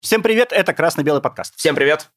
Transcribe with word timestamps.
Всем 0.00 0.22
привет, 0.22 0.50
это 0.50 0.72
«Красно-белый 0.72 1.20
подкаст». 1.20 1.54
Всем 1.56 1.74
привет. 1.74 2.10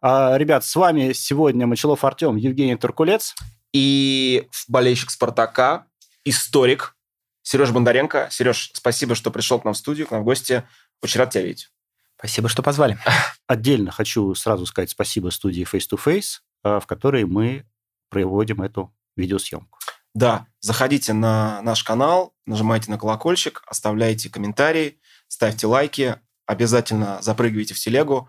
А, 0.00 0.38
ребят, 0.38 0.64
с 0.64 0.76
вами 0.76 1.12
сегодня 1.12 1.66
Мочелов 1.66 2.04
Артем, 2.04 2.36
Евгений 2.36 2.76
Туркулец. 2.76 3.34
И 3.72 4.48
болельщик 4.68 5.10
«Спартака», 5.10 5.88
историк 6.24 6.94
Сереж 7.42 7.72
Бондаренко. 7.72 8.28
Сереж, 8.30 8.70
спасибо, 8.74 9.16
что 9.16 9.32
пришел 9.32 9.58
к 9.58 9.64
нам 9.64 9.74
в 9.74 9.76
студию, 9.76 10.06
к 10.06 10.12
нам 10.12 10.20
в 10.20 10.24
гости. 10.24 10.62
Очень 11.02 11.18
рад 11.18 11.30
тебя 11.30 11.42
видеть. 11.42 11.72
Спасибо, 12.16 12.48
что 12.48 12.62
позвали. 12.62 12.96
Отдельно 13.48 13.90
хочу 13.90 14.32
сразу 14.36 14.64
сказать 14.64 14.90
спасибо 14.90 15.30
студии 15.30 15.66
Face 15.66 15.88
to 15.92 16.00
Face, 16.00 16.38
а, 16.62 16.78
в 16.78 16.86
которой 16.86 17.24
мы 17.24 17.66
проводим 18.08 18.62
эту 18.62 18.94
видеосъемку. 19.16 19.80
Да, 20.14 20.46
заходите 20.60 21.12
на 21.12 21.60
наш 21.62 21.82
канал, 21.82 22.36
нажимайте 22.46 22.88
на 22.88 22.98
колокольчик, 22.98 23.64
оставляйте 23.66 24.30
комментарии, 24.30 25.00
ставьте 25.26 25.66
лайки, 25.66 26.20
обязательно 26.50 27.22
запрыгивайте 27.22 27.74
в 27.74 27.78
телегу, 27.78 28.28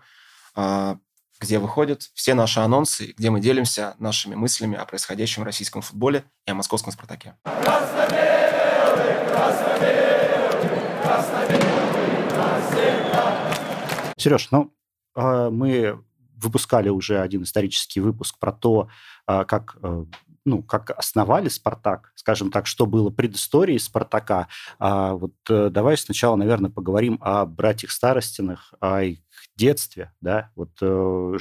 а, 0.54 0.96
где 1.40 1.58
выходят 1.58 2.02
все 2.14 2.34
наши 2.34 2.60
анонсы, 2.60 3.14
где 3.18 3.30
мы 3.30 3.40
делимся 3.40 3.96
нашими 3.98 4.36
мыслями 4.36 4.76
о 4.76 4.84
происходящем 4.84 5.42
в 5.42 5.44
российском 5.44 5.82
футболе 5.82 6.24
и 6.46 6.52
о 6.52 6.54
московском 6.54 6.92
«Спартаке». 6.92 7.34
Сереж, 14.16 14.52
ну, 14.52 14.72
а, 15.16 15.50
мы 15.50 16.00
выпускали 16.36 16.90
уже 16.90 17.20
один 17.20 17.42
исторический 17.42 17.98
выпуск 17.98 18.38
про 18.38 18.52
то, 18.52 18.88
а, 19.26 19.44
как 19.44 19.76
ну, 20.44 20.62
как 20.62 20.90
основали 20.90 21.48
«Спартак», 21.48 22.12
скажем 22.14 22.50
так, 22.50 22.66
что 22.66 22.86
было 22.86 23.10
предысторией 23.10 23.78
«Спартака». 23.78 24.48
А 24.78 25.14
вот 25.14 25.34
э, 25.48 25.70
давай 25.70 25.96
сначала, 25.96 26.36
наверное, 26.36 26.70
поговорим 26.70 27.18
о 27.20 27.46
братьях 27.46 27.90
Старостиных, 27.90 28.74
о 28.80 29.02
их 29.02 29.20
детстве, 29.56 30.12
да, 30.20 30.50
вот 30.56 30.70
э, 30.80 31.38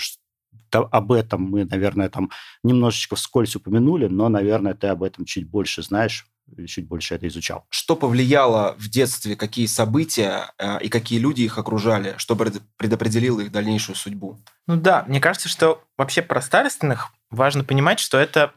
об 0.72 1.12
этом 1.12 1.42
мы, 1.44 1.66
наверное, 1.66 2.10
там 2.10 2.30
немножечко 2.64 3.16
вскользь 3.16 3.56
упомянули, 3.56 4.08
но, 4.08 4.30
наверное, 4.30 4.74
ты 4.74 4.88
об 4.88 5.04
этом 5.04 5.26
чуть 5.26 5.50
больше 5.50 5.82
знаешь, 5.82 6.26
чуть 6.68 6.88
больше 6.88 7.16
это 7.16 7.28
изучал. 7.28 7.66
Что 7.70 7.96
повлияло 7.96 8.76
в 8.78 8.90
детстве, 8.90 9.36
какие 9.36 9.66
события 9.66 10.52
э, 10.58 10.82
и 10.82 10.90
какие 10.90 11.20
люди 11.20 11.44
их 11.44 11.58
окружали, 11.58 12.16
что 12.18 12.36
предопределило 12.36 13.42
их 13.42 13.52
дальнейшую 13.52 13.96
судьбу? 13.96 14.40
Ну 14.68 14.76
да, 14.76 15.06
мне 15.08 15.20
кажется, 15.20 15.50
что 15.50 15.84
вообще 15.98 16.22
про 16.22 16.42
старостиных 16.42 17.12
важно 17.30 17.64
понимать, 17.64 18.00
что 18.00 18.18
это 18.18 18.54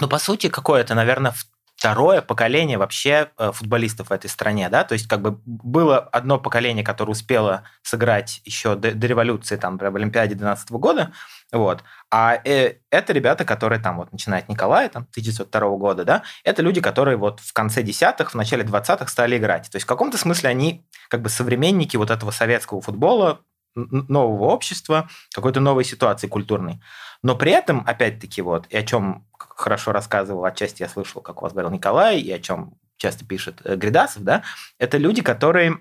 ну, 0.00 0.08
по 0.08 0.18
сути, 0.18 0.48
какое-то, 0.48 0.94
наверное, 0.94 1.34
второе 1.80 2.20
поколение 2.20 2.76
вообще 2.76 3.30
э, 3.38 3.52
футболистов 3.52 4.10
в 4.10 4.12
этой 4.12 4.28
стране, 4.28 4.68
да, 4.68 4.84
то 4.84 4.92
есть 4.92 5.08
как 5.08 5.22
бы 5.22 5.40
было 5.46 5.98
одно 5.98 6.38
поколение, 6.38 6.84
которое 6.84 7.12
успело 7.12 7.62
сыграть 7.82 8.42
еще 8.44 8.74
до, 8.74 8.92
до 8.92 9.06
революции, 9.06 9.56
там, 9.56 9.78
в 9.78 9.96
Олимпиаде 9.96 10.34
12 10.34 10.72
года, 10.72 11.12
вот, 11.52 11.82
а 12.10 12.38
э, 12.44 12.74
это 12.90 13.14
ребята, 13.14 13.46
которые 13.46 13.80
там 13.80 13.96
вот 13.96 14.12
начинают 14.12 14.50
Николая, 14.50 14.90
там, 14.90 15.06
1902 15.10 15.76
года, 15.78 16.04
да, 16.04 16.22
это 16.44 16.60
люди, 16.60 16.82
которые 16.82 17.16
вот 17.16 17.40
в 17.40 17.54
конце 17.54 17.82
десятых, 17.82 18.32
в 18.32 18.34
начале 18.34 18.62
двадцатых 18.62 19.08
стали 19.08 19.38
играть, 19.38 19.70
то 19.70 19.76
есть 19.76 19.84
в 19.84 19.88
каком-то 19.88 20.18
смысле 20.18 20.50
они 20.50 20.84
как 21.08 21.22
бы 21.22 21.30
современники 21.30 21.96
вот 21.96 22.10
этого 22.10 22.30
советского 22.30 22.82
футбола, 22.82 23.40
нового 23.74 24.46
общества, 24.46 25.08
какой-то 25.32 25.60
новой 25.60 25.84
ситуации 25.84 26.26
культурной. 26.26 26.80
Но 27.22 27.36
при 27.36 27.52
этом, 27.52 27.84
опять-таки, 27.86 28.42
вот, 28.42 28.66
и 28.70 28.76
о 28.76 28.82
чем 28.82 29.26
хорошо 29.38 29.92
рассказывал, 29.92 30.44
отчасти 30.44 30.82
я 30.82 30.88
слышал, 30.88 31.20
как 31.22 31.40
у 31.40 31.44
вас 31.44 31.52
говорил 31.52 31.70
Николай, 31.70 32.20
и 32.20 32.32
о 32.32 32.38
чем 32.38 32.74
часто 32.96 33.24
пишет 33.24 33.60
э, 33.64 33.76
Гридасов, 33.76 34.22
да, 34.24 34.42
это 34.78 34.98
люди, 34.98 35.22
которые 35.22 35.78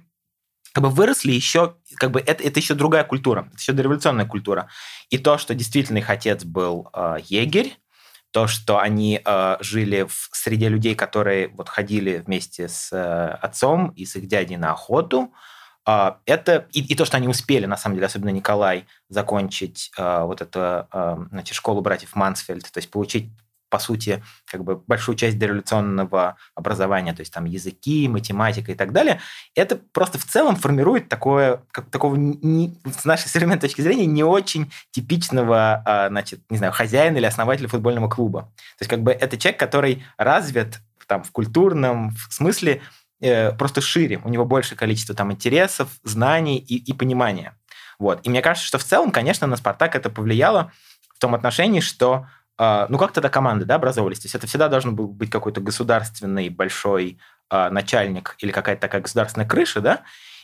как 0.74 0.84
бы 0.84 0.90
выросли 0.90 1.32
еще, 1.32 1.76
как 1.96 2.12
бы 2.12 2.20
это, 2.20 2.44
это 2.44 2.60
еще 2.60 2.76
другая 2.76 3.04
культура, 3.04 3.48
это 3.48 3.58
еще 3.58 3.74
дореволюционная 3.74 4.26
культура. 4.26 4.70
И 5.10 5.18
то, 5.18 5.38
что 5.38 5.56
действительно 5.56 5.98
их 5.98 6.10
отец 6.10 6.44
был 6.44 6.90
э, 6.94 7.18
егерь, 7.26 7.78
то, 8.32 8.48
что 8.48 8.78
они 8.78 9.22
э, 9.24 9.58
жили 9.62 10.04
в 10.08 10.30
среде 10.34 10.70
людей, 10.70 10.94
которые 10.94 11.48
вот 11.50 11.68
ходили 11.68 12.24
вместе 12.26 12.68
с 12.68 12.92
э, 12.94 13.38
отцом 13.42 13.90
и 13.90 14.06
с 14.06 14.16
их 14.16 14.28
дядей 14.28 14.58
на 14.58 14.72
охоту, 14.72 15.34
э, 15.34 15.59
это 16.26 16.68
и, 16.72 16.82
и 16.82 16.96
то, 16.96 17.06
что 17.06 17.18
они 17.18 17.28
успели, 17.28 17.66
на 17.66 17.78
самом 17.78 17.96
деле, 17.96 18.08
особенно 18.08 18.30
Николай, 18.30 18.86
закончить 19.10 19.92
э, 19.98 20.24
вот 20.24 20.42
эту 20.42 20.88
э, 20.92 21.18
значит, 21.32 21.56
школу 21.56 21.82
братьев 21.82 22.16
Мансфельд, 22.16 22.64
то 22.72 22.78
есть 22.78 22.92
получить 22.92 23.30
по 23.70 23.80
сути, 23.80 24.24
как 24.46 24.64
бы 24.64 24.78
большую 24.78 25.16
часть 25.16 25.38
дореволюционного 25.38 26.38
образования, 26.56 27.14
то 27.14 27.22
есть 27.22 27.32
там 27.32 27.46
языки, 27.46 28.08
математика 28.08 28.72
и 28.72 28.76
так 28.76 28.92
далее, 28.92 29.22
это 29.56 29.78
просто 29.78 30.18
в 30.18 30.26
целом 30.26 30.56
формирует 30.56 31.08
такое, 31.08 31.62
как, 31.72 31.90
такого, 31.90 32.16
не, 32.16 32.76
с 32.86 33.06
нашей 33.06 33.28
современной 33.28 33.60
точки 33.60 33.82
зрения, 33.82 34.06
не 34.06 34.24
очень 34.24 34.72
типичного, 34.92 35.84
а, 35.86 36.08
значит, 36.10 36.42
не 36.50 36.58
знаю, 36.58 36.74
хозяина 36.74 37.18
или 37.18 37.26
основателя 37.26 37.68
футбольного 37.68 38.10
клуба. 38.10 38.52
То 38.78 38.82
есть 38.82 38.90
как 38.90 39.02
бы 39.02 39.12
это 39.12 39.38
человек, 39.38 39.60
который 39.60 40.04
развит 40.18 40.80
там 41.08 41.24
в 41.24 41.32
культурном 41.32 42.16
смысле 42.30 42.82
э, 43.22 43.52
просто 43.54 43.82
шире, 43.82 44.22
у 44.24 44.30
него 44.30 44.46
большее 44.46 44.78
количество 44.78 45.16
там 45.16 45.32
интересов, 45.32 45.90
знаний 46.04 46.58
и, 46.58 46.78
и 46.78 46.94
понимания. 46.94 47.58
Вот. 48.00 48.26
И 48.26 48.30
мне 48.30 48.42
кажется, 48.42 48.68
что 48.68 48.78
в 48.78 48.84
целом, 48.84 49.12
конечно, 49.12 49.46
на 49.48 49.58
«Спартак» 49.58 49.96
это 49.96 50.10
повлияло 50.10 50.72
в 51.16 51.20
том 51.20 51.36
отношении, 51.36 51.82
что 51.82 52.28
а, 52.58 52.88
ну 52.90 52.98
как 52.98 53.14
тогда 53.14 53.30
команды 53.30 53.66
да, 53.66 53.76
образовывались? 53.76 54.20
То 54.20 54.26
есть 54.26 54.36
это 54.36 54.46
всегда 54.46 54.68
должен 54.68 54.94
был 54.96 55.08
быть 55.08 55.30
какой-то 55.30 55.62
государственный 55.62 56.50
большой 56.50 57.18
а, 57.50 57.70
начальник 57.70 58.36
или 58.40 58.52
какая-то 58.52 58.82
такая 58.82 59.02
государственная 59.02 59.48
крыша, 59.48 59.80
да? 59.80 60.02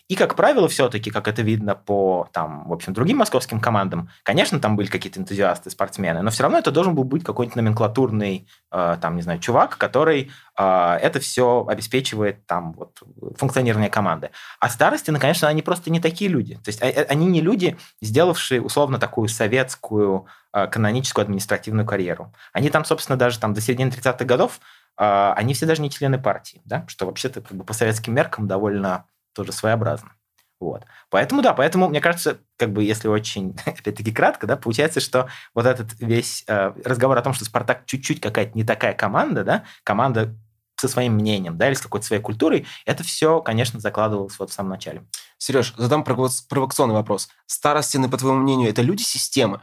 И, 0.08 0.16
как 0.16 0.36
правило, 0.36 0.68
все-таки, 0.68 1.10
как 1.10 1.28
это 1.28 1.42
видно 1.42 1.74
по 1.74 2.30
там, 2.32 2.68
в 2.68 2.74
общем, 2.74 2.94
другим 2.94 3.18
московским 3.18 3.60
командам, 3.60 4.10
конечно, 4.22 4.60
там 4.60 4.76
были 4.76 4.88
какие-то 4.88 5.20
энтузиасты, 5.20 5.72
спортсмены, 5.72 6.22
но 6.22 6.30
все 6.30 6.44
равно 6.44 6.60
это 6.60 6.72
должен 6.72 6.94
был 6.94 7.06
быть 7.06 7.24
какой-нибудь 7.24 7.56
номенклатурный, 7.56 8.48
э, 8.72 8.98
там, 9.02 9.16
не 9.16 9.24
знаю, 9.24 9.40
чувак, 9.40 9.80
который 9.80 10.32
э, 10.60 10.98
это 11.02 11.20
все 11.20 11.66
обеспечивает 11.68 12.46
там 12.46 12.74
вот 12.74 13.02
функционирование 13.36 13.90
команды. 13.90 14.30
А 14.60 14.70
старости, 14.70 15.10
ну, 15.10 15.20
конечно, 15.20 15.48
они 15.48 15.64
просто 15.64 15.90
не 15.90 16.00
такие 16.00 16.30
люди. 16.30 16.56
То 16.64 16.70
есть 16.70 16.84
а, 16.84 16.86
а, 16.86 17.06
они 17.10 17.26
не 17.26 17.42
люди, 17.42 17.76
сделавшие 18.00 18.62
условно 18.62 19.00
такую 19.00 19.28
советскую 19.28 20.28
э, 20.54 20.68
каноническую 20.68 21.24
административную 21.24 21.88
карьеру. 21.88 22.32
Они 22.54 22.70
там, 22.70 22.86
собственно, 22.86 23.18
даже 23.18 23.40
там 23.40 23.56
до 23.56 23.62
середины 23.62 23.90
30-х 23.90 24.24
годов 24.26 24.60
они 24.98 25.54
все 25.54 25.66
даже 25.66 25.82
не 25.82 25.92
члены 25.92 26.18
партии, 26.18 26.62
да, 26.64 26.86
что 26.88 27.06
вообще-то 27.06 27.42
как 27.42 27.52
бы 27.52 27.66
по 27.66 27.74
советским 27.74 28.14
меркам 28.14 28.48
довольно 28.48 29.04
тоже 29.36 29.52
своеобразно. 29.52 30.14
Вот. 30.60 30.86
Поэтому, 31.10 31.42
да, 31.42 31.54
поэтому, 31.54 31.90
мне 31.90 32.00
кажется, 32.00 32.40
как 32.58 32.72
бы, 32.72 32.84
если 32.84 33.08
очень, 33.08 33.56
опять-таки, 33.66 34.12
кратко, 34.12 34.48
да, 34.48 34.56
получается, 34.56 35.00
что 35.00 35.30
вот 35.54 35.66
этот 35.66 36.00
весь 36.00 36.44
э, 36.48 36.74
разговор 36.84 37.18
о 37.18 37.22
том, 37.22 37.34
что 37.34 37.46
«Спартак» 37.46 37.86
чуть-чуть 37.86 38.22
какая-то 38.22 38.58
не 38.58 38.64
такая 38.64 38.94
команда, 38.94 39.44
да, 39.44 39.64
команда 39.84 40.36
со 40.78 40.88
своим 40.88 41.14
мнением, 41.14 41.58
да, 41.58 41.68
или 41.68 41.76
с 41.76 41.82
какой-то 41.82 42.06
своей 42.06 42.22
культурой, 42.22 42.66
это 42.86 43.04
все, 43.04 43.42
конечно, 43.42 43.80
закладывалось 43.80 44.38
вот 44.40 44.50
в 44.50 44.54
самом 44.54 44.70
начале. 44.70 45.06
Сереж, 45.38 45.74
задам 45.78 46.04
провокационный 46.04 46.96
вопрос. 46.96 47.30
Старостины, 47.46 48.10
по 48.10 48.18
твоему 48.18 48.40
мнению, 48.40 48.70
это 48.70 48.82
люди 48.82 49.04
системы? 49.04 49.62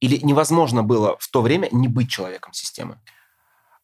Или 0.00 0.16
невозможно 0.24 0.82
было 0.82 1.16
в 1.18 1.28
то 1.30 1.42
время 1.42 1.68
не 1.72 1.88
быть 1.88 2.10
человеком 2.10 2.52
системы? 2.52 3.00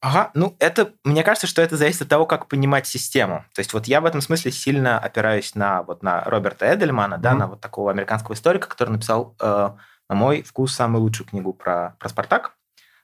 Ага, 0.01 0.31
ну 0.35 0.55
это, 0.59 0.93
мне 1.05 1.23
кажется, 1.23 1.47
что 1.47 1.63
это 1.63 1.77
зависит 1.77 2.03
от 2.03 2.09
того, 2.09 2.27
как 2.27 2.49
понимать 2.49 2.87
систему. 2.87 3.45
То 3.55 3.61
есть 3.61 3.73
вот 3.73 3.87
я 3.87 4.01
в 4.01 4.05
этом 4.05 4.21
смысле 4.21 4.53
сильно 4.53 4.99
опираюсь 4.99 5.55
на 5.55 5.83
вот 5.83 6.03
на 6.03 6.23
Роберта 6.25 6.73
Эдельмана, 6.73 7.15
mm-hmm. 7.15 7.21
да, 7.21 7.35
на 7.35 7.47
вот 7.47 7.61
такого 7.61 7.91
американского 7.91 8.35
историка, 8.35 8.69
который 8.69 8.91
написал, 8.91 9.35
э, 9.41 9.71
на 10.09 10.15
мой 10.15 10.43
вкус, 10.43 10.75
самую 10.75 11.03
лучшую 11.03 11.27
книгу 11.27 11.53
про, 11.53 11.97
про 11.99 12.09
Спартак. 12.09 12.53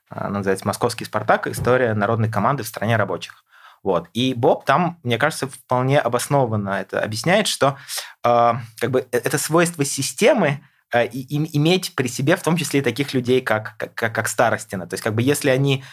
Она 0.09 0.37
называется 0.37 0.67
«Московский 0.67 1.05
Спартак. 1.05 1.47
История 1.47 1.93
народной 1.93 2.29
команды 2.29 2.63
в 2.63 2.67
стране 2.67 2.95
рабочих». 2.95 3.43
Вот. 3.81 4.07
И 4.13 4.33
Боб 4.33 4.63
там, 4.63 4.99
мне 5.03 5.17
кажется, 5.17 5.47
вполне 5.47 5.99
обоснованно 5.99 6.69
это 6.69 7.01
объясняет, 7.01 7.47
что 7.47 7.77
э, 8.23 8.53
как 8.79 8.91
бы 8.91 9.07
э, 9.11 9.17
это 9.17 9.37
свойство 9.37 9.83
системы 9.83 10.63
э, 10.93 11.05
и, 11.07 11.19
и, 11.19 11.57
иметь 11.57 11.93
при 11.93 12.07
себе 12.07 12.37
в 12.37 12.43
том 12.43 12.55
числе 12.55 12.79
и 12.79 12.83
таких 12.83 13.13
людей, 13.13 13.41
как, 13.41 13.75
как, 13.77 14.13
как 14.15 14.27
Старостина. 14.29 14.87
То 14.87 14.93
есть 14.93 15.03
как 15.03 15.13
бы 15.15 15.21
если 15.21 15.49
они 15.49 15.83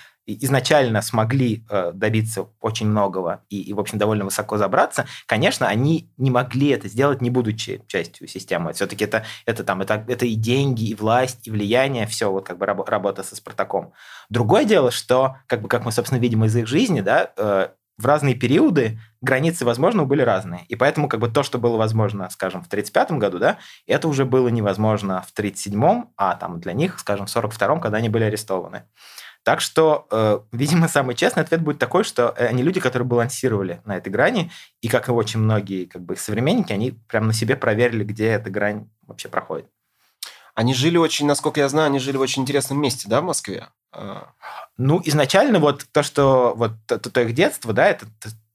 изначально 0.40 1.02
смогли 1.02 1.64
э, 1.68 1.92
добиться 1.94 2.48
очень 2.60 2.86
многого 2.86 3.42
и, 3.48 3.60
и, 3.60 3.72
в 3.72 3.80
общем, 3.80 3.98
довольно 3.98 4.24
высоко 4.24 4.58
забраться, 4.58 5.06
конечно, 5.26 5.66
они 5.66 6.10
не 6.16 6.30
могли 6.30 6.68
это 6.68 6.88
сделать, 6.88 7.20
не 7.20 7.30
будучи 7.30 7.82
частью 7.86 8.28
системы. 8.28 8.72
Все-таки 8.72 9.04
это, 9.04 9.24
это, 9.46 9.64
там, 9.64 9.80
это, 9.82 10.04
это 10.08 10.26
и 10.26 10.34
деньги, 10.34 10.84
и 10.84 10.94
власть, 10.94 11.46
и 11.46 11.50
влияние, 11.50 12.06
все 12.06 12.30
вот 12.30 12.46
как 12.46 12.58
бы 12.58 12.66
раб, 12.66 12.88
работа 12.88 13.22
со 13.22 13.36
Спартаком. 13.36 13.92
Другое 14.28 14.64
дело, 14.64 14.90
что, 14.90 15.36
как 15.46 15.62
бы, 15.62 15.68
как 15.68 15.84
мы, 15.84 15.92
собственно, 15.92 16.20
видим 16.20 16.44
из 16.44 16.54
их 16.56 16.66
жизни, 16.66 17.00
да, 17.00 17.32
э, 17.36 17.68
в 18.00 18.06
разные 18.06 18.34
периоды 18.34 18.98
границы, 19.20 19.64
возможно, 19.64 20.04
были 20.04 20.22
разные. 20.22 20.64
И 20.68 20.74
поэтому 20.74 21.08
как 21.08 21.20
бы 21.20 21.28
то, 21.28 21.42
что 21.42 21.58
было 21.58 21.76
возможно, 21.76 22.30
скажем, 22.30 22.62
в 22.62 22.66
1935 22.66 23.18
году, 23.18 23.38
да, 23.38 23.58
это 23.86 24.08
уже 24.08 24.24
было 24.24 24.48
невозможно 24.48 25.22
в 25.22 25.32
1937, 25.32 26.04
а 26.16 26.34
там 26.36 26.60
для 26.60 26.72
них, 26.72 26.98
скажем, 26.98 27.26
в 27.26 27.30
1942, 27.30 27.80
когда 27.80 27.98
они 27.98 28.08
были 28.08 28.24
арестованы. 28.24 28.84
Так 29.42 29.60
что, 29.60 30.06
э, 30.10 30.40
видимо, 30.52 30.86
самый 30.88 31.14
честный 31.14 31.42
ответ 31.42 31.62
будет 31.62 31.78
такой, 31.78 32.04
что 32.04 32.30
они 32.30 32.62
люди, 32.62 32.78
которые 32.78 33.08
балансировали 33.08 33.80
на 33.84 33.96
этой 33.96 34.10
грани, 34.10 34.50
и 34.82 34.88
как 34.88 35.08
и 35.08 35.12
очень 35.12 35.40
многие 35.40 35.86
как 35.86 36.02
бы, 36.02 36.16
современники, 36.16 36.72
они 36.72 36.92
прям 37.08 37.26
на 37.26 37.32
себе 37.32 37.56
проверили, 37.56 38.04
где 38.04 38.28
эта 38.28 38.50
грань 38.50 38.90
вообще 39.06 39.28
проходит. 39.28 39.66
Они 40.54 40.74
жили 40.74 40.98
очень, 40.98 41.26
насколько 41.26 41.60
я 41.60 41.68
знаю, 41.68 41.86
они 41.86 41.98
жили 41.98 42.18
в 42.18 42.20
очень 42.20 42.42
интересном 42.42 42.80
месте, 42.82 43.08
да, 43.08 43.22
в 43.22 43.24
Москве? 43.24 43.68
А. 43.92 44.32
Ну, 44.76 45.00
изначально 45.04 45.58
вот 45.58 45.86
то, 45.90 46.02
что 46.02 46.52
вот 46.54 46.72
то, 46.86 46.98
то 46.98 47.20
их 47.22 47.34
детство, 47.34 47.72
да, 47.72 47.86
это, 47.86 48.06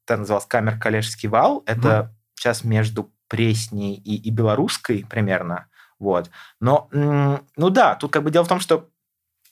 это 0.06 0.18
называлось 0.18 0.46
камер 0.46 0.78
Калежский 0.80 1.30
вал, 1.30 1.64
это 1.66 2.02
угу. 2.02 2.10
сейчас 2.36 2.64
между 2.64 3.12
Пресней 3.28 3.96
и, 3.96 4.16
и 4.16 4.30
Белорусской 4.30 5.04
примерно, 5.10 5.68
вот. 5.98 6.30
Но, 6.60 6.90
ну 6.92 7.70
да, 7.70 7.96
тут 7.96 8.12
как 8.12 8.24
бы 8.24 8.30
дело 8.30 8.46
в 8.46 8.50
том, 8.50 8.60
что 8.60 8.90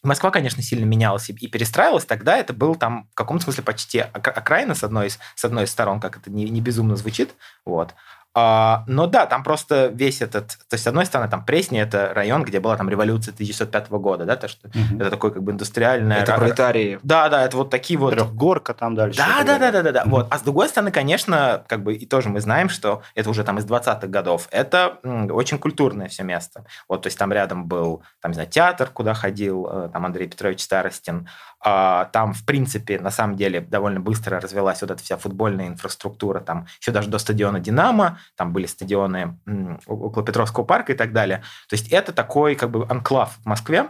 Москва, 0.04 0.32
конечно, 0.32 0.62
сильно 0.62 0.84
менялась 0.84 1.30
и 1.30 1.48
перестраивалась. 1.48 2.06
Тогда 2.06 2.38
это 2.38 2.54
был 2.54 2.76
там 2.76 3.08
в 3.12 3.16
каком-то 3.16 3.46
смысле 3.46 3.64
почти 3.64 4.00
окраина 4.00 4.76
с 4.76 4.84
одной 4.84 5.08
из, 5.08 5.20
с 5.36 5.46
одной 5.46 5.64
из 5.64 5.72
сторон, 5.72 6.02
как 6.02 6.18
это 6.18 6.30
не, 6.30 6.50
не 6.50 6.60
безумно 6.60 6.98
звучит. 6.98 7.34
Вот. 7.66 7.94
А, 8.36 8.84
но 8.88 9.06
да, 9.06 9.28
там 9.28 9.44
просто 9.44 9.88
весь 9.94 10.22
этот... 10.22 10.48
То 10.48 10.74
есть, 10.74 10.84
с 10.84 10.88
одной 10.88 11.06
стороны, 11.06 11.30
там 11.30 11.46
Пресни– 11.46 11.80
это 11.82 12.12
район, 12.16 12.44
где 12.44 12.60
была 12.60 12.76
там 12.76 12.90
революция 12.90 13.32
1905 13.32 13.90
года, 13.92 14.26
да, 14.26 14.36
то, 14.36 14.48
что 14.48 14.70
угу. 14.70 15.00
это 15.00 15.12
такой 15.12 15.32
как 15.32 15.44
бы 15.44 15.52
индустриальная... 15.52 16.24
Это 16.24 16.36
пролетарии. 16.36 17.00
Да, 17.04 17.30
да, 17.30 17.46
это 17.46 17.58
вот 17.58 17.70
такие 17.70 18.00
вот... 18.00 18.14
Трехгорка 18.14 18.74
там 18.74 18.96
дальше. 18.96 19.20
Да, 19.20 19.44
да, 19.44 19.60
да, 19.60 19.72
да, 19.72 19.84
да, 19.84 19.92
да. 19.92 20.02
Угу. 20.02 20.10
Вот. 20.10 20.28
А 20.32 20.40
с 20.40 20.42
другой 20.42 20.68
стороны, 20.68 20.92
конечно, 20.92 21.64
как 21.68 21.84
бы 21.84 21.94
и 21.94 22.08
тоже 22.08 22.30
мы 22.30 22.42
знаем, 22.42 22.70
что 22.70 23.04
это 23.14 23.30
уже 23.30 23.44
там 23.44 23.60
из 23.60 23.66
20-х 23.66 24.08
годов, 24.08 24.48
это 24.50 24.98
очень 25.04 25.60
культурное 25.60 26.08
все 26.08 26.24
место. 26.24 26.66
Вот, 26.90 27.04
то 27.04 27.08
есть 27.08 27.20
там 27.20 27.32
рядом 27.32 27.68
был, 27.68 28.02
там, 28.20 28.32
не 28.32 28.36
знаю, 28.36 28.50
театр, 28.50 28.90
куда 28.90 29.14
ходил 29.14 29.68
э, 29.70 29.90
там 29.94 30.06
Андрей 30.08 30.28
Петрович 30.28 30.62
Старостин, 30.62 31.28
а, 31.66 32.06
там, 32.06 32.34
в 32.34 32.46
принципе, 32.46 33.00
на 33.00 33.10
самом 33.10 33.38
деле 33.38 33.62
довольно 33.62 34.02
быстро 34.02 34.40
развелась 34.42 34.82
вот 34.82 34.92
эта 34.92 35.02
вся 35.02 35.18
футбольная 35.18 35.68
инфраструктура, 35.68 36.42
там 36.42 36.68
еще 36.82 36.92
даже 36.92 37.10
до 37.10 37.20
стадиона 37.20 37.60
«Динамо», 37.60 38.20
там 38.36 38.54
были 38.54 38.66
стадионы 38.66 39.40
около 39.86 40.26
Петровского 40.26 40.64
парка 40.64 40.94
и 40.94 40.96
так 40.96 41.14
далее. 41.14 41.44
То 41.70 41.76
есть 41.76 41.90
это 41.90 42.12
такой 42.12 42.56
как 42.56 42.72
бы 42.72 42.86
анклав 42.90 43.38
в 43.38 43.46
Москве, 43.46 43.90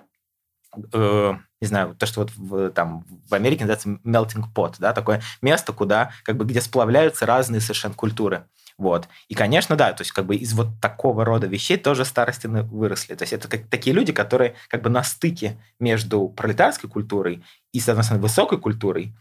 э, 0.93 1.33
не 1.61 1.67
знаю, 1.67 1.95
то, 1.95 2.05
что 2.05 2.21
вот 2.21 2.31
в, 2.35 2.71
там 2.71 3.05
в 3.29 3.33
Америке 3.33 3.65
называется 3.65 3.89
melting 4.05 4.45
pot, 4.53 4.75
да, 4.79 4.93
такое 4.93 5.21
место, 5.41 5.71
куда, 5.71 6.11
как 6.23 6.37
бы, 6.37 6.45
где 6.45 6.59
сплавляются 6.61 7.25
разные 7.25 7.61
совершенно 7.61 7.93
культуры. 7.93 8.47
Вот. 8.77 9.07
И, 9.27 9.35
конечно, 9.35 9.75
да, 9.75 9.93
то 9.93 10.01
есть 10.01 10.11
как 10.11 10.25
бы 10.25 10.35
из 10.35 10.53
вот 10.53 10.67
такого 10.81 11.23
рода 11.23 11.47
вещей 11.47 11.77
тоже 11.77 12.05
старостины 12.05 12.63
выросли. 12.63 13.15
То 13.15 13.23
есть 13.23 13.33
это 13.33 13.47
как, 13.47 13.67
такие 13.69 13.95
люди, 13.95 14.11
которые 14.11 14.55
как 14.67 14.81
бы 14.81 14.89
на 14.89 15.03
стыке 15.03 15.57
между 15.79 16.27
пролетарской 16.27 16.89
культурой 16.89 17.43
и, 17.71 17.79
соответственно, 17.79 18.19
высокой 18.19 18.59
культурой. 18.59 19.15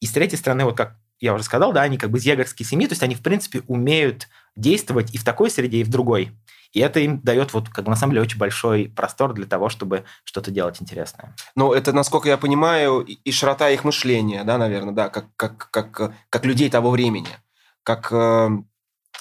И 0.00 0.06
с 0.06 0.12
третьей 0.12 0.38
стороны, 0.38 0.64
вот 0.64 0.76
как 0.76 0.96
я 1.20 1.34
уже 1.34 1.42
сказал, 1.42 1.72
да, 1.72 1.82
они 1.82 1.98
как 1.98 2.10
бы 2.10 2.18
из 2.18 2.24
егорской 2.24 2.64
семьи, 2.64 2.86
то 2.86 2.92
есть 2.92 3.02
они, 3.02 3.14
в 3.14 3.22
принципе, 3.22 3.62
умеют 3.66 4.28
действовать 4.56 5.14
и 5.14 5.18
в 5.18 5.24
такой 5.24 5.50
среде, 5.50 5.78
и 5.78 5.84
в 5.84 5.88
другой. 5.88 6.32
И 6.72 6.80
это 6.80 7.00
им 7.00 7.20
дает 7.20 7.54
вот, 7.54 7.68
как 7.70 7.84
бы, 7.84 7.90
на 7.90 7.96
самом 7.96 8.12
деле, 8.12 8.22
очень 8.22 8.38
большой 8.38 8.92
простор 8.94 9.32
для 9.32 9.46
того, 9.46 9.68
чтобы 9.68 10.04
что-то 10.24 10.50
делать 10.50 10.82
интересное. 10.82 11.34
Ну, 11.54 11.72
это, 11.72 11.92
насколько 11.92 12.28
я 12.28 12.36
понимаю, 12.36 13.00
и 13.00 13.32
широта 13.32 13.70
их 13.70 13.84
мышления, 13.84 14.44
да, 14.44 14.58
наверное, 14.58 14.92
да, 14.92 15.08
как, 15.08 15.26
как, 15.36 15.70
как, 15.70 16.12
как 16.28 16.44
людей 16.44 16.68
того 16.68 16.90
времени. 16.90 17.38
Как 17.82 18.12
э, 18.12 18.50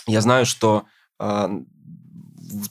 я 0.08 0.22
знаю, 0.22 0.46
что 0.46 0.86
э, 1.20 1.50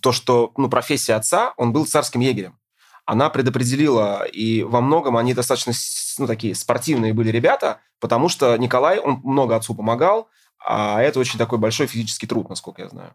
то, 0.00 0.12
что 0.12 0.52
ну, 0.56 0.69
профессия 0.69 1.14
отца, 1.14 1.55
он 1.56 1.72
был 1.72 1.87
царским 1.87 2.20
егерем. 2.20 2.58
Она 3.06 3.31
предопределила, 3.31 4.25
и 4.25 4.62
во 4.62 4.81
многом 4.81 5.17
они 5.17 5.32
достаточно 5.32 5.73
ну, 6.19 6.26
такие 6.26 6.55
спортивные 6.55 7.14
были 7.14 7.31
ребята, 7.31 7.81
потому 8.00 8.29
что 8.29 8.56
Николай, 8.56 8.99
он 8.99 9.20
много 9.23 9.56
отцу 9.56 9.75
помогал, 9.75 10.29
а 10.58 11.00
это 11.00 11.20
очень 11.20 11.38
такой 11.38 11.58
большой 11.58 11.87
физический 11.87 12.26
труд, 12.26 12.49
насколько 12.49 12.82
я 12.82 12.88
знаю. 12.88 13.14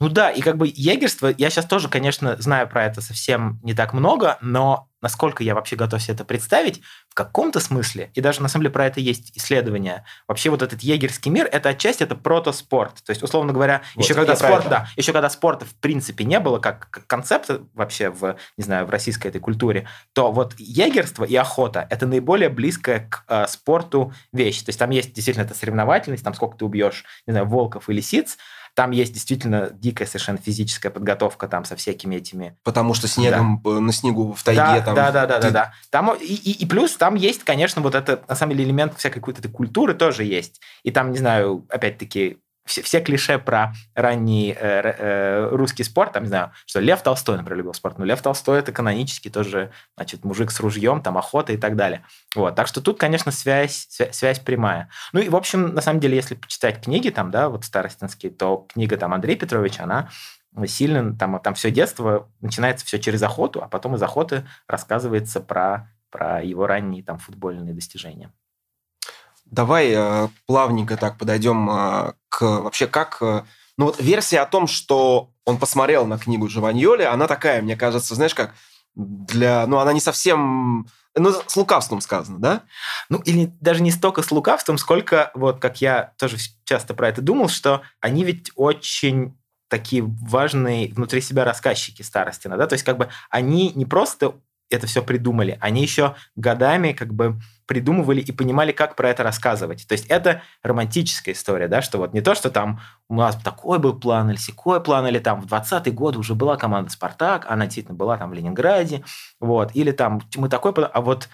Ну 0.00 0.08
да, 0.08 0.30
и 0.30 0.40
как 0.40 0.56
бы 0.56 0.66
егерство, 0.74 1.32
я 1.36 1.50
сейчас 1.50 1.66
тоже, 1.66 1.88
конечно, 1.88 2.36
знаю 2.38 2.66
про 2.68 2.86
это 2.86 3.02
совсем 3.02 3.60
не 3.62 3.74
так 3.74 3.92
много, 3.92 4.38
но 4.40 4.88
насколько 5.02 5.42
я 5.42 5.54
вообще 5.54 5.76
готов 5.76 6.02
себе 6.02 6.14
это 6.14 6.24
представить, 6.24 6.82
в 7.08 7.14
каком-то 7.14 7.60
смысле, 7.60 8.10
и 8.14 8.20
даже 8.20 8.42
на 8.42 8.48
самом 8.48 8.64
деле 8.64 8.72
про 8.72 8.86
это 8.86 9.00
есть 9.00 9.36
исследования, 9.36 10.04
вообще 10.28 10.50
вот 10.50 10.62
этот 10.62 10.80
егерский 10.82 11.30
мир, 11.30 11.48
это 11.50 11.70
отчасти 11.70 12.02
это 12.02 12.14
протоспорт. 12.14 13.02
То 13.04 13.10
есть, 13.10 13.22
условно 13.22 13.52
говоря, 13.52 13.82
вот, 13.94 14.04
еще 14.04 14.14
когда 14.14 14.36
спорт, 14.36 14.68
да, 14.68 14.88
еще 14.96 15.12
когда 15.12 15.30
спорта 15.30 15.64
в 15.64 15.74
принципе 15.74 16.24
не 16.24 16.38
было 16.40 16.58
как, 16.58 17.04
концепта 17.06 17.62
вообще 17.74 18.10
в, 18.10 18.36
не 18.56 18.64
знаю, 18.64 18.86
в 18.86 18.90
российской 18.90 19.28
этой 19.28 19.40
культуре, 19.40 19.88
то 20.12 20.30
вот 20.32 20.54
егерство 20.58 21.24
и 21.24 21.34
охота 21.36 21.86
это 21.90 22.06
наиболее 22.06 22.48
близкая 22.48 23.08
к 23.08 23.24
э, 23.28 23.46
спорту 23.48 24.12
вещь. 24.32 24.62
То 24.62 24.70
есть 24.70 24.78
там 24.78 24.90
есть 24.90 25.12
действительно 25.12 25.44
эта 25.44 25.54
соревновательность, 25.54 26.24
там 26.24 26.34
сколько 26.34 26.56
ты 26.56 26.64
убьешь, 26.64 27.04
не 27.26 27.32
знаю, 27.32 27.46
волков 27.46 27.88
и 27.88 27.92
лисиц, 27.92 28.38
там 28.80 28.92
есть 28.92 29.12
действительно 29.12 29.68
дикая 29.74 30.06
совершенно 30.06 30.38
физическая 30.38 30.90
подготовка 30.90 31.48
там 31.48 31.66
со 31.66 31.76
всякими 31.76 32.16
этими... 32.16 32.56
Потому 32.62 32.94
что 32.94 33.08
снегом 33.08 33.60
да. 33.62 33.78
на 33.78 33.92
снегу 33.92 34.32
в 34.32 34.42
тайге 34.42 34.62
да, 34.62 34.80
там... 34.80 34.94
Да, 34.94 35.12
да, 35.12 35.26
да, 35.26 35.38
ты... 35.38 35.48
да, 35.48 35.50
да. 35.50 35.72
Там, 35.90 36.14
и, 36.14 36.24
и, 36.24 36.52
и 36.52 36.64
плюс 36.64 36.96
там 36.96 37.14
есть, 37.14 37.44
конечно, 37.44 37.82
вот 37.82 37.94
это, 37.94 38.22
на 38.26 38.34
самом 38.34 38.52
деле, 38.52 38.64
элемент 38.64 38.96
всякой 38.96 39.20
какой-то 39.20 39.46
культуры 39.50 39.92
тоже 39.92 40.24
есть. 40.24 40.62
И 40.82 40.90
там, 40.92 41.12
не 41.12 41.18
знаю, 41.18 41.66
опять-таки, 41.68 42.38
все, 42.64 42.82
все 42.82 43.00
клише 43.00 43.38
про 43.38 43.72
ранний 43.94 44.50
э, 44.52 44.56
э, 44.60 45.48
русский 45.50 45.82
спорт, 45.82 46.12
там, 46.12 46.24
не 46.24 46.28
знаю, 46.28 46.52
что 46.66 46.80
Лев 46.80 47.02
Толстой, 47.02 47.36
например, 47.36 47.58
любил 47.58 47.74
спорт, 47.74 47.98
но 47.98 48.04
Лев 48.04 48.22
Толстой 48.22 48.58
это 48.60 48.72
канонически 48.72 49.28
тоже, 49.30 49.72
значит, 49.96 50.24
мужик 50.24 50.50
с 50.50 50.60
ружьем, 50.60 51.02
там, 51.02 51.18
охота 51.18 51.52
и 51.52 51.56
так 51.56 51.76
далее. 51.76 52.04
Вот, 52.34 52.54
так 52.54 52.66
что 52.66 52.80
тут, 52.80 52.98
конечно, 52.98 53.32
связь, 53.32 53.86
связь, 53.88 54.14
связь 54.14 54.38
прямая. 54.38 54.88
Ну 55.12 55.20
и, 55.20 55.28
в 55.28 55.36
общем, 55.36 55.74
на 55.74 55.80
самом 55.80 56.00
деле, 56.00 56.16
если 56.16 56.34
почитать 56.34 56.82
книги, 56.82 57.10
там, 57.10 57.30
да, 57.30 57.48
вот 57.48 57.64
старостинские, 57.64 58.32
то 58.32 58.66
книга 58.72 58.96
там 58.96 59.14
Андрей 59.14 59.36
Петрович, 59.36 59.80
она 59.80 60.10
сильно, 60.66 61.16
там, 61.16 61.38
там 61.40 61.54
все 61.54 61.70
детство 61.70 62.28
начинается 62.40 62.84
все 62.84 62.98
через 62.98 63.22
охоту, 63.22 63.62
а 63.62 63.68
потом 63.68 63.94
из 63.94 64.02
охоты 64.02 64.46
рассказывается 64.66 65.40
про, 65.40 65.90
про 66.10 66.42
его 66.42 66.66
ранние 66.66 67.02
там 67.02 67.18
футбольные 67.18 67.74
достижения. 67.74 68.32
Давай 69.50 69.92
э, 69.92 70.28
плавненько 70.46 70.96
так 70.96 71.18
подойдем 71.18 71.68
э, 71.70 72.12
к 72.28 72.42
вообще 72.42 72.86
как... 72.86 73.18
Э, 73.20 73.42
ну 73.76 73.86
вот 73.86 74.00
версия 74.00 74.40
о 74.40 74.46
том, 74.46 74.66
что 74.66 75.30
он 75.44 75.58
посмотрел 75.58 76.06
на 76.06 76.18
книгу 76.18 76.48
Живаньоли, 76.48 77.02
она 77.02 77.26
такая, 77.26 77.62
мне 77.62 77.76
кажется, 77.76 78.14
знаешь, 78.14 78.34
как 78.34 78.54
для... 78.94 79.66
Ну, 79.66 79.78
она 79.78 79.92
не 79.92 80.00
совсем... 80.00 80.86
Ну, 81.16 81.32
с 81.32 81.56
лукавством 81.56 82.00
сказано, 82.00 82.38
да? 82.38 82.62
Ну, 83.08 83.18
или 83.18 83.52
даже 83.60 83.82
не 83.82 83.90
столько 83.90 84.22
с 84.22 84.30
лукавством, 84.30 84.78
сколько, 84.78 85.32
вот 85.34 85.60
как 85.60 85.80
я 85.80 86.12
тоже 86.18 86.36
часто 86.64 86.94
про 86.94 87.08
это 87.08 87.20
думал, 87.20 87.48
что 87.48 87.82
они 88.00 88.22
ведь 88.22 88.52
очень 88.54 89.36
такие 89.68 90.02
важные 90.04 90.92
внутри 90.92 91.20
себя 91.20 91.44
рассказчики 91.44 92.02
Старостина, 92.02 92.56
да, 92.56 92.66
то 92.66 92.74
есть 92.74 92.84
как 92.84 92.98
бы 92.98 93.08
они 93.30 93.72
не 93.74 93.86
просто 93.86 94.34
это 94.70 94.86
все 94.86 95.02
придумали, 95.02 95.58
они 95.60 95.82
еще 95.82 96.14
годами 96.36 96.92
как 96.92 97.12
бы 97.12 97.40
придумывали 97.66 98.20
и 98.20 98.32
понимали, 98.32 98.72
как 98.72 98.96
про 98.96 99.10
это 99.10 99.22
рассказывать. 99.22 99.86
То 99.86 99.92
есть 99.92 100.06
это 100.06 100.42
романтическая 100.62 101.34
история, 101.34 101.68
да, 101.68 101.82
что 101.82 101.98
вот 101.98 102.14
не 102.14 102.20
то, 102.20 102.34
что 102.34 102.50
там 102.50 102.80
у 103.08 103.14
нас 103.14 103.36
такой 103.36 103.78
был 103.78 103.98
план 103.98 104.30
или 104.30 104.36
секой 104.36 104.82
план, 104.82 105.06
или 105.06 105.18
там 105.18 105.40
в 105.40 105.46
20-е 105.46 105.92
годы 105.92 106.18
уже 106.18 106.34
была 106.34 106.56
команда 106.56 106.90
«Спартак», 106.90 107.46
она 107.48 107.66
действительно 107.66 107.96
была 107.96 108.16
там 108.16 108.30
в 108.30 108.34
Ленинграде, 108.34 109.04
вот, 109.38 109.70
или 109.74 109.92
там 109.92 110.20
мы 110.36 110.48
такой 110.48 110.72
а 110.72 111.00
вот 111.00 111.28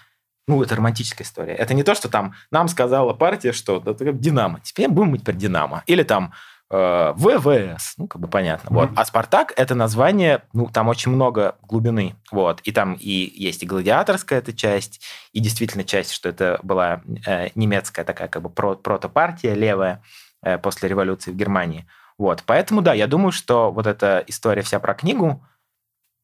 ну, 0.47 0.63
это 0.63 0.75
романтическая 0.75 1.27
история. 1.27 1.53
Это 1.53 1.73
не 1.73 1.83
то, 1.83 1.93
что 1.93 2.07
там 2.07 2.33
нам 2.51 2.69
сказала 2.69 3.13
партия, 3.13 3.51
что 3.51 3.79
да, 3.79 3.93
«Динамо», 3.93 4.61
теперь 4.63 4.87
будем 4.87 5.11
быть 5.11 5.23
про 5.23 5.33
«Динамо». 5.33 5.83
Или 5.87 6.03
там 6.03 6.33
Э, 6.69 7.13
ВВС, 7.15 7.93
ну, 7.97 8.07
как 8.07 8.21
бы 8.21 8.27
понятно. 8.27 8.69
Вот. 8.75 8.89
А 8.95 9.05
Спартак 9.05 9.53
это 9.55 9.73
название, 9.73 10.43
ну, 10.51 10.67
там 10.67 10.89
очень 10.89 11.11
много 11.11 11.55
глубины. 11.61 12.15
Вот. 12.29 12.59
И 12.61 12.73
там 12.73 12.95
и 12.99 13.09
есть 13.09 13.63
и 13.63 13.65
гладиаторская 13.65 14.39
эта 14.39 14.51
часть, 14.51 15.01
и 15.31 15.39
действительно 15.39 15.85
часть, 15.85 16.11
что 16.11 16.27
это 16.27 16.59
была 16.63 17.01
э, 17.25 17.49
немецкая 17.55 18.03
такая 18.03 18.27
как 18.27 18.41
бы 18.41 18.49
про 18.49 18.75
протопартия 18.75 19.53
левая 19.53 20.03
э, 20.43 20.57
после 20.57 20.89
революции 20.89 21.31
в 21.31 21.37
Германии. 21.37 21.87
Вот. 22.17 22.43
Поэтому, 22.45 22.81
да, 22.81 22.93
я 22.93 23.07
думаю, 23.07 23.31
что 23.31 23.71
вот 23.71 23.87
эта 23.87 24.23
история 24.27 24.61
вся 24.61 24.81
про 24.81 24.93
книгу, 24.93 25.45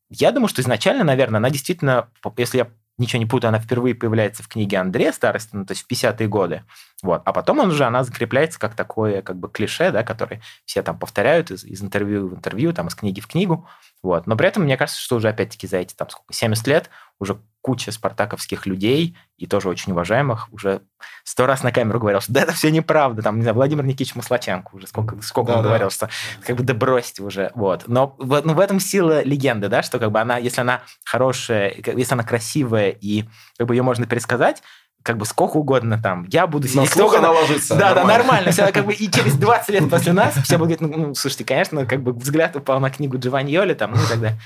я 0.09 0.31
думаю, 0.31 0.49
что 0.49 0.61
изначально, 0.61 1.05
наверное, 1.05 1.37
она 1.37 1.49
действительно, 1.49 2.09
если 2.35 2.57
я 2.57 2.67
ничего 2.97 3.19
не 3.19 3.25
путаю, 3.25 3.49
она 3.49 3.59
впервые 3.59 3.95
появляется 3.95 4.43
в 4.43 4.47
книге 4.47 4.77
Андрея 4.77 5.11
Старостина, 5.11 5.65
то 5.65 5.71
есть 5.71 5.83
в 5.83 5.91
50-е 5.91 6.27
годы. 6.27 6.63
Вот. 7.01 7.21
А 7.25 7.33
потом 7.33 7.59
он 7.59 7.69
уже, 7.69 7.85
она 7.85 8.03
закрепляется 8.03 8.59
как 8.59 8.75
такое 8.75 9.21
как 9.21 9.37
бы 9.37 9.49
клише, 9.49 9.91
да, 9.91 10.03
который 10.03 10.41
все 10.65 10.83
там 10.83 10.99
повторяют 10.99 11.51
из, 11.51 11.63
из 11.63 11.81
интервью 11.81 12.27
в 12.27 12.35
интервью, 12.35 12.73
там, 12.73 12.87
из 12.87 12.95
книги 12.95 13.19
в 13.19 13.27
книгу. 13.27 13.67
Вот. 14.01 14.27
Но 14.27 14.35
при 14.35 14.47
этом 14.47 14.63
мне 14.63 14.77
кажется, 14.77 15.01
что 15.01 15.15
уже 15.15 15.29
опять-таки 15.29 15.67
за 15.67 15.77
эти 15.77 15.95
там 15.95 16.09
сколько, 16.09 16.33
70 16.33 16.67
лет 16.67 16.89
уже 17.19 17.39
куча 17.63 17.93
спартаковских 17.93 18.65
людей, 18.65 19.15
и 19.37 19.47
тоже 19.47 19.69
очень 19.69 19.93
уважаемых, 19.93 20.49
уже 20.51 20.81
сто 21.23 21.45
раз 21.45 21.63
на 21.63 21.71
камеру 21.71 21.97
говорил, 21.97 22.19
что 22.19 22.33
да, 22.33 22.41
это 22.41 22.51
все 22.51 22.69
неправда. 22.69 23.21
Там, 23.21 23.37
не 23.37 23.43
знаю, 23.43 23.55
Владимир 23.55 23.85
Никитич 23.85 24.15
Маслаченко 24.15 24.75
уже 24.75 24.85
сколько, 24.85 25.19
сколько 25.21 25.53
да, 25.53 25.57
он 25.57 25.63
да. 25.63 25.69
говорил, 25.69 25.89
что 25.89 26.09
как 26.45 26.57
бы 26.57 26.63
да 26.63 26.73
бросьте 26.73 27.23
уже. 27.23 27.51
Вот. 27.55 27.85
Но 27.87 28.17
ну, 28.19 28.53
в 28.53 28.59
этом 28.59 28.81
сила 28.81 29.23
легенды, 29.23 29.69
да, 29.69 29.81
что 29.81 29.97
как 29.97 30.11
бы 30.11 30.19
она, 30.19 30.37
если 30.37 30.59
она 30.59 30.81
хорошая, 31.05 31.73
если 31.73 32.13
она 32.13 32.23
красивая, 32.23 32.89
и 32.89 33.23
как 33.57 33.67
бы 33.67 33.75
ее 33.75 33.81
можно 33.81 34.05
пересказать, 34.05 34.61
как 35.01 35.17
бы 35.17 35.25
сколько 35.25 35.55
угодно 35.55 36.01
там. 36.01 36.25
Я 36.29 36.47
буду 36.47 36.67
сидеть... 36.67 36.89
На 36.89 36.95
слух 36.95 37.15
она 37.15 37.31
ложится. 37.31 37.75
Да, 37.75 37.95
нормально. 37.95 38.07
да, 38.07 38.17
нормально. 38.17 38.51
Все, 38.51 38.71
как 38.73 38.85
бы, 38.85 38.93
и 38.93 39.09
через 39.09 39.33
20 39.37 39.69
лет 39.69 39.89
после 39.89 40.11
нас 40.11 40.33
все 40.43 40.57
будут 40.57 40.79
говорить, 40.79 40.97
ну, 40.97 41.07
ну, 41.07 41.15
слушайте, 41.15 41.45
конечно, 41.45 41.85
как 41.85 42.03
бы 42.03 42.11
взгляд 42.11 42.57
упал 42.57 42.81
на 42.81 42.89
книгу 42.89 43.17
Джованьоли, 43.17 43.73
там, 43.73 43.91
ну 43.91 44.03
и 44.03 44.07
так 44.07 44.19
далее. 44.19 44.39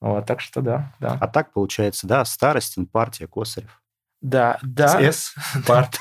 Вот, 0.00 0.26
так 0.26 0.40
что 0.40 0.62
да, 0.62 0.92
да. 0.98 1.18
А 1.20 1.28
так 1.28 1.52
получается, 1.52 2.06
да, 2.06 2.24
Старостин, 2.24 2.86
партия, 2.86 3.26
Косарев. 3.26 3.80
Да, 4.22 4.58
да. 4.62 5.00
С, 5.00 5.34
парт. 5.66 5.98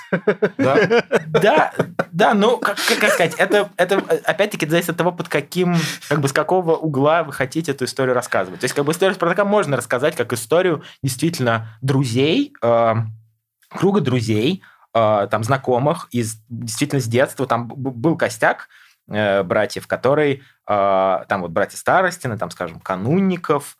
Да, 0.57 1.03
да, 1.27 1.73
да, 2.11 2.33
ну, 2.33 2.57
как, 2.57 2.77
как 2.99 3.11
сказать, 3.11 3.35
это, 3.37 3.69
это 3.77 3.97
опять-таки 4.25 4.67
зависит 4.67 4.89
от 4.89 4.97
того, 4.97 5.13
под 5.13 5.29
каким, 5.29 5.77
как 6.09 6.19
бы 6.19 6.27
с 6.27 6.33
какого 6.33 6.75
угла 6.75 7.23
вы 7.23 7.31
хотите 7.31 7.71
эту 7.71 7.85
историю 7.85 8.13
рассказывать. 8.13 8.59
То 8.59 8.65
есть, 8.65 8.75
как 8.75 8.83
бы 8.83 8.91
историю 8.91 9.15
Спартака 9.15 9.45
можно 9.45 9.77
рассказать 9.77 10.17
как 10.17 10.33
историю 10.33 10.83
действительно 11.01 11.69
друзей, 11.81 12.53
э, 12.61 12.93
круга 13.69 14.01
друзей, 14.01 14.63
э, 14.93 15.27
там, 15.31 15.43
знакомых 15.45 16.09
из 16.11 16.41
действительно 16.49 16.99
с 16.99 17.05
детства. 17.05 17.47
Там 17.47 17.67
был 17.67 18.17
костяк 18.17 18.67
э, 19.09 19.43
братьев, 19.43 19.87
который, 19.87 20.43
э, 20.67 21.23
там 21.29 21.41
вот 21.41 21.51
братья 21.51 21.77
Старостины, 21.77 22.37
там, 22.37 22.51
скажем, 22.51 22.81
Канунников, 22.81 23.77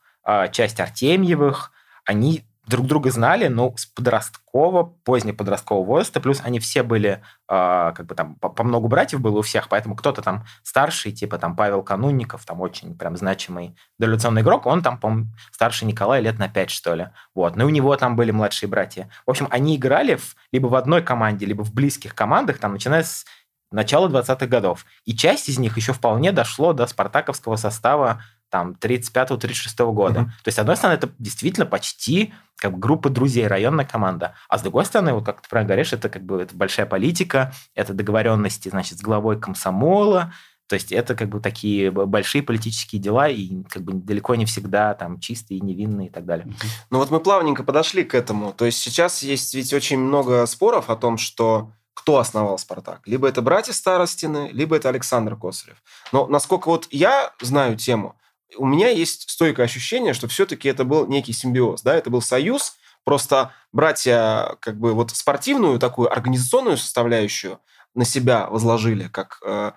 часть 0.52 0.80
Артемьевых, 0.80 1.72
они 2.06 2.44
друг 2.70 2.86
друга 2.86 3.10
знали, 3.10 3.48
но 3.48 3.74
с 3.76 3.88
подросткового, 3.88 4.84
позднего 4.84 5.36
подросткового 5.36 5.86
возраста, 5.86 6.22
плюс 6.22 6.40
они 6.44 6.60
все 6.60 6.84
были, 6.84 7.24
э, 7.50 7.92
как 7.96 8.06
бы 8.06 8.14
там, 8.14 8.36
по, 8.36 8.50
по 8.50 8.64
много 8.64 8.88
братьев 8.88 9.20
было 9.20 9.40
у 9.40 9.42
всех, 9.42 9.70
поэтому 9.70 9.96
кто-то 9.96 10.22
там 10.22 10.46
старший, 10.64 11.12
типа 11.12 11.40
там 11.40 11.56
Павел 11.56 11.82
Канунников, 11.82 12.46
там 12.46 12.62
очень 12.62 12.96
прям 12.96 13.18
значимый 13.18 13.76
дореволюционный 13.98 14.44
игрок, 14.44 14.68
он 14.68 14.84
там, 14.84 15.00
по 15.00 15.12
старше 15.52 15.86
Николая 15.86 16.22
лет 16.22 16.38
на 16.38 16.48
5, 16.48 16.70
что 16.70 16.94
ли. 16.94 17.08
Вот. 17.34 17.56
Ну 17.56 17.64
и 17.64 17.66
у 17.66 17.70
него 17.70 17.96
там 17.98 18.16
были 18.16 18.30
младшие 18.30 18.70
братья. 18.70 19.10
В 19.26 19.32
общем, 19.32 19.48
они 19.50 19.76
играли 19.76 20.16
в, 20.16 20.36
либо 20.52 20.68
в 20.68 20.76
одной 20.76 21.02
команде, 21.02 21.48
либо 21.48 21.64
в 21.64 21.74
близких 21.74 22.14
командах, 22.14 22.60
там, 22.60 22.74
начиная 22.74 23.02
с 23.02 23.26
начала 23.72 24.08
20-х 24.08 24.46
годов. 24.46 24.86
И 25.06 25.16
часть 25.16 25.50
из 25.50 25.58
них 25.58 25.76
еще 25.78 25.94
вполне 25.94 26.32
дошло 26.32 26.74
до 26.74 26.86
спартаковского 26.86 27.56
состава 27.56 28.22
там 28.50 28.76
35-36 28.80 29.94
года. 29.94 30.20
Mm-hmm. 30.22 30.26
То 30.26 30.48
есть, 30.48 30.56
с 30.56 30.60
одной 30.60 30.78
стороны, 30.78 30.98
это 30.98 31.10
действительно 31.20 31.66
почти 31.66 32.34
как 32.58 32.74
бы 32.74 32.80
группа 32.80 33.10
друзей, 33.10 33.48
районная 33.48 33.86
команда. 33.86 34.36
А 34.50 34.58
с 34.58 34.62
другой 34.62 34.86
стороны, 34.86 35.14
вот 35.14 35.26
как 35.26 35.42
ты 35.42 35.50
правильно 35.50 35.70
говоришь, 35.70 35.94
это 35.94 36.10
как 36.10 36.24
бы 36.24 36.42
это 36.42 36.56
большая 36.56 36.86
политика, 36.86 37.54
это 37.74 37.94
договоренности, 37.94 38.70
значит, 38.70 39.00
с 39.00 39.02
главой 39.02 39.40
комсомола, 39.40 40.34
то 40.70 40.76
есть 40.76 40.92
это 40.92 41.16
как 41.16 41.30
бы 41.30 41.40
такие 41.40 41.90
большие 41.90 42.44
политические 42.44 43.02
дела 43.02 43.28
и 43.28 43.64
как 43.64 43.82
бы 43.82 43.94
далеко 43.94 44.36
не 44.36 44.46
всегда 44.46 44.94
там 44.94 45.20
чистые, 45.20 45.62
невинные 45.62 46.10
и 46.10 46.12
так 46.12 46.26
далее. 46.26 46.48
Ну 46.92 47.00
вот 47.00 47.10
мы 47.10 47.20
плавненько 47.20 47.64
подошли 47.64 48.04
к 48.04 48.14
этому. 48.14 48.54
То 48.54 48.66
есть 48.66 48.78
сейчас 48.78 49.24
есть 49.24 49.56
ведь 49.56 49.74
очень 49.74 49.98
много 49.98 50.46
споров 50.46 50.92
о 50.92 50.96
том, 50.96 51.18
что 51.18 51.72
кто 51.96 52.20
основал 52.20 52.60
«Спартак». 52.60 53.02
Либо 53.06 53.28
это 53.28 53.42
братья 53.42 53.74
Старостины, 53.74 54.50
либо 54.54 54.76
это 54.76 54.90
Александр 54.90 55.36
Косарев. 55.36 55.78
Но 56.12 56.28
насколько 56.28 56.70
вот 56.70 56.88
я 56.92 57.34
знаю 57.42 57.76
тему, 57.76 58.16
у 58.58 58.66
меня 58.66 58.90
есть 58.90 59.30
стойкое 59.30 59.66
ощущение, 59.66 60.14
что 60.14 60.28
все-таки 60.28 60.68
это 60.68 60.84
был 60.84 61.08
некий 61.08 61.34
симбиоз, 61.34 61.82
да, 61.82 61.96
это 61.96 62.10
был 62.10 62.22
союз, 62.22 62.76
просто 63.04 63.54
братья 63.72 64.58
как 64.60 64.78
бы 64.78 64.94
вот 64.94 65.12
спортивную 65.12 65.80
такую 65.80 66.12
организационную 66.12 66.78
составляющую 66.78 67.60
на 67.96 68.06
себя 68.06 68.48
возложили 68.48 69.08
как, 69.08 69.40
э, 69.46 69.72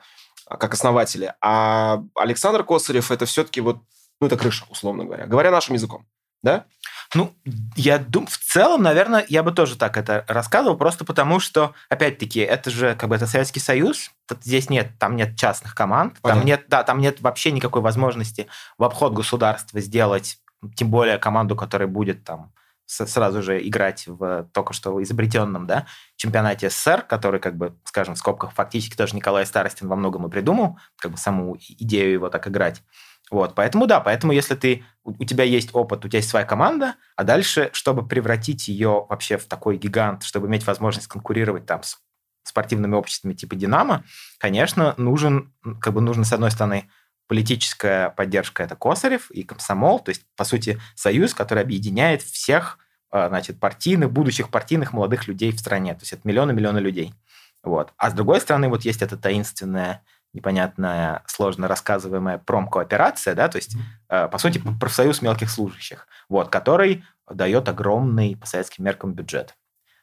как 0.46 0.74
основатели, 0.74 1.34
а 1.40 2.02
Александр 2.14 2.64
Косарев 2.64 3.10
это 3.10 3.26
все-таки 3.26 3.60
вот, 3.60 3.78
ну 4.20 4.26
это 4.26 4.36
крыша, 4.36 4.66
условно 4.68 5.04
говоря, 5.04 5.26
говоря 5.26 5.50
нашим 5.50 5.74
языком, 5.74 6.06
да? 6.42 6.66
Ну, 7.14 7.34
я 7.76 7.98
думаю, 7.98 8.30
в 8.30 8.38
целом, 8.38 8.82
наверное, 8.82 9.24
я 9.28 9.42
бы 9.42 9.52
тоже 9.52 9.76
так 9.76 9.96
это 9.96 10.24
рассказывал, 10.28 10.76
просто 10.76 11.04
потому 11.04 11.40
что, 11.40 11.74
опять-таки, 11.90 12.40
это 12.40 12.70
же 12.70 12.94
как 12.94 13.10
бы 13.10 13.16
это 13.16 13.26
Советский 13.26 13.60
Союз, 13.60 14.10
здесь 14.40 14.70
нет, 14.70 14.92
там 14.98 15.16
нет 15.16 15.36
частных 15.36 15.74
команд, 15.74 16.16
Понятно. 16.22 16.40
там 16.40 16.46
нет, 16.46 16.64
да, 16.68 16.82
там 16.84 17.00
нет 17.00 17.20
вообще 17.20 17.52
никакой 17.52 17.82
возможности 17.82 18.46
в 18.78 18.84
обход 18.84 19.12
государства 19.12 19.80
сделать, 19.80 20.38
тем 20.74 20.90
более 20.90 21.18
команду, 21.18 21.54
которая 21.54 21.88
будет 21.88 22.24
там 22.24 22.52
сразу 22.86 23.42
же 23.42 23.66
играть 23.66 24.06
в 24.06 24.48
только 24.52 24.72
что 24.72 25.02
изобретенном 25.02 25.66
да, 25.66 25.86
чемпионате 26.16 26.68
СССР, 26.68 27.02
который, 27.02 27.40
как 27.40 27.56
бы, 27.56 27.74
скажем, 27.84 28.14
в 28.14 28.18
скобках, 28.18 28.52
фактически 28.52 28.96
тоже 28.96 29.16
Николай 29.16 29.46
Старостин 29.46 29.88
во 29.88 29.96
многом 29.96 30.26
и 30.26 30.30
придумал, 30.30 30.78
как 30.98 31.12
бы 31.12 31.16
саму 31.16 31.56
идею 31.58 32.12
его 32.12 32.28
так 32.28 32.48
играть. 32.48 32.82
Вот, 33.30 33.54
поэтому 33.54 33.86
да, 33.86 34.00
поэтому 34.00 34.32
если 34.32 34.54
ты, 34.54 34.84
у 35.04 35.24
тебя 35.24 35.44
есть 35.44 35.70
опыт, 35.72 36.04
у 36.04 36.08
тебя 36.08 36.18
есть 36.18 36.28
своя 36.28 36.44
команда, 36.44 36.96
а 37.16 37.24
дальше, 37.24 37.70
чтобы 37.72 38.06
превратить 38.06 38.68
ее 38.68 39.06
вообще 39.08 39.38
в 39.38 39.46
такой 39.46 39.78
гигант, 39.78 40.22
чтобы 40.22 40.48
иметь 40.48 40.66
возможность 40.66 41.06
конкурировать 41.06 41.64
там 41.64 41.82
с 41.82 41.98
спортивными 42.44 42.94
обществами 42.94 43.34
типа 43.34 43.54
«Динамо», 43.54 44.04
конечно, 44.38 44.94
нужен, 44.98 45.54
как 45.80 45.94
бы 45.94 46.00
нужно, 46.00 46.24
с 46.24 46.32
одной 46.32 46.50
стороны, 46.50 46.90
политическая 47.28 48.10
поддержка– 48.10 48.62
это 48.64 48.76
Косарев 48.76 49.30
и 49.30 49.44
Комсомол, 49.44 50.00
то 50.00 50.10
есть, 50.10 50.22
по 50.36 50.44
сути, 50.44 50.78
союз, 50.94 51.32
который 51.34 51.62
объединяет 51.62 52.20
всех, 52.20 52.78
а, 53.10 53.28
значит, 53.28 53.60
партийных, 53.60 54.10
будущих 54.10 54.50
партийных 54.50 54.92
молодых 54.92 55.28
людей 55.28 55.52
в 55.52 55.58
стране, 55.58 55.94
то 55.94 56.00
есть 56.00 56.12
это 56.12 56.26
миллионы-миллионы 56.28 56.78
людей. 56.78 57.14
Вот. 57.62 57.92
А 57.96 58.10
с 58.10 58.12
другой 58.12 58.40
стороны, 58.40 58.68
вот 58.68 58.84
есть 58.84 59.02
эта 59.02 59.16
таинственная 59.16 60.02
непонятная, 60.32 61.22
сложно 61.26 61.68
рассказываемая 61.68 62.38
промкооперация, 62.38 63.34
да, 63.34 63.48
то 63.48 63.56
есть, 63.56 63.76
э, 64.08 64.28
по 64.28 64.38
сути, 64.38 64.62
профсоюз 64.80 65.22
мелких 65.22 65.50
служащих, 65.50 66.06
вот, 66.28 66.48
который 66.48 67.04
дает 67.30 67.68
огромный 67.68 68.36
по 68.36 68.46
советским 68.46 68.84
меркам 68.84 69.12
бюджет. 69.12 69.54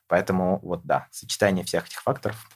Поэтому 0.07 0.59
вот, 0.63 0.81
да, 0.83 1.07
сочетание 1.11 1.63
всех 1.63 1.87
этих 1.87 2.01
факторов 2.01 2.49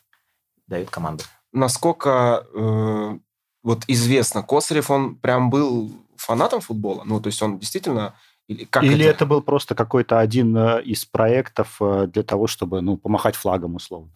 дает 0.68 0.90
команду. 0.90 1.24
Насколько 1.52 2.46
э, 2.54 3.18
вот 3.64 3.84
известно, 3.88 4.44
Косарев, 4.44 4.90
он 4.90 5.16
прям 5.16 5.50
был 5.50 5.92
фанатом 6.16 6.62
футбола? 6.62 7.04
Ну, 7.06 7.20
то 7.20 7.28
есть 7.28 7.42
он 7.42 7.60
действительно 7.60 8.16
или, 8.48 8.66
как 8.66 8.84
Или 8.84 9.06
это? 9.06 9.16
это 9.16 9.26
был 9.26 9.42
просто 9.42 9.74
какой-то 9.74 10.20
один 10.20 10.56
э, 10.58 10.84
из 10.84 11.06
проектов 11.06 11.78
э, 11.80 12.08
для 12.08 12.24
того, 12.24 12.48
чтобы 12.48 12.82
ну, 12.82 12.98
помахать 12.98 13.36
флагом 13.36 13.76
условно? 13.76 14.10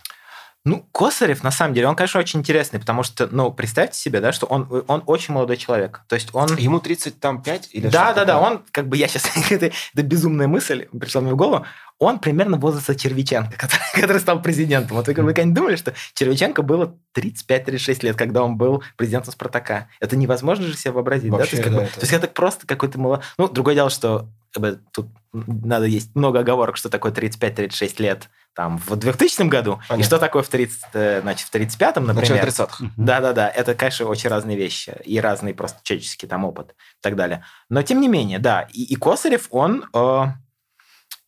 Ну, 0.68 0.86
Косарев, 0.92 1.44
на 1.44 1.52
самом 1.52 1.74
деле, 1.74 1.88
он, 1.88 1.96
конечно, 1.96 2.20
очень 2.20 2.42
интересный, 2.42 2.78
потому 2.78 3.02
что, 3.02 3.30
ну, 3.32 3.54
представьте 3.54 3.98
себе, 3.98 4.20
да, 4.20 4.34
что 4.34 4.48
он, 4.48 4.84
он 4.88 5.02
очень 5.06 5.34
молодой 5.34 5.56
человек. 5.56 6.02
То 6.10 6.16
есть 6.16 6.30
он... 6.34 6.58
Ему 6.58 6.82
35 6.82 7.70
или 7.72 7.88
Да, 7.88 8.12
да, 8.12 8.26
да, 8.26 8.38
он, 8.38 8.64
как 8.72 8.90
бы, 8.90 8.98
я 8.98 9.08
сейчас... 9.08 9.32
это, 9.50 9.68
это 9.68 10.04
безумная 10.04 10.48
мысль 10.48 10.88
пришла 10.88 11.22
мне 11.22 11.32
в 11.32 11.38
голову. 11.38 11.66
Он 12.00 12.20
примерно 12.20 12.58
возраста 12.58 12.96
Червиченко, 12.96 13.52
который, 13.58 13.82
который 13.94 14.20
стал 14.20 14.42
президентом. 14.42 14.98
Вот 14.98 15.08
вы, 15.08 15.14
вы 15.14 15.28
когда-нибудь 15.28 15.56
думали, 15.56 15.76
что 15.78 15.94
Червиченко 16.14 16.64
было 16.64 16.94
35-36 17.16 18.00
лет, 18.04 18.18
когда 18.18 18.44
он 18.44 18.58
был 18.58 18.84
президентом 18.98 19.32
Спартака? 19.32 19.88
Это 20.02 20.18
невозможно 20.18 20.66
же 20.66 20.76
себе 20.76 20.92
вообразить, 20.92 21.32
Вообще, 21.32 21.58
да? 21.58 21.64
То 21.64 21.70
есть, 21.70 21.72
да, 21.72 21.78
бы, 21.78 21.84
это... 21.86 21.94
то 21.94 22.02
есть 22.02 22.14
это 22.14 22.28
просто 22.28 22.68
какой-то 22.68 23.00
молодой... 23.00 23.26
Ну, 23.38 23.48
другое 23.48 23.76
дело, 23.76 23.90
что 23.90 24.28
как 24.52 24.62
бы, 24.62 24.80
тут 24.92 25.08
надо 25.32 25.86
есть 25.86 26.14
много 26.16 26.40
оговорок, 26.40 26.76
что 26.76 26.90
такое 26.90 27.14
35-36 27.14 28.02
лет 28.02 28.30
там 28.58 28.80
в 28.80 28.96
2000 28.96 29.44
году, 29.50 29.80
Понятно. 29.88 30.02
и 30.02 30.04
что 30.04 30.18
такое 30.18 30.42
в 30.42 30.50
30, 30.50 30.86
э, 30.94 31.22
значит, 31.22 31.48
в 31.48 31.54
35-м, 31.54 32.08
например. 32.08 32.44
Начало 32.44 32.66
30-х. 32.66 32.86
Да-да-да, 32.98 33.48
это, 33.48 33.76
конечно, 33.76 34.08
очень 34.08 34.32
разные 34.32 34.58
вещи, 34.58 34.96
и 35.06 35.22
разный 35.22 35.54
просто 35.54 35.80
человеческий 35.84 36.26
там 36.26 36.44
опыт 36.44 36.72
и 36.72 37.02
так 37.02 37.16
далее. 37.16 37.46
Но, 37.70 37.84
тем 37.84 38.02
не 38.02 38.08
менее, 38.08 38.40
да, 38.40 38.68
и, 38.74 38.82
и 38.82 38.96
Косарев, 38.96 39.48
он... 39.52 39.86
Э, 39.94 40.26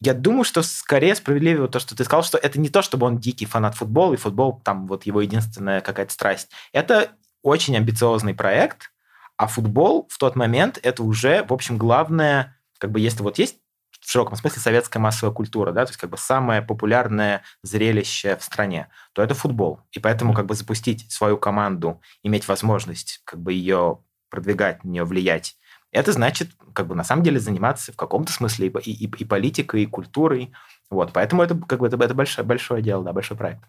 я 0.01 0.13
думаю, 0.15 0.43
что 0.43 0.63
скорее 0.63 1.13
справедливее 1.13 1.67
то, 1.67 1.79
что 1.79 1.95
ты 1.95 2.03
сказал, 2.03 2.23
что 2.23 2.39
это 2.39 2.59
не 2.59 2.69
то, 2.69 2.81
чтобы 2.81 3.05
он 3.05 3.19
дикий 3.19 3.45
фанат 3.45 3.75
футбола, 3.75 4.15
и 4.15 4.17
футбол 4.17 4.59
там 4.63 4.87
вот 4.87 5.03
его 5.03 5.21
единственная 5.21 5.81
какая-то 5.81 6.11
страсть. 6.11 6.49
Это 6.73 7.09
очень 7.43 7.77
амбициозный 7.77 8.33
проект, 8.33 8.91
а 9.37 9.45
футбол 9.45 10.07
в 10.09 10.17
тот 10.17 10.35
момент 10.35 10.79
это 10.81 11.03
уже, 11.03 11.43
в 11.43 11.53
общем, 11.53 11.77
главное, 11.77 12.57
как 12.79 12.91
бы 12.91 12.99
если 12.99 13.21
вот 13.21 13.37
есть 13.37 13.57
в 14.09 14.11
широком 14.11 14.35
смысле 14.35 14.59
советская 14.59 14.99
массовая 14.99 15.31
культура, 15.31 15.71
да, 15.71 15.85
то 15.85 15.91
есть 15.91 15.99
как 15.99 16.09
бы 16.09 16.17
самое 16.17 16.63
популярное 16.63 17.43
зрелище 17.61 18.37
в 18.37 18.43
стране, 18.43 18.89
то 19.13 19.21
это 19.21 19.35
футбол. 19.35 19.81
И 19.91 19.99
поэтому 19.99 20.33
как 20.33 20.47
бы 20.47 20.55
запустить 20.55 21.11
свою 21.11 21.37
команду, 21.37 22.01
иметь 22.23 22.47
возможность 22.47 23.21
как 23.23 23.39
бы 23.39 23.53
ее 23.53 23.99
продвигать, 24.31 24.83
на 24.83 24.89
нее 24.89 25.03
влиять, 25.03 25.57
это 25.91 26.11
значит 26.11 26.49
как 26.73 26.87
бы 26.87 26.95
на 26.95 27.03
самом 27.03 27.21
деле 27.21 27.39
заниматься 27.39 27.93
в 27.93 27.97
каком-то 27.97 28.31
смысле 28.31 28.69
и, 28.69 28.91
и, 28.91 29.03
и 29.05 29.25
политикой, 29.25 29.83
и 29.83 29.85
культурой. 29.85 30.53
Вот, 30.89 31.13
поэтому 31.13 31.43
это 31.43 31.55
как 31.55 31.79
бы 31.79 31.85
это, 31.85 32.03
это 32.03 32.15
большое, 32.15 32.47
большое 32.47 32.81
дело, 32.81 33.03
да, 33.03 33.13
большой 33.13 33.37
проект. 33.37 33.61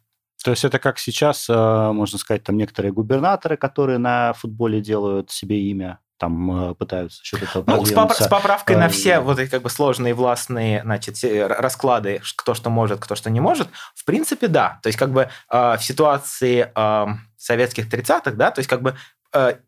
То 0.43 0.53
есть 0.53 0.65
это 0.65 0.79
как 0.79 0.99
сейчас, 0.99 1.51
э, 1.51 1.93
можно 1.93 2.19
сказать, 2.19 2.45
там 2.45 2.57
некоторые 2.57 2.93
губернаторы, 2.93 3.59
которые 3.59 3.99
на 3.99 4.33
футболе 4.33 4.81
делают 4.81 5.31
себе 5.31 5.61
имя, 5.65 5.99
там 6.21 6.75
пытаются 6.77 7.25
что-то 7.25 7.65
ну, 7.67 7.85
с, 7.85 7.93
поп- 7.93 8.13
с 8.13 8.29
поправкой 8.29 8.77
на 8.77 8.89
все 8.89 9.21
вот 9.21 9.39
эти 9.39 9.51
как 9.51 9.63
бы 9.63 9.71
сложные 9.71 10.13
властные 10.13 10.83
значит, 10.83 11.17
расклады, 11.25 12.21
кто 12.37 12.53
что 12.55 12.69
может, 12.69 13.01
кто 13.01 13.15
что 13.15 13.31
не 13.31 13.41
может, 13.41 13.69
в 13.95 14.05
принципе, 14.05 14.47
да. 14.47 14.79
То 14.83 14.89
есть 14.89 14.99
как 14.99 15.11
бы 15.11 15.31
в 15.49 15.79
ситуации 15.81 16.71
советских 17.37 17.89
30-х, 17.89 18.33
да, 18.33 18.51
то 18.51 18.59
есть 18.59 18.69
как 18.69 18.83
бы 18.83 18.95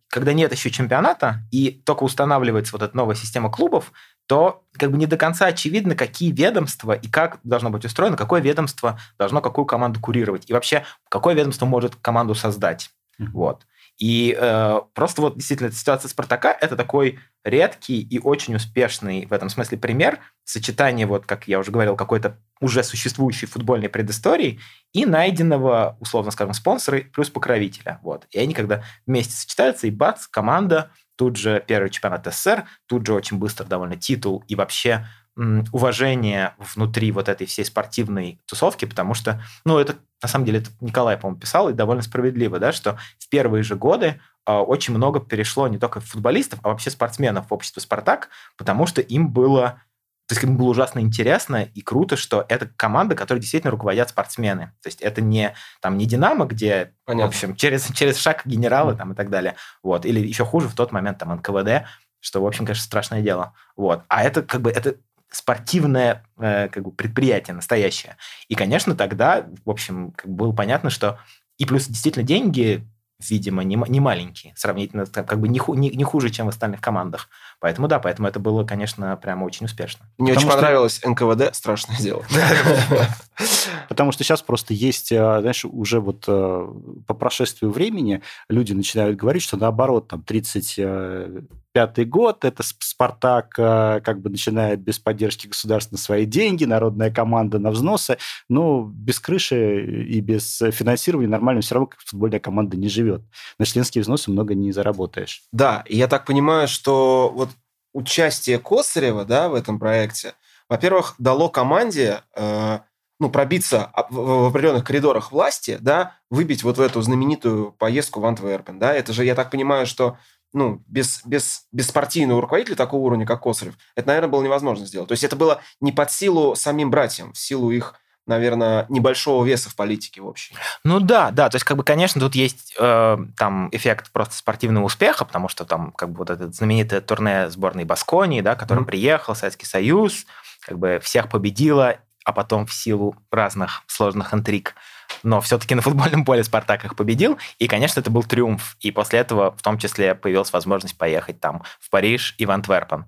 когда 0.09 0.33
нет 0.35 0.53
еще 0.53 0.71
чемпионата 0.71 1.41
и 1.51 1.83
только 1.87 2.03
устанавливается 2.03 2.73
вот 2.73 2.83
эта 2.83 2.95
новая 2.95 3.15
система 3.15 3.51
клубов, 3.51 3.93
то 4.27 4.65
как 4.79 4.91
бы 4.91 4.99
не 4.99 5.07
до 5.07 5.17
конца 5.17 5.47
очевидно, 5.47 5.95
какие 5.95 6.33
ведомства 6.33 6.93
и 6.93 7.09
как 7.09 7.39
должно 7.45 7.71
быть 7.71 7.85
устроено, 7.85 8.17
какое 8.17 8.41
ведомство 8.41 8.99
должно 9.19 9.41
какую 9.41 9.65
команду 9.65 10.01
курировать. 10.01 10.51
И 10.51 10.53
вообще, 10.53 10.85
какое 11.09 11.35
ведомство 11.35 11.65
может 11.65 11.97
команду 11.97 12.35
создать. 12.35 12.91
Mm-hmm. 13.21 13.29
Вот. 13.33 13.67
И 14.03 14.37
э, 14.37 14.81
просто 14.95 15.23
вот 15.23 15.37
действительно 15.37 15.71
ситуация 15.71 16.09
Спартака 16.09 16.51
это 16.61 16.75
такой 16.75 17.21
редкий 17.45 18.03
и 18.03 18.19
очень 18.19 18.57
успешный 18.57 19.27
в 19.27 19.33
этом 19.33 19.49
смысле 19.49 19.79
пример 19.79 20.19
сочетания, 20.43 21.07
вот 21.07 21.25
как 21.25 21.47
я 21.47 21.61
уже 21.61 21.71
говорил, 21.71 21.95
какой-то 21.95 22.37
уже 22.61 22.83
существующей 22.83 23.47
футбольной 23.47 23.89
предыстории 23.89 24.59
и 24.93 25.07
найденного, 25.07 25.99
условно 26.01 26.33
скажем, 26.33 26.53
спонсора 26.53 27.03
плюс 27.15 27.31
покровителя. 27.31 28.01
Вот. 28.03 28.27
И 28.33 28.41
они 28.41 28.55
когда 28.55 28.83
вместе 29.07 29.35
сочетаются, 29.35 29.87
и 29.87 29.93
бац, 29.93 30.27
команда, 30.27 30.91
тут 31.15 31.37
же 31.37 31.63
первый 31.65 31.89
чемпионат 31.89 32.27
СССР, 32.27 32.65
тут 32.87 33.07
же 33.07 33.15
очень 33.15 33.39
быстро 33.39 33.67
довольно 33.67 33.95
титул 33.95 34.43
и 34.49 34.57
вообще 34.57 35.07
уважение 35.37 36.55
внутри 36.59 37.11
вот 37.11 37.29
этой 37.29 37.47
всей 37.47 37.65
спортивной 37.65 38.41
тусовки, 38.47 38.85
потому 38.85 39.15
что, 39.15 39.43
ну, 39.65 39.79
это 39.79 39.97
на 40.23 40.29
самом 40.29 40.45
деле 40.45 40.59
это 40.59 40.71
Николай, 40.81 41.17
по-моему, 41.17 41.41
писал, 41.41 41.71
и 41.71 41.73
довольно 41.73 42.03
справедливо, 42.03 42.59
да, 42.59 42.73
что 42.73 42.99
в 43.19 43.29
первые 43.31 43.63
же 43.63 43.75
годы 43.75 44.21
э, 44.47 44.53
очень 44.53 44.95
много 44.95 45.21
перешло 45.21 45.69
не 45.69 45.79
только 45.79 46.01
футболистов, 46.01 46.61
а 46.63 46.69
вообще 46.69 46.91
спортсменов 46.91 47.49
в 47.49 47.55
общество 47.55 47.81
«Спартак», 47.81 48.29
потому 48.57 48.87
что 48.87 49.01
им 49.01 49.31
было 49.31 49.81
то 50.29 50.35
есть 50.35 50.45
им 50.45 50.57
было 50.57 50.71
ужасно 50.71 51.01
интересно 51.01 51.65
и 51.75 51.83
круто, 51.83 52.17
что 52.17 52.47
это 52.49 52.67
команда, 52.77 53.15
которой 53.15 53.41
действительно 53.41 53.71
руководят 53.71 54.09
спортсмены. 54.09 54.73
То 54.81 54.87
есть 54.87 55.03
это 55.03 55.21
не 55.21 55.55
там 55.83 55.99
не 55.99 56.07
Динамо, 56.07 56.47
где, 56.47 56.95
Понятно. 57.05 57.27
в 57.27 57.35
общем, 57.35 57.57
через, 57.57 57.87
через 57.89 58.17
шаг 58.17 58.43
генералы 58.47 58.97
там 58.97 59.13
и 59.13 59.15
так 59.15 59.29
далее. 59.29 59.57
Вот. 59.83 60.07
Или 60.07 60.27
еще 60.27 60.47
хуже 60.47 60.69
в 60.69 60.75
тот 60.75 60.91
момент 60.91 61.19
там 61.19 61.35
НКВД, 61.35 61.87
что, 62.21 62.41
в 62.41 62.47
общем, 62.47 62.65
конечно, 62.65 62.85
страшное 62.85 63.21
дело. 63.21 63.53
Вот. 63.77 64.05
А 64.09 64.23
это 64.23 64.43
как 64.43 64.63
бы 64.63 64.71
это 64.71 64.95
спортивное 65.33 66.25
э, 66.39 66.69
как 66.69 66.85
бы 66.85 66.93
предприятие 66.93 67.55
настоящее. 67.55 68.17
И, 68.49 68.55
конечно, 68.55 68.95
тогда, 68.95 69.47
в 69.65 69.71
общем, 69.71 70.13
как 70.13 70.31
бы 70.31 70.37
было 70.37 70.53
понятно, 70.53 70.91
что 70.91 71.19
и 71.59 71.65
плюс 71.65 71.87
действительно 71.87 72.25
деньги, 72.25 72.87
видимо, 73.19 73.63
не, 73.63 73.77
не 73.89 74.01
маленькие, 74.01 74.55
сравнительно 74.57 75.07
как 75.07 75.41
бы 75.41 75.49
не, 75.49 75.61
не, 75.77 75.91
не 75.91 76.05
хуже, 76.05 76.31
чем 76.31 76.47
в 76.47 76.49
остальных 76.51 76.81
командах. 76.81 77.29
Поэтому 77.63 77.87
да, 77.87 78.01
поэтому 78.01 78.27
это 78.27 78.41
было, 78.41 78.65
конечно, 78.65 79.17
прямо 79.17 79.45
очень 79.45 79.67
успешно. 79.67 80.05
Мне 80.19 80.33
Потому 80.33 80.37
очень 80.37 80.49
что... 80.49 80.57
понравилось 80.57 81.01
НКВД, 81.05 81.55
страшное 81.55 81.97
дело. 81.97 82.25
Потому 83.89 84.11
что 84.11 84.25
сейчас 84.25 84.43
просто 84.43 84.75
есть, 84.75 85.13
э, 85.13 85.41
знаешь, 85.41 85.65
уже 85.65 86.01
вот 86.01 86.25
э, 86.27 86.69
по 87.07 87.15
прошествию 87.15 87.71
времени 87.71 88.21
люди 88.49 88.73
начинают 88.73 89.17
говорить, 89.17 89.45
что 89.45 89.57
наоборот, 89.57 90.09
там 90.09 90.25
35-й 90.27 92.05
год, 92.05 92.45
это 92.45 92.65
Спартак 92.81 93.55
э, 93.59 94.01
как 94.03 94.21
бы 94.21 94.31
начинает 94.31 94.81
без 94.81 94.99
поддержки 94.99 95.47
государства 95.47 95.95
на 95.95 95.99
свои 95.99 96.27
деньги, 96.27 96.65
народная 96.65 97.13
команда 97.13 97.61
на 97.61 97.71
взносы, 97.71 98.19
но 98.49 98.91
без 98.93 99.21
крыши 99.21 99.85
и 100.05 100.21
без 100.21 100.59
финансирования 100.73 101.29
нормально 101.29 101.63
все 101.63 101.77
равно 101.77 101.91
футбольная 102.05 102.41
команда 102.41 102.77
не 102.77 102.89
живет. 102.89 103.23
На 103.61 103.67
членские 103.67 104.03
взносы 104.03 104.33
много 104.33 104.55
не 104.55 104.73
заработаешь. 104.73 105.43
Да, 105.53 105.85
и 105.87 105.97
я 105.97 106.09
так 106.09 106.25
понимаю, 106.25 106.67
что 106.67 107.31
вот 107.33 107.51
участие 107.93 108.59
Косарева 108.59 109.25
да, 109.25 109.49
в 109.49 109.55
этом 109.55 109.79
проекте, 109.79 110.35
во-первых, 110.69 111.15
дало 111.19 111.49
команде 111.49 112.23
э, 112.35 112.79
ну, 113.21 113.31
пробиться 113.31 113.93
в 114.11 114.49
определенных 114.49 114.85
коридорах 114.85 115.31
власти, 115.31 115.79
да, 115.81 116.17
выбить 116.31 116.65
вот 116.65 116.79
в 116.79 116.81
эту 116.81 117.03
знаменитую 117.03 117.73
поездку 117.73 118.21
в 118.21 118.27
Антверпен. 118.27 118.79
Да? 118.79 118.93
Это 118.93 119.13
же, 119.13 119.25
я 119.25 119.35
так 119.35 119.51
понимаю, 119.51 119.87
что 119.87 120.17
ну, 120.53 120.83
без, 120.87 121.25
без, 121.25 121.67
без 121.73 121.89
спортивного 121.89 122.41
руководителя 122.41 122.75
такого 122.75 123.03
уровня, 123.03 123.27
как 123.27 123.43
Косарев, 123.43 123.75
это, 123.95 124.09
наверное, 124.09 124.29
было 124.29 124.43
невозможно 124.43 124.87
сделать. 124.87 125.09
То 125.09 125.13
есть 125.13 125.25
это 125.25 125.37
было 125.37 125.61
не 125.81 125.93
под 125.93 126.11
силу 126.11 126.55
самим 126.55 126.91
братьям, 126.91 127.33
в 127.33 127.39
силу 127.39 127.71
их 127.71 127.95
наверное, 128.27 128.87
небольшого 128.89 129.45
веса 129.45 129.71
в 129.71 129.77
политике 129.77 130.21
в 130.21 130.29
общем. 130.29 130.57
Ну 130.85 131.01
да, 131.01 131.31
да, 131.31 131.49
то 131.49 131.57
есть, 131.57 131.65
как 131.65 131.77
бы, 131.77 131.85
конечно, 131.85 132.21
тут 132.21 132.35
есть 132.35 132.75
э, 132.79 133.17
там 133.37 133.69
эффект 133.73 134.13
просто 134.13 134.35
спортивного 134.37 134.85
успеха, 134.85 135.25
потому 135.25 135.49
что 135.49 135.65
там, 135.65 135.93
как 135.93 136.11
бы, 136.11 136.19
вот 136.19 136.31
это 136.31 136.51
знаменитое 136.53 137.01
турне 137.01 137.51
сборной 137.51 137.85
Басконии, 137.85 138.41
да, 138.41 138.55
который 138.55 138.83
mm-hmm. 138.83 138.87
приехал, 138.87 139.35
Советский 139.35 139.67
Союз, 139.67 140.27
как 140.61 140.79
бы 140.79 141.01
всех 141.03 141.29
победила, 141.29 141.97
а 142.25 142.33
потом 142.33 142.67
в 142.67 142.73
силу 142.73 143.17
разных 143.31 143.83
сложных 143.87 144.33
интриг 144.33 144.75
но 145.23 145.41
все-таки 145.41 145.75
на 145.75 145.83
футбольном 145.83 146.25
поле 146.25 146.45
Спартак 146.45 146.85
их 146.85 146.97
победил, 146.97 147.39
и, 147.59 147.69
конечно, 147.69 148.01
это 148.01 148.11
был 148.11 148.23
триумф. 148.23 148.77
И 148.81 148.91
после 148.91 149.21
этого 149.21 149.55
в 149.57 149.63
том 149.63 149.79
числе 149.79 150.15
появилась 150.15 150.53
возможность 150.53 150.97
поехать 150.97 151.41
там 151.41 151.63
в 151.81 151.91
Париж 151.91 152.35
и 152.39 152.47
в 152.47 152.51
Антверпен. 152.51 153.07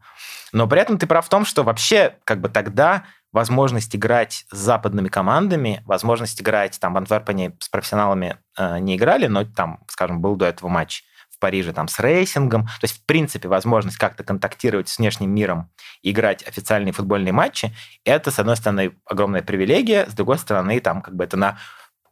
Но 0.52 0.66
при 0.68 0.80
этом 0.80 0.98
ты 0.98 1.06
прав 1.06 1.26
в 1.26 1.28
том, 1.28 1.44
что 1.44 1.64
вообще 1.64 2.16
как 2.24 2.40
бы 2.40 2.48
тогда 2.48 3.04
возможность 3.34 3.94
играть 3.96 4.46
с 4.50 4.56
западными 4.56 5.08
командами, 5.08 5.82
возможность 5.86 6.40
играть 6.40 6.78
там 6.78 6.94
в 6.94 6.96
Антверпене 6.96 7.56
с 7.58 7.68
профессионалами 7.68 8.38
э, 8.56 8.78
не 8.78 8.96
играли, 8.96 9.26
но 9.26 9.44
там, 9.44 9.80
скажем, 9.88 10.20
был 10.20 10.36
до 10.36 10.46
этого 10.46 10.68
матч 10.68 11.02
в 11.30 11.40
Париже 11.40 11.72
там 11.72 11.88
с 11.88 11.98
Рейсингом. 11.98 12.66
То 12.66 12.84
есть, 12.84 12.98
в 12.98 13.04
принципе, 13.04 13.48
возможность 13.48 13.98
как-то 13.98 14.22
контактировать 14.22 14.88
с 14.88 14.98
внешним 14.98 15.30
миром 15.34 15.68
играть 16.04 16.46
официальные 16.46 16.92
футбольные 16.92 17.32
матчи, 17.32 17.74
это, 18.04 18.30
с 18.30 18.38
одной 18.38 18.56
стороны, 18.56 18.92
огромная 19.04 19.42
привилегия, 19.42 20.06
с 20.08 20.14
другой 20.14 20.38
стороны, 20.38 20.78
там 20.78 21.02
как 21.02 21.16
бы 21.16 21.24
это 21.24 21.36
на 21.36 21.58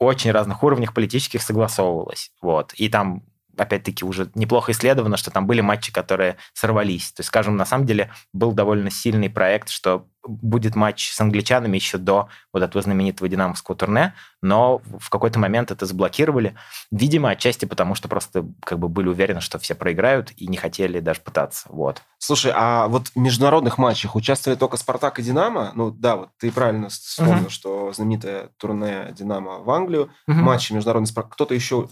очень 0.02 0.30
разных 0.30 0.62
уровнях 0.62 0.94
политических 0.94 1.42
согласовывалось. 1.42 2.32
Вот. 2.40 2.72
И 2.74 2.88
там 2.88 3.22
опять-таки, 3.56 4.04
уже 4.04 4.30
неплохо 4.34 4.72
исследовано, 4.72 5.16
что 5.16 5.30
там 5.30 5.46
были 5.46 5.60
матчи, 5.60 5.92
которые 5.92 6.36
сорвались. 6.54 7.12
То 7.12 7.20
есть, 7.20 7.28
скажем, 7.28 7.56
на 7.56 7.64
самом 7.64 7.86
деле 7.86 8.10
был 8.32 8.52
довольно 8.52 8.90
сильный 8.90 9.30
проект, 9.30 9.68
что 9.68 10.08
будет 10.24 10.74
матч 10.76 11.10
с 11.12 11.20
англичанами 11.20 11.76
еще 11.76 11.98
до 11.98 12.28
вот 12.52 12.62
этого 12.62 12.82
знаменитого 12.82 13.28
динамовского 13.28 13.76
турне, 13.76 14.14
но 14.40 14.80
в 14.98 15.10
какой-то 15.10 15.38
момент 15.38 15.70
это 15.70 15.86
заблокировали. 15.86 16.54
Видимо, 16.90 17.30
отчасти 17.30 17.64
потому, 17.64 17.94
что 17.94 18.08
просто 18.08 18.46
как 18.64 18.78
бы 18.78 18.88
были 18.88 19.08
уверены, 19.08 19.40
что 19.40 19.58
все 19.58 19.74
проиграют 19.74 20.32
и 20.36 20.46
не 20.46 20.56
хотели 20.56 21.00
даже 21.00 21.20
пытаться. 21.20 21.66
Вот. 21.70 22.02
Слушай, 22.18 22.52
а 22.54 22.86
вот 22.86 23.08
в 23.08 23.16
международных 23.16 23.78
матчах 23.78 24.14
участвовали 24.14 24.56
только 24.56 24.76
«Спартак» 24.76 25.18
и 25.18 25.22
«Динамо»? 25.22 25.72
Ну 25.74 25.90
да, 25.90 26.16
вот 26.16 26.28
ты 26.38 26.52
правильно 26.52 26.88
вспомнил, 26.88 27.42
угу. 27.42 27.50
что 27.50 27.92
знаменитое 27.92 28.50
турне 28.58 29.08
«Динамо» 29.12 29.58
в 29.58 29.70
Англию, 29.70 30.10
угу. 30.28 30.36
матчи 30.36 30.72
международные 30.72 31.08
«Спартак». 31.08 31.32
Кто-то 31.32 31.54
еще... 31.54 31.88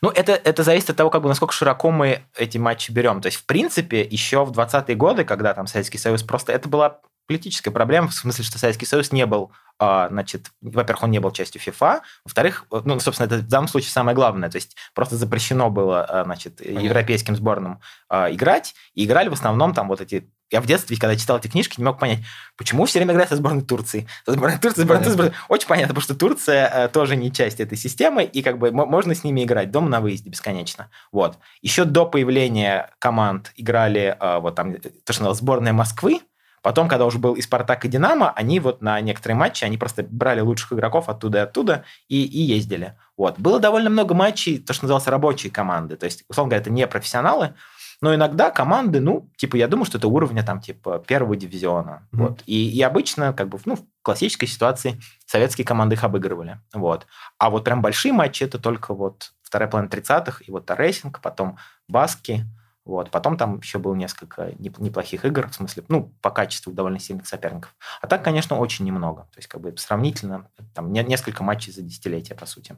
Ну, 0.00 0.08
это, 0.08 0.32
это 0.32 0.62
зависит 0.62 0.90
от 0.90 0.96
того, 0.96 1.10
как 1.10 1.22
бы, 1.22 1.28
насколько 1.28 1.52
широко 1.52 1.90
мы 1.90 2.22
эти 2.36 2.56
матчи 2.56 2.92
берем. 2.92 3.20
То 3.20 3.26
есть, 3.26 3.38
в 3.38 3.46
принципе, 3.46 4.02
еще 4.02 4.44
в 4.44 4.52
20-е 4.52 4.96
годы, 4.96 5.24
когда 5.24 5.52
там 5.52 5.66
Советский 5.66 5.98
Союз 5.98 6.22
просто... 6.22 6.52
Это 6.52 6.68
была 6.68 7.00
политическая 7.26 7.70
проблема, 7.70 8.08
в 8.08 8.14
смысле, 8.14 8.44
что 8.44 8.58
Советский 8.58 8.86
Союз 8.86 9.12
не 9.12 9.26
был, 9.26 9.52
а, 9.78 10.08
значит, 10.08 10.52
во-первых, 10.60 11.02
он 11.02 11.10
не 11.10 11.18
был 11.18 11.32
частью 11.32 11.60
ФИФА, 11.60 12.02
во-вторых, 12.24 12.66
ну, 12.70 13.00
собственно, 13.00 13.26
это 13.26 13.38
в 13.38 13.48
данном 13.48 13.68
случае 13.68 13.90
самое 13.90 14.14
главное, 14.14 14.48
то 14.48 14.56
есть 14.56 14.76
просто 14.94 15.16
запрещено 15.16 15.68
было, 15.68 16.04
а, 16.04 16.24
значит, 16.24 16.58
Понятно. 16.58 16.80
европейским 16.80 17.34
сборным 17.34 17.80
а, 18.08 18.30
играть, 18.30 18.74
и 18.94 19.04
играли 19.04 19.28
в 19.28 19.32
основном 19.32 19.74
там 19.74 19.88
вот 19.88 20.00
эти 20.00 20.30
я 20.50 20.60
в 20.60 20.66
детстве, 20.66 20.96
когда 20.96 21.16
читал 21.16 21.38
эти 21.38 21.48
книжки, 21.48 21.80
не 21.80 21.84
мог 21.84 21.98
понять, 21.98 22.20
почему 22.56 22.84
все 22.84 23.00
время 23.00 23.12
играют 23.12 23.30
со 23.30 23.36
сборной 23.36 23.62
Турции. 23.62 24.06
Со 24.24 24.32
сборной 24.32 24.58
Турции, 24.58 24.82
сборной 24.82 25.04
Турции. 25.04 25.32
Очень 25.48 25.66
понятно, 25.66 25.94
потому 25.94 26.02
что 26.04 26.14
Турция 26.14 26.88
тоже 26.88 27.16
не 27.16 27.32
часть 27.32 27.58
этой 27.58 27.76
системы, 27.76 28.22
и 28.22 28.42
как 28.42 28.58
бы 28.58 28.70
можно 28.70 29.14
с 29.14 29.24
ними 29.24 29.42
играть 29.42 29.72
дома 29.72 29.88
на 29.88 30.00
выезде 30.00 30.30
бесконечно. 30.30 30.90
Вот. 31.10 31.38
Еще 31.62 31.84
до 31.84 32.06
появления 32.06 32.90
команд 33.00 33.52
играли 33.56 34.16
вот 34.20 34.54
там, 34.54 34.76
то, 34.76 35.12
что 35.12 35.34
сборная 35.34 35.72
Москвы, 35.72 36.20
Потом, 36.64 36.88
когда 36.88 37.04
уже 37.04 37.18
был 37.18 37.34
и 37.34 37.42
Спартак, 37.42 37.84
и 37.84 37.88
Динамо, 37.88 38.32
они 38.34 38.58
вот 38.58 38.80
на 38.80 38.98
некоторые 39.02 39.36
матчи, 39.36 39.64
они 39.64 39.76
просто 39.76 40.02
брали 40.02 40.40
лучших 40.40 40.72
игроков 40.72 41.10
оттуда 41.10 41.36
и 41.36 41.40
оттуда 41.42 41.84
и, 42.08 42.24
и 42.24 42.40
ездили. 42.40 42.96
Вот. 43.18 43.38
Было 43.38 43.60
довольно 43.60 43.90
много 43.90 44.14
матчей, 44.14 44.56
то, 44.56 44.72
что 44.72 44.84
называлось 44.84 45.06
рабочие 45.06 45.52
команды. 45.52 45.96
То 45.96 46.06
есть, 46.06 46.24
условно 46.26 46.48
говоря, 46.48 46.62
это 46.62 46.70
не 46.70 46.86
профессионалы, 46.86 47.52
но 48.00 48.14
иногда 48.14 48.50
команды, 48.50 49.00
ну, 49.00 49.30
типа, 49.36 49.56
я 49.56 49.68
думаю, 49.68 49.84
что 49.84 49.98
это 49.98 50.08
уровня 50.08 50.42
там, 50.42 50.58
типа, 50.62 51.04
первого 51.06 51.36
дивизиона. 51.36 52.08
Mm-hmm. 52.12 52.18
Вот. 52.18 52.42
И, 52.46 52.70
и 52.70 52.80
обычно, 52.80 53.34
как 53.34 53.50
бы, 53.50 53.58
ну, 53.66 53.76
в 53.76 53.84
классической 54.00 54.46
ситуации 54.46 54.98
советские 55.26 55.66
команды 55.66 55.96
их 55.96 56.04
обыгрывали. 56.04 56.60
Вот. 56.72 57.06
А 57.36 57.50
вот 57.50 57.64
прям 57.64 57.82
большие 57.82 58.14
матчи 58.14 58.42
это 58.42 58.58
только 58.58 58.94
вот 58.94 59.32
вторая 59.42 59.68
половина 59.68 59.90
30-х, 59.90 60.42
и 60.46 60.50
вот 60.50 60.64
Торрейсинг, 60.64 61.20
потом 61.20 61.58
Баски, 61.88 62.46
вот. 62.84 63.10
Потом 63.10 63.36
там 63.36 63.58
еще 63.58 63.78
было 63.78 63.94
несколько 63.94 64.52
неплохих 64.58 65.24
игр, 65.24 65.48
в 65.48 65.54
смысле, 65.54 65.84
ну, 65.88 66.12
по 66.20 66.30
качеству 66.30 66.72
довольно 66.72 66.98
сильных 66.98 67.26
соперников. 67.26 67.74
А 68.02 68.06
так, 68.06 68.22
конечно, 68.22 68.58
очень 68.58 68.84
немного. 68.84 69.22
То 69.32 69.38
есть, 69.38 69.48
как 69.48 69.60
бы 69.60 69.74
сравнительно, 69.76 70.48
там 70.74 70.92
несколько 70.92 71.42
матчей 71.42 71.72
за 71.72 71.82
десятилетия, 71.82 72.34
по 72.34 72.46
сути. 72.46 72.76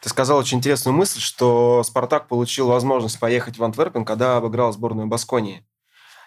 Ты 0.00 0.08
сказал 0.08 0.38
очень 0.38 0.58
интересную 0.58 0.96
мысль, 0.96 1.20
что 1.20 1.82
«Спартак» 1.84 2.28
получил 2.28 2.68
возможность 2.68 3.18
поехать 3.20 3.58
в 3.58 3.64
Антверпен, 3.64 4.04
когда 4.04 4.38
обыграл 4.38 4.72
сборную 4.72 5.06
Басконии. 5.06 5.66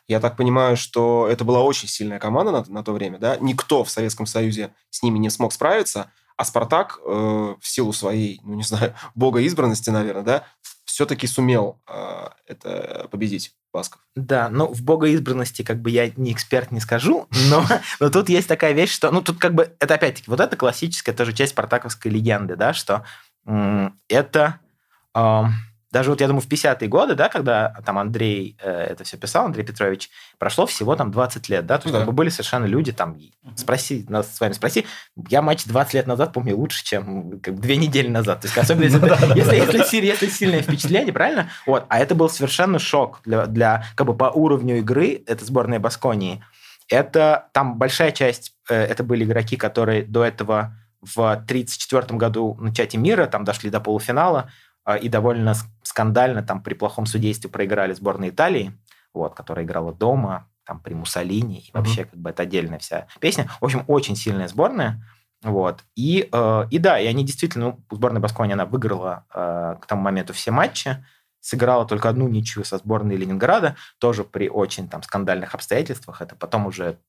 Я 0.07 0.19
так 0.19 0.37
понимаю, 0.37 0.75
что 0.75 1.27
это 1.27 1.43
была 1.43 1.61
очень 1.61 1.87
сильная 1.87 2.19
команда 2.19 2.51
на, 2.51 2.63
на 2.67 2.83
то 2.83 2.93
время, 2.93 3.17
да? 3.17 3.37
Никто 3.37 3.83
в 3.83 3.89
Советском 3.89 4.25
Союзе 4.25 4.73
с 4.89 5.01
ними 5.03 5.19
не 5.19 5.29
смог 5.29 5.53
справиться, 5.53 6.11
а 6.35 6.45
«Спартак» 6.45 6.99
э, 7.05 7.09
в 7.09 7.67
силу 7.67 7.91
своей, 7.91 8.39
ну, 8.43 8.55
не 8.55 8.63
знаю, 8.63 8.95
богоизбранности, 9.15 9.89
наверное, 9.89 10.23
да, 10.23 10.43
все-таки 10.99 11.27
сумел 11.27 11.79
э, 11.87 12.27
это 12.45 13.07
победить 13.09 13.53
Басков. 13.71 14.01
Да, 14.17 14.49
ну, 14.49 14.67
в 14.67 14.81
богоизбранности 14.81 15.61
как 15.61 15.81
бы 15.81 15.91
я 15.91 16.11
не 16.17 16.33
эксперт 16.33 16.71
не 16.71 16.81
скажу, 16.81 17.29
но, 17.49 17.65
но 18.01 18.09
тут 18.09 18.27
есть 18.27 18.49
такая 18.49 18.73
вещь, 18.73 18.91
что, 18.91 19.09
ну, 19.09 19.21
тут 19.21 19.39
как 19.39 19.55
бы, 19.55 19.73
это 19.79 19.93
опять-таки, 19.93 20.29
вот 20.29 20.41
это 20.41 20.57
классическая 20.57 21.13
тоже 21.13 21.31
часть 21.31 21.53
спартаковской 21.53 22.11
легенды, 22.11 22.57
да, 22.57 22.73
что 22.73 23.05
это 24.09 24.59
даже 25.91 26.11
вот 26.11 26.21
я 26.21 26.27
думаю, 26.27 26.41
в 26.41 26.47
50-е 26.47 26.87
годы, 26.87 27.15
да, 27.15 27.29
когда 27.29 27.73
там 27.85 27.97
Андрей 27.97 28.55
э, 28.61 28.69
это 28.69 29.03
все 29.03 29.17
писал, 29.17 29.45
Андрей 29.45 29.63
Петрович, 29.63 30.09
прошло 30.37 30.65
всего 30.65 30.95
там 30.95 31.11
20 31.11 31.49
лет, 31.49 31.65
да, 31.65 31.77
то 31.77 31.87
есть 31.87 31.93
да. 31.93 31.99
как 31.99 32.07
бы 32.07 32.13
были 32.13 32.29
совершенно 32.29 32.65
люди 32.65 32.91
там, 32.91 33.17
спроси, 33.55 34.05
нас 34.07 34.35
с 34.35 34.39
вами 34.39 34.53
спроси, 34.53 34.85
я 35.29 35.41
матч 35.41 35.65
20 35.65 35.93
лет 35.95 36.07
назад 36.07 36.31
помню 36.31 36.55
лучше, 36.55 36.83
чем 36.83 37.39
как 37.39 37.55
бы, 37.55 37.61
две 37.61 37.77
недели 37.77 38.07
назад, 38.07 38.41
то 38.41 38.47
есть 38.47 38.57
особенно 38.57 38.83
если, 38.83 39.03
это, 39.05 39.35
если, 39.35 39.55
если, 39.55 40.05
если 40.05 40.29
сильное 40.29 40.61
впечатление, 40.61 41.11
правильно? 41.11 41.49
Вот, 41.65 41.85
а 41.89 41.99
это 41.99 42.13
был 42.13 42.29
совершенно 42.29 42.77
шок 42.77 43.21
для, 43.25 43.47
для 43.47 43.85
как 43.95 44.05
бы 44.05 44.15
по 44.15 44.25
уровню 44.25 44.77
игры, 44.77 45.23
это 45.25 45.43
сборная 45.43 45.79
Басконии, 45.79 46.43
это 46.87 47.49
там 47.51 47.77
большая 47.77 48.11
часть, 48.11 48.53
э, 48.69 48.75
это 48.75 49.03
были 49.03 49.23
игроки, 49.23 49.55
которые 49.57 50.03
до 50.03 50.23
этого 50.23 50.75
в 51.01 51.19
1934 51.19 52.17
году 52.17 52.57
на 52.59 52.73
чате 52.73 52.97
мира, 52.97 53.25
там 53.25 53.43
дошли 53.43 53.69
до 53.69 53.79
полуфинала, 53.79 54.51
и 54.97 55.09
довольно 55.09 55.55
скандально 55.83 56.43
там 56.43 56.63
при 56.63 56.73
плохом 56.73 57.05
судействе 57.05 57.49
проиграли 57.49 57.93
сборной 57.93 58.29
Италии, 58.29 58.73
вот, 59.13 59.35
которая 59.35 59.65
играла 59.65 59.93
дома, 59.93 60.47
там 60.65 60.79
при 60.79 60.93
Муссолини, 60.93 61.59
и 61.59 61.71
вообще 61.73 62.01
uh-huh. 62.01 62.09
как 62.11 62.19
бы 62.19 62.29
это 62.29 62.43
отдельная 62.43 62.79
вся 62.79 63.07
песня. 63.19 63.49
В 63.59 63.65
общем, 63.65 63.83
очень 63.87 64.15
сильная 64.15 64.47
сборная. 64.47 65.03
Вот. 65.41 65.83
И, 65.95 66.29
э, 66.31 66.67
и 66.69 66.77
да, 66.79 66.99
и 66.99 67.07
они 67.07 67.25
действительно, 67.25 67.65
ну, 67.65 67.95
сборная 67.95 68.21
Баскони, 68.21 68.53
она 68.53 68.65
выиграла 68.65 69.25
э, 69.33 69.77
к 69.81 69.85
тому 69.87 70.01
моменту 70.01 70.33
все 70.33 70.51
матчи, 70.51 71.03
сыграла 71.39 71.85
только 71.85 72.09
одну 72.09 72.27
ничью 72.27 72.63
со 72.65 72.77
сборной 72.77 73.15
Ленинграда, 73.15 73.75
тоже 73.97 74.23
при 74.23 74.49
очень 74.49 74.89
там 74.89 75.01
скандальных 75.01 75.55
обстоятельствах. 75.55 76.21
Это 76.21 76.35
потом 76.35 76.67
уже 76.67 76.99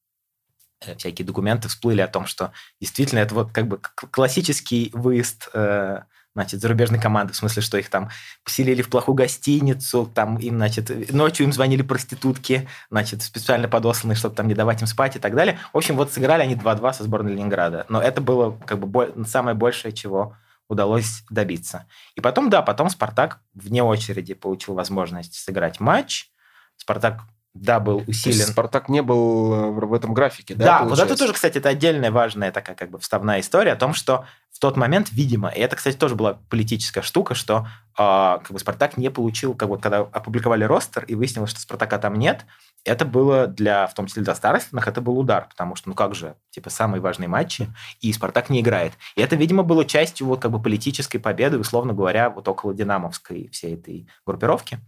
э, 0.81 0.95
всякие 0.97 1.27
документы 1.27 1.69
всплыли 1.69 2.01
о 2.01 2.09
том, 2.09 2.27
что 2.27 2.53
действительно 2.81 3.19
это 3.19 3.35
вот 3.35 3.53
как 3.53 3.66
бы 3.66 3.79
классический 3.79 4.90
выезд 4.95 5.51
э, 5.53 6.03
значит, 6.35 6.61
зарубежной 6.61 7.01
команды, 7.01 7.33
в 7.33 7.37
смысле, 7.37 7.62
что 7.62 7.79
их 7.79 7.88
там 7.88 8.11
поселили 8.45 8.83
в 8.83 8.88
плохую 8.88 9.14
гостиницу, 9.14 10.11
там 10.14 10.37
им, 10.38 10.57
значит, 10.57 11.12
ночью 11.12 11.47
им 11.47 11.53
звонили 11.53 11.83
проститутки, 11.83 12.69
значит, 12.90 13.23
специально 13.23 13.69
подосланные, 13.69 14.16
чтобы 14.16 14.35
там 14.35 14.49
не 14.49 14.55
давать 14.55 14.81
им 14.81 14.87
спать 14.87 15.16
и 15.16 15.19
так 15.19 15.35
далее. 15.35 15.59
В 15.73 15.77
общем, 15.77 15.97
вот 15.97 16.12
сыграли 16.12 16.43
они 16.43 16.55
2-2 16.55 16.93
со 16.93 17.05
сборной 17.05 17.33
Ленинграда. 17.33 17.87
Но 17.88 18.01
это 18.01 18.21
было 18.21 18.57
как 18.66 18.79
бы 18.79 19.14
самое 19.27 19.57
большее, 19.57 19.93
чего 19.93 20.37
удалось 20.69 21.25
добиться. 21.31 21.87
И 22.14 22.21
потом, 22.21 22.49
да, 22.49 22.62
потом 22.62 22.88
«Спартак» 22.88 23.40
вне 23.55 23.83
очереди 23.83 24.35
получил 24.35 24.75
возможность 24.75 25.35
сыграть 25.35 25.81
матч. 25.81 26.31
«Спартак» 26.77 27.23
да, 27.53 27.81
был 27.81 28.05
усилен. 28.07 28.47
Спартак 28.47 28.89
не 28.89 29.03
был 29.03 29.53
э, 29.53 29.71
в 29.71 29.93
этом 29.93 30.15
графике, 30.15 30.55
да? 30.55 30.65
Да, 30.65 30.79
получается? 30.79 31.05
вот 31.05 31.11
это 31.11 31.19
тоже, 31.19 31.33
кстати, 31.33 31.59
это 31.59 31.69
отдельная 31.69 32.13
важная 32.13 32.53
такая 32.53 32.77
как 32.77 32.91
бы 32.91 32.99
вставная 33.01 33.41
история 33.41 33.73
о 33.73 33.77
том, 33.77 33.93
что 33.93 34.25
в 34.53 34.61
тот 34.61 34.77
момент, 34.77 35.11
видимо, 35.11 35.49
и 35.49 35.59
это, 35.59 35.75
кстати, 35.75 35.97
тоже 35.97 36.15
была 36.15 36.39
политическая 36.49 37.03
штука, 37.03 37.35
что 37.35 37.67
э, 37.95 37.97
как 37.97 38.51
бы 38.53 38.59
Спартак 38.61 38.97
не 38.97 39.11
получил, 39.11 39.55
как 39.55 39.69
вот 39.69 39.83
когда 39.83 40.01
опубликовали 40.01 40.63
ростер 40.63 41.05
и 41.05 41.17
выяснилось, 41.17 41.51
что 41.51 41.61
Спартака 41.61 41.99
там 41.99 42.15
нет, 42.15 42.47
это 42.85 43.05
было 43.05 43.49
для, 43.49 43.89
в 43.89 43.95
том 43.95 44.07
числе 44.07 44.23
для 44.23 44.35
старостных, 44.37 44.87
это 44.87 45.01
был 45.01 45.19
удар, 45.19 45.49
потому 45.49 45.75
что, 45.75 45.89
ну 45.89 45.97
как 45.97 46.15
же, 46.15 46.37
типа, 46.51 46.71
самые 46.71 47.01
важные 47.01 47.29
матчи, 47.29 47.69
и 48.01 48.13
Спартак 48.13 48.49
не 48.49 48.61
играет. 48.61 48.93
И 49.17 49.23
это, 49.23 49.35
видимо, 49.35 49.65
было 49.65 49.85
частью 49.85 50.29
вот 50.29 50.41
как 50.41 50.53
бы 50.53 50.63
политической 50.63 51.19
победы, 51.19 51.59
условно 51.59 51.95
говоря, 51.95 52.31
вот 52.31 52.47
около 52.47 52.75
Динамовской 52.75 53.49
всей 53.49 53.75
этой 53.75 54.09
группировки. 54.25 54.79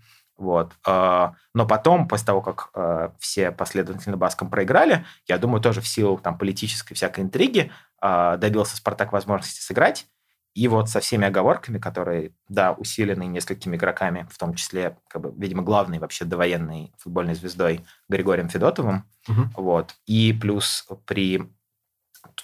Вот. 0.42 0.72
А, 0.84 1.34
но 1.54 1.66
потом, 1.66 2.08
после 2.08 2.26
того, 2.26 2.42
как 2.42 2.70
а, 2.74 3.12
все 3.20 3.52
последовательно 3.52 4.16
Баском 4.16 4.50
проиграли, 4.50 5.06
я 5.28 5.38
думаю, 5.38 5.60
тоже 5.60 5.80
в 5.80 5.86
силу 5.86 6.18
там, 6.18 6.36
политической 6.36 6.94
всякой 6.94 7.20
интриги 7.20 7.70
а, 8.00 8.36
добился 8.38 8.76
Спартак 8.76 9.12
возможности 9.12 9.60
сыграть. 9.60 10.08
И 10.54 10.66
вот 10.66 10.90
со 10.90 10.98
всеми 10.98 11.28
оговорками, 11.28 11.78
которые, 11.78 12.32
да, 12.48 12.72
усилены 12.72 13.26
несколькими 13.26 13.76
игроками, 13.76 14.26
в 14.32 14.36
том 14.36 14.54
числе, 14.54 14.98
как 15.08 15.22
бы, 15.22 15.32
видимо, 15.40 15.62
главной 15.62 16.00
вообще 16.00 16.24
довоенной 16.24 16.92
футбольной 16.98 17.36
звездой 17.36 17.84
Григорием 18.08 18.48
Федотовым, 18.48 19.08
угу. 19.28 19.42
вот, 19.54 19.94
и 20.06 20.32
плюс 20.32 20.86
при 21.06 21.48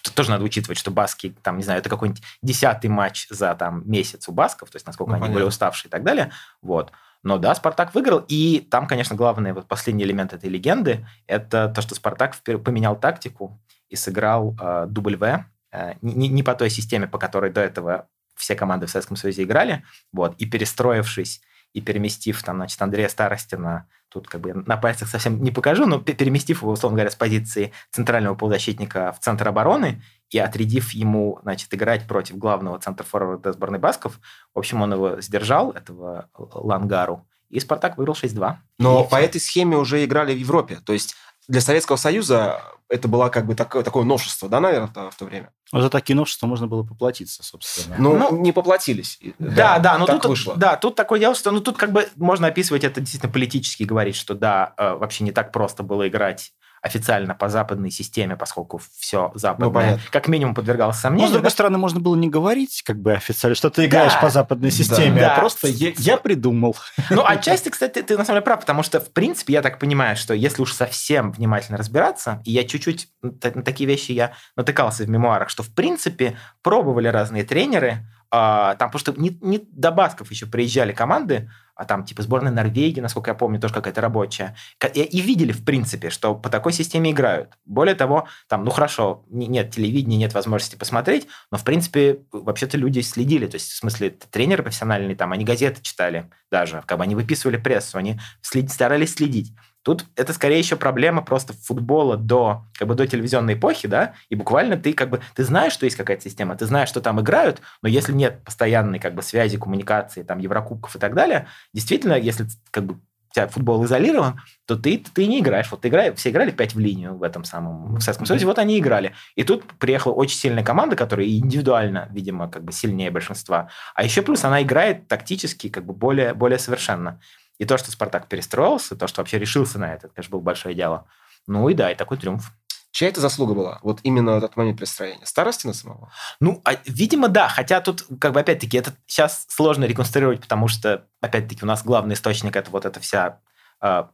Тут 0.03 0.15
тоже 0.15 0.31
надо 0.31 0.45
учитывать, 0.45 0.79
что 0.79 0.91
Баски, 0.91 1.37
там, 1.43 1.57
не 1.57 1.63
знаю, 1.63 1.79
это 1.81 1.89
какой-нибудь 1.89 2.23
десятый 2.43 2.91
матч 2.91 3.29
за 3.31 3.55
там 3.55 3.89
месяц 3.89 4.29
у 4.29 4.33
Басков, 4.33 4.71
то 4.71 4.77
есть 4.77 4.87
насколько 4.87 5.11
ну, 5.11 5.15
они 5.17 5.23
понятно. 5.23 5.41
были 5.41 5.49
уставшие 5.49 5.89
и 5.89 5.91
так 5.91 6.03
далее. 6.03 6.33
Вот. 6.63 6.93
Но 7.23 7.39
да, 7.39 7.55
Спартак 7.55 7.95
выиграл, 7.95 8.25
и 8.29 8.61
там, 8.71 8.87
конечно, 8.87 9.17
главный 9.17 9.53
вот 9.53 9.67
последний 9.67 10.05
элемент 10.05 10.33
этой 10.33 10.49
легенды– 10.49 11.07
это 11.27 11.69
то, 11.69 11.83
что 11.83 11.95
Спартак 11.95 12.37
поменял 12.37 12.99
тактику 12.99 13.61
и 13.89 13.97
сыграл 13.97 14.57
э, 14.61 14.87
дубль 14.89 15.17
В, 15.17 15.47
э, 15.73 15.95
не, 16.01 16.29
не 16.29 16.43
по 16.43 16.55
той 16.55 16.71
системе, 16.71 17.09
по 17.09 17.19
которой 17.19 17.51
до 17.51 17.61
этого 17.61 18.09
все 18.37 18.55
команды 18.55 18.87
в 18.87 18.91
Советском 18.91 19.17
Союзе 19.17 19.43
играли, 19.43 19.85
вот, 20.13 20.37
и 20.39 20.47
перестроившись 20.47 21.41
и 21.73 21.81
переместив 21.81 22.43
там, 22.43 22.57
значит, 22.57 22.81
Андрея 22.81 23.09
Старостина, 23.09 23.89
тут 24.09 24.27
как 24.27 24.41
бы 24.41 24.55
на 24.55 24.77
пальцах 24.77 25.09
совсем 25.09 25.43
не 25.43 25.51
покажу, 25.51 25.87
но 25.87 25.99
переместив 25.99 26.63
его, 26.63 26.73
условно 26.73 26.97
говоря, 26.97 27.11
с 27.11 27.15
позиции 27.15 27.73
центрального 27.91 28.35
полузащитника 28.35 29.13
в 29.13 29.21
центр 29.21 29.49
обороны 29.49 30.03
и 30.31 30.39
отрядив 30.39 30.93
ему, 30.93 31.39
значит, 31.43 31.73
играть 31.75 32.07
против 32.07 32.39
главного 32.39 32.79
центр-форварда 32.79 33.53
сборной 33.53 33.79
Басков, 33.79 34.19
в 34.55 34.59
общем, 34.59 34.83
он 34.83 34.93
его 34.95 35.21
сдержал, 35.21 35.73
этого 35.73 36.29
Лангару, 36.37 37.27
и 37.51 37.61
«Спартак» 37.61 37.97
выиграл 37.97 38.15
6-2. 38.15 38.57
Но 38.79 39.05
по 39.05 39.17
все. 39.17 39.25
этой 39.25 39.41
схеме 39.41 39.77
уже 39.77 40.05
играли 40.05 40.35
в 40.35 40.39
Европе. 40.39 40.79
То 40.85 40.93
есть 40.93 41.17
для 41.49 41.61
Советского 41.61 41.97
Союза 41.97 42.63
это 42.91 43.09
было 43.09 43.29
как 43.29 43.47
бы 43.47 43.55
такое, 43.55 43.83
такое 43.83 44.05
новшество, 44.05 44.49
да, 44.49 44.61
наверное, 44.61 45.11
в 45.11 45.17
то 45.17 45.25
время? 45.25 45.51
Ну, 45.73 45.81
за 45.81 45.91
такие 45.91 46.15
новшества 46.17 46.47
можно 46.47 46.67
было 46.67 46.83
поплатиться, 46.83 47.43
собственно. 47.43 47.97
Ну, 47.99 48.17
ну 48.17 48.37
не 48.39 48.53
поплатились. 48.53 49.19
Да, 49.39 49.79
да, 49.79 49.79
да 49.79 49.99
но 49.99 50.07
тут, 50.07 50.25
вышло. 50.25 50.57
Да, 50.57 50.77
тут 50.77 50.95
такое 50.95 51.21
дело, 51.21 51.35
что 51.35 51.51
ну, 51.51 51.61
тут 51.61 51.77
как 51.77 51.93
бы 51.93 52.09
можно 52.17 52.47
описывать 52.47 52.85
это 52.85 53.01
действительно 53.01 53.33
политически, 53.33 53.83
говорить, 53.83 54.17
что 54.17 54.35
да, 54.35 54.75
э, 54.77 54.95
вообще 54.95 55.25
не 55.25 55.33
так 55.33 55.53
просто 55.53 55.83
было 55.83 56.09
играть 56.09 56.53
официально 56.83 57.35
по 57.35 57.49
западной 57.49 57.91
системе, 57.91 58.37
поскольку 58.37 58.81
все 58.99 59.33
западное 59.35 59.95
ну, 59.95 60.01
как 60.11 60.29
минимум 60.29 60.55
подвергалось 60.55 60.97
сомнению. 60.97 61.27
Но, 61.27 61.29
с 61.29 61.33
другой 61.33 61.51
да? 61.51 61.53
стороны, 61.53 61.79
можно 61.79 62.01
было 62.01 62.17
не 62.17 62.29
говорить 62.29 62.83
как 62.85 63.01
бы 63.01 63.13
официально, 63.13 63.55
что 63.55 63.71
ты 63.71 63.87
играешь 63.87 64.13
да. 64.15 64.21
по 64.21 64.31
западной 64.31 64.71
системе, 64.71 65.21
да. 65.21 65.37
а 65.37 65.41
просто 65.41 65.69
я, 65.69 65.93
я 65.97 66.17
придумал. 66.17 66.77
Ну, 67.11 67.23
отчасти, 67.27 67.69
кстати, 67.69 68.03
ты 68.03 68.17
на 68.17 68.25
самом 68.25 68.39
деле 68.39 68.45
прав, 68.45 68.61
потому 68.61 68.83
что, 68.83 69.01
в 69.01 69.11
принципе, 69.13 69.55
я 69.55 69.63
так 69.63 69.79
понимаю, 69.79 70.17
что 70.17 70.35
если 70.35 70.63
уж 70.63 70.73
совсем 70.73 71.33
внимательно 71.33 71.79
разбираться, 71.79 72.43
и 72.45 72.53
я 72.53 72.65
чуть-чуть 72.65 73.09
на 73.23 73.63
такие 73.63 73.89
вещи 73.89 74.13
я 74.13 74.33
натыкался 74.57 75.05
в 75.05 75.09
мемуарах, 75.09 75.51
что, 75.51 75.63
в 75.63 75.75
принципе, 75.75 76.37
пробовали 76.63 77.09
разные 77.09 77.45
тренеры, 77.45 78.07
а, 78.31 78.75
там, 78.75 78.91
потому 78.91 79.01
что 79.01 79.21
не, 79.21 79.39
не 79.41 79.59
до 79.71 79.91
Басков 79.91 80.31
еще 80.31 80.47
приезжали 80.47 80.93
команды, 80.93 81.51
а 81.79 81.85
там 81.85 82.05
типа 82.05 82.23
сборная 82.23 82.51
Норвегии, 82.51 83.01
насколько 83.01 83.31
я 83.31 83.35
помню, 83.35 83.61
тоже 83.61 83.73
какая-то 83.73 84.01
рабочая. 84.01 84.57
И, 84.95 85.01
и 85.01 85.21
видели, 85.21 85.53
в 85.53 85.65
принципе, 85.65 86.11
что 86.11 86.35
по 86.35 86.51
такой 86.51 86.73
системе 86.73 87.13
играют. 87.13 87.57
Более 87.65 87.95
того, 87.95 88.27
там, 88.49 88.65
ну 88.65 88.71
хорошо, 88.71 89.25
нет 89.31 89.71
телевидения, 89.71 90.17
нет 90.17 90.35
возможности 90.35 90.75
посмотреть, 90.75 91.29
но, 91.53 91.57
в 91.57 91.63
принципе, 91.63 92.19
вообще-то 92.33 92.77
люди 92.77 92.99
следили. 93.01 93.47
То 93.47 93.55
есть, 93.55 93.71
в 93.71 93.77
смысле, 93.77 94.11
тренеры 94.11 94.65
профессиональные, 94.65 95.15
там, 95.15 95.33
они 95.33 95.45
газеты 95.45 95.81
читали 95.81 96.29
даже, 96.51 96.83
как 96.85 96.99
бы 96.99 97.05
они 97.05 97.15
выписывали 97.15 97.59
прессу, 97.59 97.97
они 97.97 98.19
след, 98.43 98.71
старались 98.73 99.15
следить. 99.15 99.55
Тут 99.83 100.05
это 100.17 100.33
скорее 100.33 100.59
еще 100.59 100.77
проблема 100.77 101.23
просто 101.23 101.53
футбола 101.53 102.17
до, 102.17 102.65
как 102.75 102.89
бы, 102.89 102.95
до 102.95 103.07
телевизионной 103.07 103.55
эпохи, 103.55 103.89
да, 103.89 104.15
и 104.29 104.35
буквально 104.35 104.77
ты 104.77 104.93
как 104.93 105.11
бы, 105.11 105.21
ты 105.35 105.45
знаешь, 105.45 105.73
что 105.73 105.87
есть 105.87 105.97
какая-то 105.97 106.23
система, 106.23 106.57
ты 106.57 106.67
знаешь, 106.67 106.89
что 106.89 107.01
там 107.01 107.21
играют, 107.21 107.63
но 107.83 107.89
если 107.89 108.13
нет 108.13 108.45
постоянной 108.45 108.99
как 108.99 109.15
бы 109.15 109.23
связи, 109.23 109.57
коммуникации, 109.57 110.23
там, 110.23 110.39
Еврокубков 110.39 110.97
и 110.97 110.99
так 110.99 111.15
далее, 111.15 111.47
действительно, 111.73 112.15
если 112.15 112.47
как 112.71 112.85
бы 112.85 112.99
тебя 113.33 113.47
футбол 113.49 113.85
изолирован, 113.85 114.41
то 114.67 114.77
ты, 114.77 115.03
ты 115.15 115.27
не 115.27 115.41
играешь. 115.41 115.71
Вот 115.71 115.83
ты 115.83 115.89
играешь, 115.89 116.17
все 116.17 116.31
играли 116.31 116.51
5 116.51 116.75
в 116.75 116.79
линию 116.79 117.17
в 117.17 117.23
этом 117.23 117.45
самом 117.45 117.97
в 117.97 118.01
Советском 118.01 118.27
Союзе, 118.27 118.47
вот 118.47 118.59
они 118.59 118.79
играли. 118.79 119.15
И 119.37 119.45
тут 119.45 119.65
приехала 119.79 120.13
очень 120.13 120.37
сильная 120.37 120.65
команда, 120.65 120.97
которая 120.97 121.27
индивидуально, 121.27 122.09
видимо, 122.11 122.49
как 122.51 122.65
бы 122.65 122.73
сильнее 122.73 123.11
большинства. 123.11 123.69
А 123.95 124.05
еще 124.05 124.23
плюс 124.23 124.45
она 124.45 124.63
играет 124.63 125.09
тактически 125.09 125.69
как 125.69 125.85
бы 125.85 125.93
более, 125.93 126.35
более 126.35 126.59
совершенно. 126.59 127.21
И 127.59 127.65
то, 127.65 127.77
что 127.77 127.91
Спартак 127.91 128.29
перестроился, 128.29 128.97
то, 128.97 129.07
что 129.07 129.21
вообще 129.21 129.39
решился 129.39 129.79
на 129.79 129.93
это, 129.93 130.07
это, 130.07 130.15
конечно, 130.15 130.33
было 130.33 130.41
большое 130.41 130.75
дело. 130.75 131.07
Ну 131.47 131.69
и 131.69 131.75
да, 131.75 131.91
и 131.91 131.95
такой 131.95 132.19
триумф. 132.19 132.51
Чья 132.91 133.09
это 133.09 133.21
заслуга 133.21 133.55
была? 133.55 133.79
Вот 133.83 134.01
именно 134.03 134.31
этот 134.31 134.57
момент 134.57 134.79
перестроения? 134.79 135.25
Старостина 135.25 135.75
самого? 135.75 136.11
Ну, 136.41 136.63
а, 136.65 136.77
видимо, 136.87 137.29
да. 137.29 137.49
Хотя 137.49 137.81
тут, 137.81 138.05
как 138.21 138.33
бы, 138.33 138.41
опять-таки, 138.41 138.79
это 138.79 138.95
сейчас 139.07 139.45
сложно 139.49 139.85
реконструировать, 139.85 140.41
потому 140.41 140.69
что, 140.69 141.07
опять-таки, 141.21 141.61
у 141.63 141.67
нас 141.67 141.85
главный 141.85 142.15
источник 142.15 142.57
это 142.57 142.71
вот 142.71 142.87
эта 142.87 142.99
вся 142.99 143.41
а, 143.81 144.11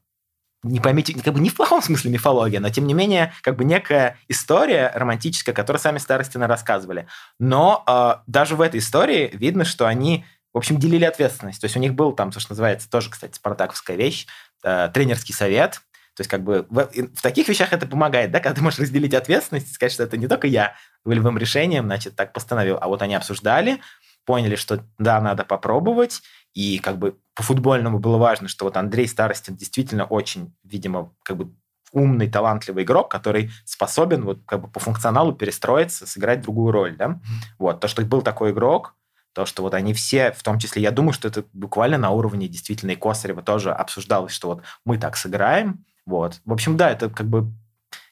не 0.64 0.80
поймите, 0.80 1.14
как 1.14 1.34
бы 1.34 1.40
не 1.40 1.50
в 1.50 1.54
плохом 1.54 1.82
смысле 1.82 2.10
мифология, 2.10 2.58
но 2.58 2.70
тем 2.70 2.86
не 2.86 2.94
менее, 2.94 3.32
как 3.42 3.56
бы 3.56 3.64
некая 3.64 4.18
история 4.28 4.90
романтическая, 4.94 5.54
которую 5.54 5.80
сами 5.80 5.98
Старостины 5.98 6.46
рассказывали. 6.46 7.06
Но 7.38 7.84
э, 7.86 8.22
даже 8.26 8.56
в 8.56 8.62
этой 8.62 8.80
истории 8.80 9.30
видно, 9.34 9.64
что 9.64 9.86
они, 9.86 10.24
в 10.54 10.58
общем, 10.58 10.78
делили 10.78 11.04
ответственность. 11.04 11.60
То 11.60 11.64
есть 11.66 11.76
у 11.76 11.80
них 11.80 11.94
был 11.94 12.12
там, 12.12 12.30
то, 12.30 12.38
что 12.38 12.52
называется, 12.52 12.88
тоже, 12.88 13.10
кстати, 13.10 13.34
спартаковская 13.34 13.96
вещь, 13.96 14.26
э, 14.62 14.88
тренерский 14.94 15.34
совет. 15.34 15.82
То 16.14 16.20
есть 16.20 16.30
как 16.30 16.44
бы 16.44 16.64
в, 16.70 16.88
в 16.92 17.22
таких 17.22 17.48
вещах 17.48 17.72
это 17.72 17.86
помогает, 17.86 18.30
да, 18.30 18.38
когда 18.38 18.54
ты 18.54 18.62
можешь 18.62 18.78
разделить 18.78 19.14
ответственность 19.14 19.68
и 19.68 19.74
сказать, 19.74 19.92
что 19.92 20.04
это 20.04 20.16
не 20.16 20.28
только 20.28 20.46
я 20.46 20.74
волевым 21.04 21.36
решением, 21.38 21.86
значит, 21.86 22.14
так 22.14 22.32
постановил, 22.32 22.78
а 22.80 22.86
вот 22.86 23.02
они 23.02 23.16
обсуждали, 23.16 23.80
поняли, 24.24 24.54
что 24.54 24.84
да, 24.96 25.20
надо 25.20 25.44
попробовать, 25.44 26.22
и 26.54 26.78
как 26.78 26.98
бы 26.98 27.18
по 27.34 27.42
футбольному 27.42 27.98
было 27.98 28.16
важно, 28.16 28.46
что 28.46 28.64
вот 28.64 28.76
Андрей 28.76 29.08
Старостин 29.08 29.56
действительно 29.56 30.04
очень, 30.04 30.54
видимо, 30.62 31.12
как 31.24 31.36
бы 31.36 31.52
умный, 31.90 32.30
талантливый 32.30 32.84
игрок, 32.84 33.10
который 33.10 33.50
способен 33.64 34.24
вот 34.24 34.40
как 34.46 34.60
бы 34.60 34.68
по 34.68 34.78
функционалу 34.78 35.32
перестроиться, 35.32 36.06
сыграть 36.06 36.42
другую 36.42 36.70
роль, 36.72 36.96
да. 36.96 37.20
Вот, 37.58 37.80
то, 37.80 37.88
что 37.88 38.02
был 38.02 38.22
такой 38.22 38.52
игрок, 38.52 38.94
то, 39.34 39.46
что 39.46 39.62
вот 39.62 39.74
они 39.74 39.92
все, 39.92 40.32
в 40.32 40.42
том 40.42 40.58
числе, 40.58 40.82
я 40.82 40.90
думаю, 40.90 41.12
что 41.12 41.28
это 41.28 41.44
буквально 41.52 41.98
на 41.98 42.10
уровне 42.10 42.48
действительно 42.48 42.92
и 42.92 42.96
Косарева 42.96 43.42
тоже 43.42 43.72
обсуждалось, 43.72 44.32
что 44.32 44.48
вот 44.48 44.62
мы 44.84 44.96
так 44.96 45.16
сыграем, 45.16 45.84
вот. 46.06 46.40
В 46.44 46.52
общем, 46.52 46.76
да, 46.76 46.90
это 46.90 47.10
как 47.10 47.26
бы 47.26 47.52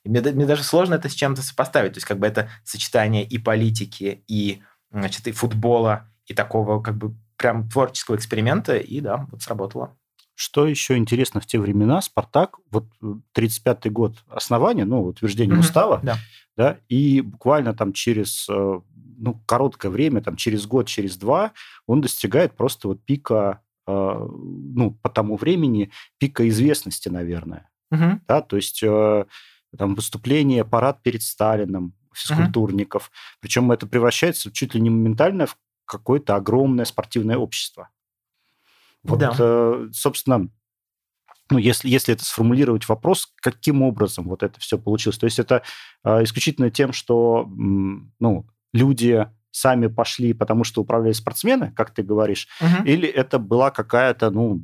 мне, 0.04 0.20
мне 0.20 0.46
даже 0.46 0.62
сложно 0.62 0.94
это 0.94 1.08
с 1.08 1.14
чем-то 1.14 1.42
сопоставить. 1.42 1.92
То 1.92 1.98
есть 1.98 2.06
как 2.06 2.18
бы 2.18 2.26
это 2.26 2.48
сочетание 2.64 3.24
и 3.24 3.38
политики, 3.38 4.24
и, 4.26 4.62
значит, 4.90 5.26
и 5.28 5.32
футбола, 5.32 6.08
и 6.26 6.34
такого 6.34 6.82
как 6.82 6.96
бы 6.96 7.14
прям 7.36 7.68
творческого 7.68 8.16
эксперимента, 8.16 8.76
и 8.76 9.00
да, 9.00 9.26
вот 9.30 9.42
сработало. 9.42 9.96
Что 10.34 10.66
еще 10.66 10.96
интересно 10.96 11.40
в 11.40 11.46
те 11.46 11.58
времена, 11.58 12.00
Спартак, 12.00 12.56
вот 12.70 12.86
35-й 13.36 13.90
год 13.90 14.24
основания, 14.28 14.84
ну, 14.84 15.04
утверждение 15.04 15.56
mm-hmm. 15.56 15.60
устава, 15.60 16.00
да. 16.02 16.16
да, 16.56 16.78
и 16.88 17.20
буквально 17.20 17.74
там 17.74 17.92
через, 17.92 18.48
э, 18.48 18.80
ну, 19.22 19.40
короткое 19.46 19.90
время, 19.90 20.20
там 20.20 20.34
через 20.34 20.66
год, 20.66 20.88
через 20.88 21.16
два, 21.16 21.52
он 21.86 22.00
достигает 22.00 22.56
просто 22.56 22.88
вот 22.88 23.04
пика, 23.04 23.60
э, 23.86 23.92
ну, 23.92 24.98
по 25.00 25.08
тому 25.08 25.36
времени, 25.36 25.92
пика 26.18 26.48
известности, 26.48 27.08
наверное. 27.08 27.70
Mm-hmm. 27.94 28.20
Да, 28.26 28.40
то 28.42 28.56
есть 28.56 28.82
э, 28.82 29.24
там 29.78 29.94
выступление, 29.94 30.64
парад 30.64 31.02
перед 31.02 31.22
Сталином, 31.22 31.94
физкультурников. 32.12 33.04
Mm-hmm. 33.04 33.36
Причем 33.40 33.70
это 33.70 33.86
превращается 33.86 34.50
чуть 34.50 34.74
ли 34.74 34.80
не 34.80 34.90
моментально 34.90 35.46
в 35.46 35.56
какое-то 35.84 36.34
огромное 36.34 36.84
спортивное 36.84 37.36
общество. 37.36 37.90
Вот, 39.04 39.20
да. 39.20 39.32
э, 39.38 39.88
собственно, 39.92 40.48
ну, 41.48 41.58
если, 41.58 41.88
если 41.88 42.12
это 42.12 42.24
сформулировать 42.24 42.88
вопрос, 42.88 43.32
каким 43.36 43.82
образом 43.82 44.24
вот 44.24 44.42
это 44.42 44.58
все 44.58 44.78
получилось. 44.78 45.18
То 45.18 45.26
есть 45.26 45.38
это 45.38 45.62
э, 46.02 46.24
исключительно 46.24 46.70
тем, 46.70 46.92
что 46.92 47.48
ну, 47.48 48.48
люди 48.72 49.28
сами 49.50 49.86
пошли, 49.86 50.32
потому 50.32 50.64
что 50.64 50.80
управляли 50.80 51.12
спортсмены, 51.12 51.72
как 51.72 51.90
ты 51.90 52.02
говоришь, 52.02 52.48
угу. 52.60 52.84
или 52.84 53.08
это 53.08 53.38
была 53.38 53.70
какая-то 53.70 54.30
ну, 54.30 54.62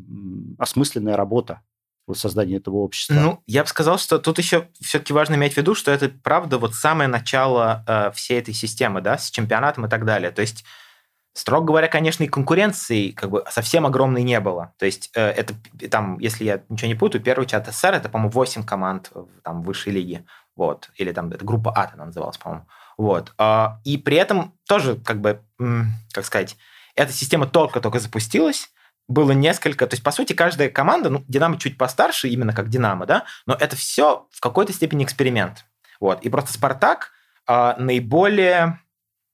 осмысленная 0.59 1.16
работа 1.16 1.61
вот 2.07 2.16
создания 2.16 2.57
этого 2.57 2.77
общества? 2.77 3.14
Ну, 3.14 3.42
я 3.47 3.62
бы 3.62 3.68
сказал, 3.68 3.99
что 3.99 4.18
тут 4.18 4.38
еще 4.38 4.68
все-таки 4.81 5.12
важно 5.12 5.35
иметь 5.35 5.55
в 5.55 5.57
виду, 5.59 5.75
что 5.75 5.90
это 5.90 6.09
правда 6.09 6.57
вот 6.57 6.75
самое 6.75 7.09
начало 7.09 7.85
э, 7.87 8.11
всей 8.12 8.38
этой 8.38 8.55
системы, 8.55 9.03
да, 9.03 9.18
с 9.18 9.31
чемпионатом 9.31 9.85
и 9.85 9.88
так 9.90 10.07
далее. 10.07 10.31
То 10.31 10.40
есть 10.40 10.64
Строго 11.38 11.66
говоря, 11.66 11.87
конечно, 11.87 12.25
и 12.25 12.27
конкуренции 12.27 13.12
как 13.12 13.31
бы 13.31 13.44
совсем 13.49 13.87
огромной 13.87 14.25
не 14.25 14.40
было. 14.40 14.75
То 14.77 14.87
есть 14.87 15.11
э, 15.14 15.25
это 15.25 15.55
там, 15.88 16.18
если 16.18 16.42
я 16.42 16.62
ничего 16.68 16.88
не 16.88 16.97
путаю, 16.97 17.23
первый 17.23 17.47
чат 17.47 17.68
СССР 17.68 17.94
это, 17.94 18.09
по-моему, 18.09 18.31
8 18.31 18.64
команд 18.64 19.12
там 19.44 19.62
высшей 19.62 19.92
лиги. 19.92 20.27
Вот. 20.57 20.90
Или 20.97 21.12
там 21.12 21.31
это 21.31 21.44
группа 21.44 21.71
А 21.71 21.92
она 21.94 22.07
называлась, 22.07 22.38
по-моему. 22.38 22.66
Вот. 22.99 23.33
А, 23.39 23.81
и 23.85 23.97
при 23.97 24.17
этом 24.17 24.55
тоже, 24.67 24.97
как 24.97 25.21
бы, 25.21 25.41
как 26.13 26.27
сказать, 26.27 26.57
эта 26.95 27.13
система 27.13 27.47
только-только 27.47 28.01
запустилась, 28.01 28.71
было 29.07 29.31
несколько, 29.31 29.87
то 29.87 29.95
есть, 29.95 30.03
по 30.03 30.11
сути, 30.11 30.35
каждая 30.35 30.69
команда, 30.69 31.09
ну, 31.09 31.25
Динамо 31.29 31.59
чуть 31.59 31.79
постарше, 31.79 32.29
именно 32.29 32.53
как 32.53 32.69
Динамо, 32.69 33.07
да, 33.07 33.25
но 33.47 33.55
это 33.55 33.75
все 33.77 34.27
в 34.31 34.41
какой-то 34.41 34.73
степени 34.75 35.05
эксперимент. 35.05 35.65
Вот. 36.01 36.21
И 36.23 36.29
просто 36.29 36.53
Спартак 36.53 37.13
а, 37.47 37.77
наиболее 37.79 38.81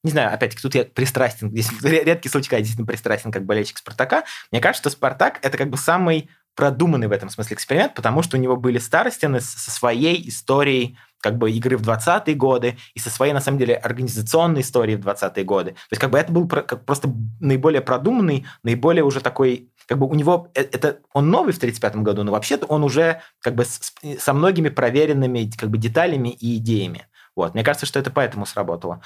не 0.04 0.10
знаю, 0.10 0.34
опять-таки, 0.34 0.60
тут 0.60 0.74
я 0.74 0.84
пристрастен, 0.84 1.50
здесь 1.50 1.70
редкий 1.82 2.28
случай, 2.28 2.48
когда 2.48 2.58
я 2.58 2.62
действительно 2.62 2.86
пристрастен 2.86 3.32
как 3.32 3.46
болельщик 3.46 3.78
Спартака. 3.78 4.24
Мне 4.52 4.60
кажется, 4.60 4.90
что 4.90 4.96
Спартак– 4.96 5.38
это 5.42 5.56
как 5.56 5.70
бы 5.70 5.78
самый 5.78 6.28
продуманный 6.54 7.08
в 7.08 7.12
этом 7.12 7.30
смысле 7.30 7.54
эксперимент, 7.54 7.94
потому 7.94 8.22
что 8.22 8.36
у 8.36 8.40
него 8.40 8.56
были 8.56 8.78
Старостины 8.78 9.40
со 9.40 9.70
своей 9.70 10.28
историей 10.28 10.98
как 11.24 11.38
бы 11.38 11.50
игры 11.50 11.78
в 11.78 11.88
20-е 11.88 12.34
годы 12.34 12.76
и 12.92 12.98
со 12.98 13.08
своей, 13.08 13.32
на 13.32 13.40
самом 13.40 13.56
деле, 13.56 13.76
организационной 13.76 14.60
историей 14.60 14.96
в 14.98 15.08
20-е 15.08 15.42
годы. 15.42 15.70
То 15.70 15.92
есть 15.92 16.00
как 16.00 16.10
бы 16.10 16.18
это 16.18 16.30
был 16.30 16.46
как 16.46 16.84
просто 16.84 17.10
наиболее 17.40 17.80
продуманный, 17.80 18.44
наиболее 18.62 19.04
уже 19.04 19.20
такой 19.20 19.70
как 19.88 19.98
бы 19.98 20.06
у 20.06 20.14
него 20.14 20.50
э, 20.54 20.60
это 20.60 20.98
он 21.14 21.30
новый 21.30 21.54
в 21.54 21.58
35 21.58 21.96
году, 21.96 22.24
но 22.24 22.32
вообще-то 22.32 22.66
он 22.66 22.84
уже 22.84 23.22
как 23.40 23.54
бы 23.54 23.64
с, 23.64 23.94
со 24.18 24.34
многими 24.34 24.68
проверенными 24.68 25.50
как 25.56 25.70
бы 25.70 25.78
деталями 25.78 26.28
и 26.28 26.58
идеями. 26.58 27.06
Вот. 27.34 27.54
Мне 27.54 27.64
кажется, 27.64 27.86
что 27.86 27.98
это 27.98 28.10
поэтому 28.10 28.44
сработало 28.44 29.00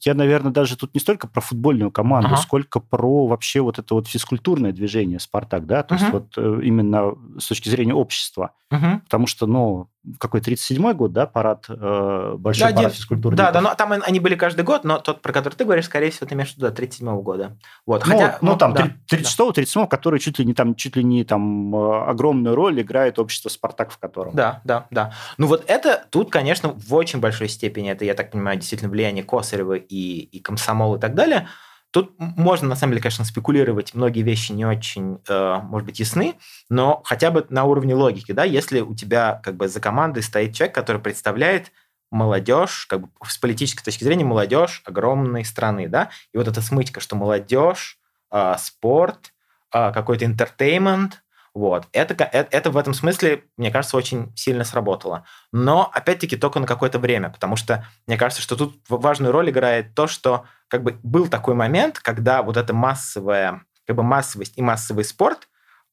я, 0.00 0.14
наверное, 0.14 0.52
даже 0.52 0.76
тут 0.76 0.94
не 0.94 1.00
столько 1.00 1.26
про 1.26 1.40
футбольную 1.40 1.90
команду, 1.90 2.28
ага. 2.28 2.36
сколько 2.36 2.80
про 2.80 3.26
вообще 3.26 3.60
вот 3.60 3.78
это 3.78 3.94
вот 3.94 4.08
физкультурное 4.08 4.72
движение 4.72 5.18
«Спартак», 5.18 5.66
да, 5.66 5.82
то 5.82 5.94
угу. 5.94 6.02
есть 6.02 6.12
вот 6.12 6.26
э, 6.36 6.60
именно 6.62 7.14
с 7.38 7.46
точки 7.46 7.68
зрения 7.68 7.94
общества. 7.94 8.52
Угу. 8.70 9.00
Потому 9.04 9.26
что, 9.26 9.46
ну, 9.46 9.88
какой 10.18 10.40
37-й 10.40 10.94
год, 10.94 11.12
да, 11.12 11.26
парад, 11.26 11.66
э, 11.68 12.34
большой 12.36 12.70
да, 12.70 12.76
парад 12.76 12.94
физкультуры. 12.94 13.36
Да, 13.36 13.50
да, 13.50 13.60
но 13.60 13.74
там 13.74 13.92
они 13.92 14.20
были 14.20 14.34
каждый 14.34 14.64
год, 14.64 14.84
но 14.84 14.98
тот, 14.98 15.22
про 15.22 15.32
который 15.32 15.54
ты 15.54 15.64
говоришь, 15.64 15.86
скорее 15.86 16.10
всего, 16.10 16.26
ты 16.26 16.34
имеешь 16.34 16.52
в 16.52 16.56
виду, 16.56 16.68
да, 16.68 16.82
37-го 16.82 17.22
года. 17.22 17.56
Вот, 17.86 18.06
ну, 18.06 18.12
хотя, 18.12 18.38
ну, 18.40 18.52
ну 18.52 18.58
там, 18.58 18.72
да, 18.74 18.92
36-го, 19.10 19.50
37-го, 19.50 19.86
который 19.86 20.20
чуть 20.20 20.38
ли 20.38 20.44
не 20.44 20.54
там, 20.54 20.74
чуть 20.74 20.96
ли 20.96 21.04
не 21.04 21.24
там 21.24 21.74
э, 21.74 22.04
огромную 22.06 22.54
роль 22.54 22.80
играет 22.80 23.18
общество 23.18 23.48
«Спартак», 23.48 23.90
в 23.90 23.98
котором. 23.98 24.34
Да, 24.34 24.60
да, 24.64 24.86
да. 24.90 25.12
Ну 25.38 25.46
вот 25.46 25.64
это 25.66 26.04
тут, 26.10 26.30
конечно, 26.30 26.70
в 26.70 26.94
очень 26.94 27.20
большой 27.20 27.48
степени, 27.48 27.90
это, 27.90 28.04
я 28.04 28.14
так 28.14 28.30
понимаю, 28.32 28.58
действительно 28.58 28.90
влияние 28.90 29.24
Косарева 29.24 29.74
и, 29.88 30.20
и 30.20 30.40
комсомол 30.40 30.96
и 30.96 31.00
так 31.00 31.14
далее– 31.14 31.48
Тут 31.96 32.12
можно, 32.18 32.68
на 32.68 32.76
самом 32.76 32.92
деле, 32.92 33.00
конечно, 33.00 33.24
спекулировать. 33.24 33.94
Многие 33.94 34.20
вещи 34.20 34.52
не 34.52 34.66
очень, 34.66 35.18
э, 35.26 35.58
может 35.62 35.86
быть, 35.86 35.98
ясны, 35.98 36.34
но 36.68 37.00
хотя 37.06 37.30
бы 37.30 37.46
на 37.48 37.64
уровне 37.64 37.94
логики, 37.94 38.32
да, 38.32 38.44
если 38.44 38.80
у 38.80 38.94
тебя 38.94 39.40
как 39.42 39.56
бы 39.56 39.66
за 39.66 39.80
командой 39.80 40.22
стоит 40.22 40.54
человек, 40.54 40.74
который 40.74 41.00
представляет 41.00 41.72
молодежь, 42.10 42.84
как 42.84 43.00
бы 43.00 43.08
с 43.26 43.38
политической 43.38 43.82
точки 43.82 44.04
зрения 44.04 44.26
молодежь 44.26 44.82
огромной 44.84 45.42
страны, 45.46 45.88
да, 45.88 46.10
и 46.34 46.36
вот 46.36 46.48
эта 46.48 46.60
смычка, 46.60 47.00
что 47.00 47.16
молодежь, 47.16 47.98
э, 48.30 48.56
спорт, 48.58 49.32
э, 49.72 49.90
какой-то 49.92 50.26
интертеймент, 50.26 51.22
вот. 51.56 51.88
Это, 51.92 52.12
это, 52.12 52.48
это 52.54 52.70
в 52.70 52.76
этом 52.76 52.92
смысле, 52.92 53.44
мне 53.56 53.70
кажется, 53.70 53.96
очень 53.96 54.30
сильно 54.36 54.62
сработало. 54.62 55.24
Но, 55.52 55.90
опять-таки, 55.90 56.36
только 56.36 56.60
на 56.60 56.66
какое-то 56.66 56.98
время, 56.98 57.30
потому 57.30 57.56
что 57.56 57.86
мне 58.06 58.18
кажется, 58.18 58.42
что 58.42 58.56
тут 58.56 58.78
важную 58.90 59.32
роль 59.32 59.48
играет 59.48 59.94
то, 59.94 60.06
что 60.06 60.44
как 60.68 60.82
бы 60.82 61.00
был 61.02 61.28
такой 61.28 61.54
момент, 61.54 61.98
когда 61.98 62.42
вот 62.42 62.58
эта 62.58 62.74
массовая, 62.74 63.62
как 63.86 63.96
бы 63.96 64.02
массовость 64.02 64.52
и 64.56 64.60
массовый 64.60 65.04
спорт– 65.04 65.45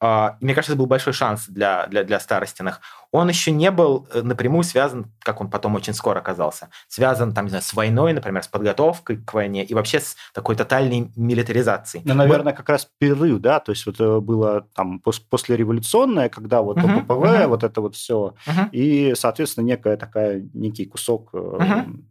и 0.03 0.43
мне 0.43 0.53
кажется, 0.53 0.73
это 0.73 0.79
был 0.79 0.85
большой 0.85 1.13
шанс 1.13 1.45
для, 1.47 1.87
для, 1.87 2.03
для 2.03 2.19
старостиных. 2.19 2.81
Он 3.11 3.29
еще 3.29 3.51
не 3.51 3.71
был 3.71 4.07
э, 4.13 4.21
напрямую 4.21 4.63
связан, 4.63 5.11
как 5.19 5.39
он 5.39 5.49
потом 5.49 5.75
очень 5.75 5.93
скоро 5.93 6.19
оказался, 6.19 6.69
связан, 6.87 7.33
там, 7.33 7.45
не 7.45 7.49
знаю, 7.49 7.63
с 7.63 7.73
войной, 7.73 8.11
например, 8.11 8.43
с 8.43 8.47
подготовкой 8.47 9.17
к 9.17 9.33
войне 9.33 9.63
и 9.63 9.73
вообще 9.73 9.99
с 9.99 10.17
такой 10.33 10.55
тотальной 10.55 11.11
милитаризацией. 11.15 12.03
Ну, 12.05 12.15
наверное, 12.15 12.53
как 12.53 12.67
раз 12.67 12.89
перерыв, 12.97 13.39
да, 13.39 13.59
то 13.59 13.71
есть 13.71 13.85
вот 13.85 13.99
э, 14.01 14.19
было 14.19 14.67
там 14.75 14.99
после 14.99 15.55
революционное, 15.55 16.27
когда 16.27 16.61
вот 16.61 16.77
uh-huh, 16.77 16.99
ОППВ, 16.99 17.09
uh-huh. 17.09 17.47
вот 17.47 17.63
это 17.63 17.79
вот 17.79 17.95
все, 17.95 18.35
uh-huh. 18.45 18.69
и, 18.71 19.13
соответственно, 19.15 19.65
некая 19.65 19.95
такая, 19.95 20.45
некий 20.53 20.85
кусок, 20.85 21.33
uh-huh. 21.33 22.03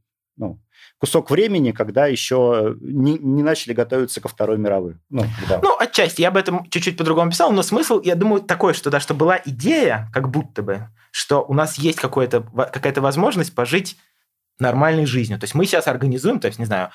Ну, 0.42 0.58
кусок 0.98 1.30
времени, 1.30 1.70
когда 1.70 2.06
еще 2.06 2.76
не, 2.80 3.16
не 3.18 3.42
начали 3.42 3.72
готовиться 3.72 4.20
ко 4.20 4.28
Второй 4.28 4.58
мировой. 4.58 4.96
Ну, 5.08 5.24
да. 5.48 5.60
ну, 5.62 5.76
отчасти. 5.78 6.20
Я 6.20 6.28
об 6.28 6.36
этом 6.36 6.68
чуть-чуть 6.68 6.96
по-другому 6.96 7.30
писал, 7.30 7.52
но 7.52 7.62
смысл, 7.62 8.00
я 8.02 8.16
думаю, 8.16 8.42
такой, 8.42 8.74
что 8.74 8.90
да, 8.90 8.98
что 8.98 9.14
была 9.14 9.40
идея, 9.44 10.10
как 10.12 10.30
будто 10.30 10.62
бы, 10.62 10.88
что 11.12 11.44
у 11.44 11.54
нас 11.54 11.78
есть 11.78 12.00
какая-то 12.00 13.00
возможность 13.00 13.54
пожить 13.54 13.96
нормальной 14.58 15.06
жизнью. 15.06 15.38
То 15.38 15.44
есть 15.44 15.54
мы 15.54 15.66
сейчас 15.66 15.88
организуем, 15.88 16.40
то 16.40 16.46
есть, 16.46 16.58
не 16.58 16.64
знаю, 16.64 16.90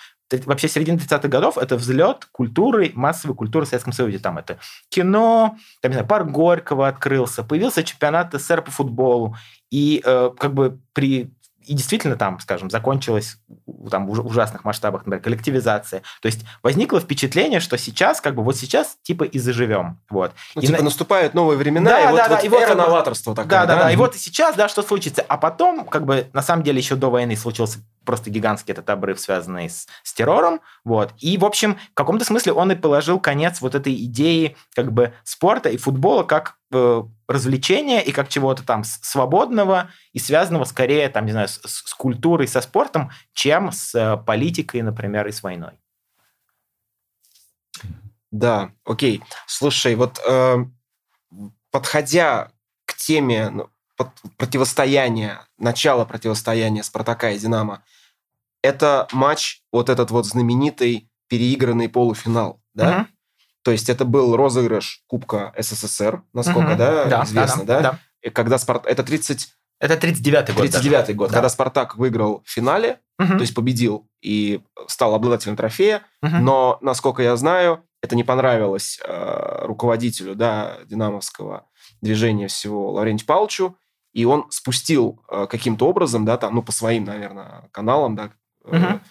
вообще 0.45 0.67
середина 0.67 0.97
30-х 0.97 1.27
годов 1.27 1.57
это 1.57 1.75
взлет 1.75 2.25
культуры, 2.31 2.91
массовой 2.95 3.35
культуры 3.35 3.65
в 3.65 3.69
Советском 3.69 3.93
Союзе. 3.93 4.19
Там 4.19 4.37
это 4.37 4.57
кино, 4.89 5.57
там, 5.81 5.91
не 5.91 5.95
знаю, 5.95 6.07
парк 6.07 6.29
Горького 6.29 6.87
открылся, 6.87 7.43
появился 7.43 7.83
чемпионат 7.83 8.33
СССР 8.33 8.61
по 8.61 8.71
футболу. 8.71 9.35
И 9.69 10.01
э, 10.03 10.31
как 10.39 10.53
бы 10.53 10.79
при 10.93 11.33
и 11.67 11.73
действительно 11.73 12.15
там, 12.15 12.39
скажем, 12.39 12.69
закончилась 12.69 13.37
там 13.91 14.07
в 14.07 14.25
ужасных 14.25 14.63
масштабах, 14.63 15.01
например, 15.01 15.21
коллективизация. 15.21 16.01
То 16.21 16.27
есть 16.27 16.45
возникло 16.63 16.99
впечатление, 16.99 17.59
что 17.59 17.77
сейчас, 17.77 18.21
как 18.21 18.35
бы 18.35 18.43
вот 18.43 18.55
сейчас 18.55 18.97
типа 19.03 19.23
и 19.23 19.39
заживем. 19.39 19.99
Вот. 20.09 20.31
Ну, 20.55 20.61
и 20.61 20.67
типа 20.67 20.79
на... 20.79 20.85
наступают 20.85 21.33
новые 21.33 21.57
времена, 21.57 21.91
да, 21.91 21.99
и 21.99 22.03
да, 22.03 22.11
вот, 22.11 22.17
да, 22.17 22.27
вот 22.29 22.43
и 22.43 22.49
вот 22.49 22.59
как 22.59 22.69
бы- 22.69 22.75
новаторства 22.75 23.35
такая. 23.35 23.67
Да, 23.67 23.75
да, 23.75 23.83
да. 23.83 23.91
И 23.91 23.95
вот 23.95 24.15
и 24.15 24.17
сейчас, 24.17 24.55
да, 24.55 24.69
что 24.69 24.81
случится. 24.81 25.23
А 25.27 25.37
потом, 25.37 25.85
как 25.85 26.05
бы, 26.05 26.29
на 26.33 26.41
самом 26.41 26.63
деле, 26.63 26.77
еще 26.77 26.95
до 26.95 27.09
войны 27.09 27.35
случился 27.35 27.79
просто 28.05 28.29
гигантский 28.29 28.71
этот 28.71 28.89
обрыв, 28.89 29.19
связанный 29.19 29.69
с, 29.69 29.87
с 30.01 30.13
террором. 30.13 30.61
Вот. 30.85 31.13
И, 31.19 31.37
в 31.37 31.45
общем, 31.45 31.77
в 31.91 31.93
каком-то 31.93 32.23
смысле 32.23 32.53
он 32.53 32.71
и 32.71 32.75
положил 32.75 33.19
конец 33.19 33.59
вот 33.59 33.75
этой 33.75 33.93
идеи 34.05 34.55
как 34.73 34.93
бы 34.93 35.13
спорта 35.23 35.69
и 35.69 35.77
футбола 35.77 36.23
как 36.23 36.55
э, 36.71 37.03
развлечения 37.27 38.01
и 38.01 38.11
как 38.11 38.29
чего-то 38.29 38.63
там 38.63 38.83
свободного 38.83 39.89
и 40.13 40.19
связанного 40.19 40.63
скорее, 40.63 41.09
там, 41.09 41.25
не 41.25 41.31
знаю, 41.31 41.47
с, 41.47 41.59
с 41.63 41.93
культурой, 41.93 42.47
со 42.47 42.61
спортом, 42.61 43.11
чем 43.33 43.71
с 43.71 43.93
э, 43.95 44.17
политикой, 44.17 44.81
например, 44.81 45.27
и 45.27 45.31
с 45.31 45.43
войной. 45.43 45.79
Да, 48.31 48.71
окей. 48.85 49.23
Слушай, 49.45 49.95
вот 49.95 50.19
э, 50.27 50.57
подходя 51.71 52.51
к 52.85 52.95
теме 52.95 53.49
ну, 53.49 53.69
под- 53.95 54.21
противостояния, 54.37 55.45
начала 55.57 56.05
противостояния 56.05 56.83
Спартака 56.83 57.31
и 57.31 57.39
Динамо, 57.39 57.83
это 58.61 59.07
матч, 59.11 59.61
вот 59.71 59.89
этот 59.89 60.11
вот 60.11 60.25
знаменитый 60.25 61.09
переигранный 61.27 61.89
полуфинал, 61.89 62.61
да? 62.73 62.99
Мгм. 62.99 63.16
То 63.67 63.71
есть 63.71 63.89
это 63.89 64.05
был 64.05 64.33
розыгрыш 64.37 65.03
Кубка 65.07 65.53
СССР, 65.59 66.23
насколько, 66.31 66.69
Мгм. 66.69 66.77
да, 66.77 67.23
известно, 67.25 67.65
да? 67.65 67.81
да. 67.81 67.99
И 68.21 68.29
когда 68.29 68.57
Спарт... 68.57 68.85
Это 68.85 69.03
30... 69.03 69.49
Это 69.81 69.95
39-й 69.95 70.53
год. 70.53 70.69
даже. 70.71 70.89
39-й 70.89 71.13
год, 71.15 71.27
Да. 71.27 71.33
когда 71.33 71.49
Спартак 71.49 71.97
выиграл 71.97 72.41
в 72.45 72.49
финале, 72.49 72.99
Мгм. 73.19 73.33
то 73.37 73.41
есть 73.41 73.53
победил 73.53 74.07
и 74.21 74.61
стал 74.87 75.13
обладателем 75.15 75.57
трофея, 75.57 76.01
Мгм. 76.21 76.45
но, 76.45 76.77
насколько 76.79 77.21
я 77.21 77.35
знаю, 77.35 77.83
это 78.01 78.15
не 78.15 78.23
понравилось 78.23 79.01
э, 79.05 79.65
руководителю 79.65 80.33
да, 80.33 80.77
динамовского 80.85 81.65
движения 81.99 82.47
всего 82.47 82.93
Лаврентию 82.93 83.27
Павловичу, 83.27 83.75
и 84.13 84.23
он 84.23 84.45
спустил 84.49 85.21
э, 85.29 85.45
каким-то 85.49 85.89
образом, 85.89 86.23
да, 86.23 86.37
там, 86.37 86.55
ну, 86.55 86.63
по 86.63 86.71
своим, 86.71 87.03
наверное, 87.03 87.67
каналам, 87.73 88.15
да, 88.15 88.29
э, 88.63 88.77
Мгм. 88.77 89.01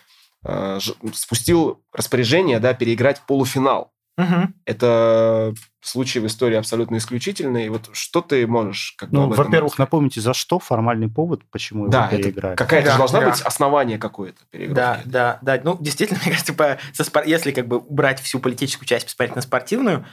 э, 0.46 0.78
ж- 0.80 0.94
спустил 1.12 1.82
распоряжение, 1.92 2.58
да, 2.58 2.72
переиграть 2.72 3.20
полуфинал. 3.26 3.92
Мгм. 4.16 4.54
Это 4.64 5.52
случай 5.82 6.20
в 6.20 6.26
истории 6.26 6.56
абсолютно 6.56 6.96
исключительный. 6.96 7.66
И 7.66 7.68
Вот 7.68 7.90
что 7.92 8.22
ты 8.22 8.46
можешь 8.46 8.94
как 8.96 9.12
Ну, 9.12 9.28
во-первых, 9.28 9.72
рассказать? 9.72 9.78
напомните, 9.78 10.20
за 10.20 10.32
что 10.32 10.58
формальный 10.58 11.08
повод, 11.08 11.42
почему 11.50 11.84
его 11.84 11.92
да, 11.92 12.06
это 12.08 12.16
переиграли. 12.16 12.56
какая-то 12.56 12.88
Да, 12.92 12.96
должна 12.98 13.20
да. 13.20 13.30
быть 13.30 13.40
основание 13.42 13.98
какое-то 13.98 14.38
Да, 14.40 14.48
переигровки. 14.50 15.02
да, 15.08 15.38
да. 15.42 15.60
Ну, 15.62 15.76
действительно, 15.80 16.18
мне 16.24 16.32
кажется, 16.32 16.54
по- 16.54 16.78
со 16.92 17.04
спор- 17.04 17.24
если 17.26 17.50
как 17.52 17.68
бы 17.68 17.76
убрать 17.78 18.20
всю 18.20 18.40
политическую 18.40 18.86
часть, 18.88 19.04
посмотреть 19.06 19.36
на 19.36 19.42
спортивную, 19.42 20.06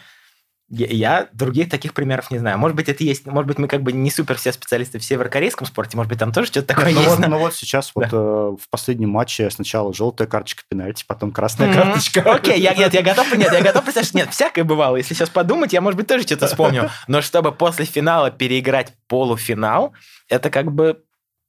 я, 0.69 0.88
я 0.88 1.28
других 1.34 1.69
таких 1.69 1.93
примеров 1.93 2.32
не 2.32 2.38
знаю. 2.39 2.58
Может 2.58 2.76
быть, 2.76 2.89
это 2.89 3.04
есть, 3.04 3.26
может 3.28 3.47
быть, 3.47 3.58
мы 3.60 3.67
как 3.67 3.84
бы 3.84 3.91
не 3.91 4.10
супер 4.10 4.38
все 4.38 4.52
специалисты 4.52 4.97
в 4.99 5.04
северокорейском 5.04 5.67
спорте, 5.67 5.97
может 5.97 6.10
быть, 6.10 6.19
там 6.19 6.32
тоже 6.32 6.47
что-то 6.47 6.67
такое 6.69 6.91
Ну 6.93 7.02
есть. 7.02 7.17
вот, 7.17 7.28
ну 7.28 7.38
вот 7.38 7.54
сейчас 7.54 7.91
вот 7.93 8.08
э, 8.12 8.15
в 8.15 8.69
последнем 8.69 9.10
матче 9.10 9.49
сначала 9.52 9.93
желтая 9.93 10.28
карточка 10.28 10.63
пенальти, 10.67 11.04
потом 11.08 11.32
красная 11.32 11.67
Мгм. 11.69 11.78
карточка. 11.82 12.21
Окей, 12.21 12.60
я, 12.60 12.73
нет, 12.73 12.93
я 12.93 13.02
готов, 13.02 13.32
нет, 13.38 13.52
я 13.54 13.62
готов 13.62 13.84
представить, 13.84 14.08
что 14.08 14.17
нет, 14.17 14.30
всякое 14.32 14.63
бывало. 14.63 14.95
Если 14.95 15.13
сейчас 15.13 15.30
подумать, 15.30 15.73
я, 15.73 15.82
может 15.82 15.97
быть, 15.97 16.08
тоже 16.08 16.23
что-то 16.23 16.47
вспомню. 16.47 16.89
Но 17.08 17.21
чтобы 17.21 17.52
после 17.52 17.86
финала 17.86 18.32
переиграть 18.32 18.93
полуфинал, 19.08 19.93
это 20.30 20.49
как 20.49 20.71
бы 20.71 21.04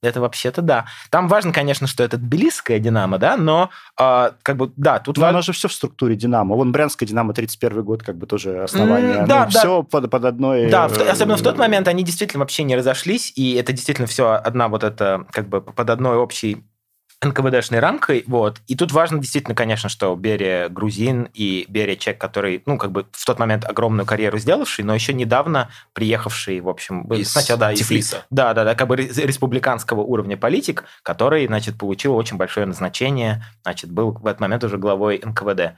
это 0.05 0.21
вообще-то 0.21 0.61
да. 0.61 0.85
Там 1.09 1.27
важно, 1.27 1.51
конечно, 1.51 1.87
что 1.87 2.03
это 2.03 2.17
тбилисская 2.17 2.79
«Динамо», 2.79 3.17
да, 3.17 3.37
но 3.37 3.69
а, 3.97 4.33
как 4.43 4.57
бы, 4.57 4.71
да, 4.77 4.99
тут 4.99 5.17
Ну, 5.17 5.23
важно... 5.23 5.37
она 5.37 5.41
же 5.41 5.51
все 5.53 5.67
в 5.67 5.73
структуре 5.73 6.15
Динамо. 6.15 6.55
Вон 6.55 6.71
Брянская 6.71 7.07
Динамо 7.07 7.33
31 7.33 7.83
год, 7.83 8.03
как 8.03 8.17
бы 8.17 8.25
тоже 8.27 8.63
основание. 8.63 9.17
М, 9.19 9.27
да, 9.27 9.45
да. 9.45 9.59
Все 9.59 9.83
под, 9.83 10.09
под 10.09 10.25
одной... 10.25 10.69
Да, 10.69 10.87
в- 10.87 10.97
э, 10.99 11.09
особенно 11.09 11.37
в 11.37 11.41
тот 11.41 11.57
момент 11.57 11.87
они 11.87 12.03
действительно 12.03 12.41
вообще 12.41 12.63
не 12.63 12.75
разошлись, 12.75 13.31
и 13.35 13.53
это 13.55 13.73
действительно 13.73 14.07
все 14.07 14.31
одна 14.31 14.67
вот 14.67 14.83
эта, 14.83 15.25
как 15.31 15.47
бы 15.49 15.61
под 15.61 15.89
одной 15.89 16.17
общей 16.17 16.63
НКВДшной 17.21 17.79
рамкой, 17.79 18.23
вот. 18.27 18.59
И 18.67 18.75
тут 18.75 18.91
важно 18.91 19.19
действительно, 19.19 19.55
конечно, 19.55 19.89
что 19.89 20.15
Берия 20.15 20.69
грузин 20.69 21.29
и 21.33 21.65
Берия 21.69 21.95
человек, 21.95 22.21
который, 22.21 22.61
ну, 22.65 22.77
как 22.77 22.91
бы 22.91 23.05
в 23.11 23.25
тот 23.25 23.39
момент 23.39 23.65
огромную 23.65 24.05
карьеру 24.05 24.37
сделавший, 24.37 24.83
но 24.83 24.93
еще 24.93 25.13
недавно 25.13 25.69
приехавший, 25.93 26.59
в 26.59 26.69
общем, 26.69 27.03
Из 27.13 27.31
сначала, 27.31 27.59
да, 27.59 27.71
из- 27.71 27.79
Тифлиса. 27.79 28.25
да, 28.29 28.53
да, 28.53 28.63
да, 28.63 28.75
как 28.75 28.87
бы 28.87 28.97
ре- 28.97 29.07
республиканского 29.07 30.01
уровня 30.01 30.37
политик, 30.37 30.83
который, 31.03 31.47
значит, 31.47 31.77
получил 31.77 32.15
очень 32.15 32.37
большое 32.37 32.65
назначение, 32.65 33.43
значит, 33.63 33.91
был 33.91 34.11
в 34.11 34.25
этот 34.27 34.39
момент 34.41 34.63
уже 34.63 34.77
главой 34.77 35.21
НКВД. 35.23 35.73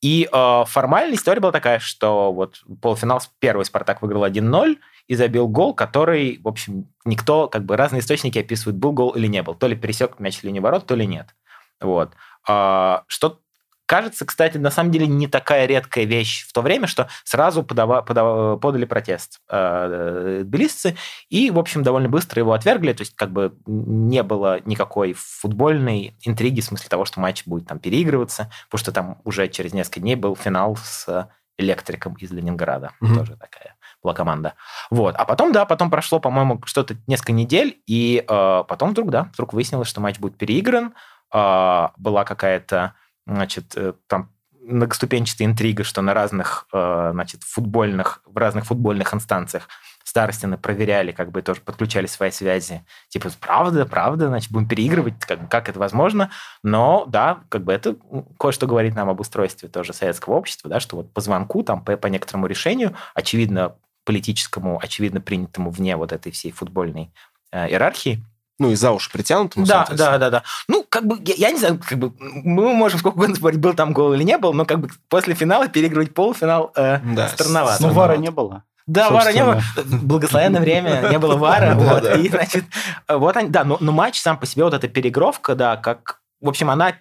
И 0.00 0.28
э, 0.32 0.64
формальная 0.66 1.14
история 1.16 1.40
была 1.40 1.52
такая, 1.52 1.78
что 1.78 2.32
вот 2.32 2.62
полуфинал 2.80 3.22
первый 3.38 3.64
Спартак 3.64 4.02
выиграл 4.02 4.24
1-0 4.24 4.76
и 5.08 5.14
забил 5.14 5.48
гол, 5.48 5.74
который, 5.74 6.38
в 6.44 6.48
общем, 6.48 6.86
никто, 7.04 7.48
как 7.48 7.64
бы 7.64 7.76
разные 7.76 8.00
источники 8.00 8.38
описывают, 8.38 8.76
был 8.76 8.92
гол 8.92 9.10
или 9.10 9.26
не 9.26 9.42
был. 9.42 9.54
То 9.54 9.66
ли 9.66 9.74
пересек 9.74 10.20
мяч 10.20 10.42
линию 10.42 10.62
ворот, 10.62 10.86
то 10.86 10.94
ли 10.94 11.06
нет. 11.06 11.34
Вот. 11.80 12.12
А, 12.46 13.04
что 13.08 13.40
кажется, 13.86 14.26
кстати, 14.26 14.58
на 14.58 14.70
самом 14.70 14.90
деле 14.92 15.06
не 15.06 15.26
такая 15.26 15.64
редкая 15.64 16.04
вещь 16.04 16.46
в 16.46 16.52
то 16.52 16.60
время, 16.60 16.86
что 16.86 17.08
сразу 17.24 17.62
подава- 17.62 18.04
подава- 18.06 18.58
подали 18.58 18.84
протест 18.84 19.40
э, 19.48 20.42
тбилисцы, 20.44 20.94
и, 21.30 21.50
в 21.50 21.58
общем, 21.58 21.82
довольно 21.82 22.10
быстро 22.10 22.40
его 22.40 22.52
отвергли, 22.52 22.92
то 22.92 23.00
есть 23.00 23.16
как 23.16 23.30
бы 23.32 23.56
не 23.66 24.22
было 24.22 24.60
никакой 24.66 25.14
футбольной 25.14 26.14
интриги 26.22 26.60
в 26.60 26.64
смысле 26.66 26.90
того, 26.90 27.06
что 27.06 27.18
матч 27.20 27.44
будет 27.46 27.66
там 27.66 27.78
переигрываться, 27.78 28.50
потому 28.68 28.78
что 28.78 28.92
там 28.92 29.22
уже 29.24 29.48
через 29.48 29.72
несколько 29.72 30.00
дней 30.00 30.16
был 30.16 30.36
финал 30.36 30.76
с 30.76 31.30
электриком 31.56 32.14
из 32.20 32.30
Ленинграда, 32.30 32.92
Мгм. 33.00 33.16
тоже 33.16 33.36
такая 33.36 33.74
была 34.08 34.14
команда. 34.14 34.54
Вот. 34.90 35.14
А 35.16 35.24
потом, 35.24 35.52
да, 35.52 35.66
потом 35.66 35.90
прошло, 35.90 36.18
по-моему, 36.18 36.60
что-то 36.64 36.96
несколько 37.06 37.32
недель, 37.32 37.80
и 37.86 38.24
э, 38.26 38.64
потом 38.66 38.90
вдруг, 38.90 39.10
да, 39.10 39.30
вдруг 39.34 39.52
выяснилось, 39.52 39.88
что 39.88 40.00
матч 40.00 40.18
будет 40.18 40.36
переигран, 40.38 40.94
э, 41.32 41.88
была 41.96 42.24
какая-то, 42.24 42.94
значит, 43.26 43.76
э, 43.76 43.92
там 44.06 44.30
многоступенчатая 44.62 45.48
интрига, 45.48 45.84
что 45.84 46.02
на 46.02 46.14
разных, 46.14 46.66
э, 46.72 47.10
значит, 47.12 47.42
футбольных, 47.42 48.22
в 48.26 48.36
разных 48.36 48.66
футбольных 48.66 49.14
инстанциях 49.14 49.68
старостины 50.04 50.56
проверяли, 50.56 51.12
как 51.12 51.30
бы 51.30 51.42
тоже 51.42 51.60
подключали 51.60 52.06
свои 52.06 52.30
связи. 52.30 52.84
Типа, 53.08 53.30
правда, 53.40 53.84
правда, 53.84 54.28
значит, 54.28 54.50
будем 54.50 54.66
переигрывать, 54.66 55.18
как, 55.20 55.50
как 55.50 55.68
это 55.68 55.78
возможно. 55.78 56.30
Но, 56.62 57.04
да, 57.06 57.40
как 57.48 57.64
бы 57.64 57.72
это 57.72 57.96
кое-что 58.38 58.66
говорит 58.66 58.94
нам 58.94 59.08
об 59.10 59.20
устройстве 59.20 59.68
тоже 59.68 59.92
советского 59.92 60.34
общества, 60.34 60.70
да, 60.70 60.80
что 60.80 60.96
вот 60.96 61.12
по 61.12 61.20
звонку, 61.20 61.62
там, 61.62 61.84
по, 61.84 61.96
по 61.96 62.06
некоторому 62.06 62.46
решению, 62.46 62.94
очевидно, 63.14 63.74
политическому, 64.08 64.80
очевидно, 64.82 65.20
принятому 65.20 65.68
вне 65.68 65.94
вот 65.94 66.12
этой 66.12 66.32
всей 66.32 66.50
футбольной 66.50 67.10
э, 67.52 67.68
иерархии, 67.68 68.24
Ну, 68.58 68.70
и 68.70 68.74
за 68.74 68.90
уши 68.90 69.12
притянутому, 69.12 69.66
да, 69.66 69.86
да, 69.90 70.16
да, 70.16 70.30
да. 70.30 70.42
Ну, 70.66 70.86
как 70.88 71.06
бы, 71.06 71.18
я, 71.26 71.34
я 71.36 71.50
не 71.50 71.58
знаю, 71.58 71.78
как 71.78 71.98
бы, 71.98 72.14
мы 72.18 72.72
можем 72.72 72.98
сколько 73.00 73.16
угодно 73.16 73.36
спорить, 73.36 73.60
был 73.60 73.74
там 73.74 73.92
гол 73.92 74.14
или 74.14 74.22
не 74.22 74.38
был, 74.38 74.54
но 74.54 74.64
как 74.64 74.80
бы 74.80 74.88
после 75.10 75.34
финала 75.34 75.68
переигрывать 75.68 76.14
полуфинал 76.14 76.72
э, 76.74 77.00
Да, 77.14 77.28
странновато. 77.28 77.86
Ну. 77.86 77.92
Вара 77.92 78.16
не 78.16 78.30
было. 78.30 78.64
Да, 78.86 79.10
вара 79.10 79.30
не 79.30 79.44
было. 79.44 79.62
Благословенное 79.84 80.62
время, 80.62 81.08
не 81.10 81.18
было 81.18 81.36
вара. 81.36 81.74
Да, 81.74 81.94
вот. 81.94 82.02
да. 82.02 82.14
И, 82.14 82.30
значит, 82.30 82.64
вот 83.06 83.36
они, 83.36 83.50
да, 83.50 83.64
но, 83.64 83.76
но 83.78 83.92
матч 83.92 84.18
сам 84.18 84.38
по 84.38 84.46
себе, 84.46 84.64
вот 84.64 84.72
эта 84.72 84.88
перегровка, 84.88 85.54
да, 85.54 85.76
как, 85.76 86.22
в 86.40 86.48
общем, 86.48 86.70
она 86.70 86.94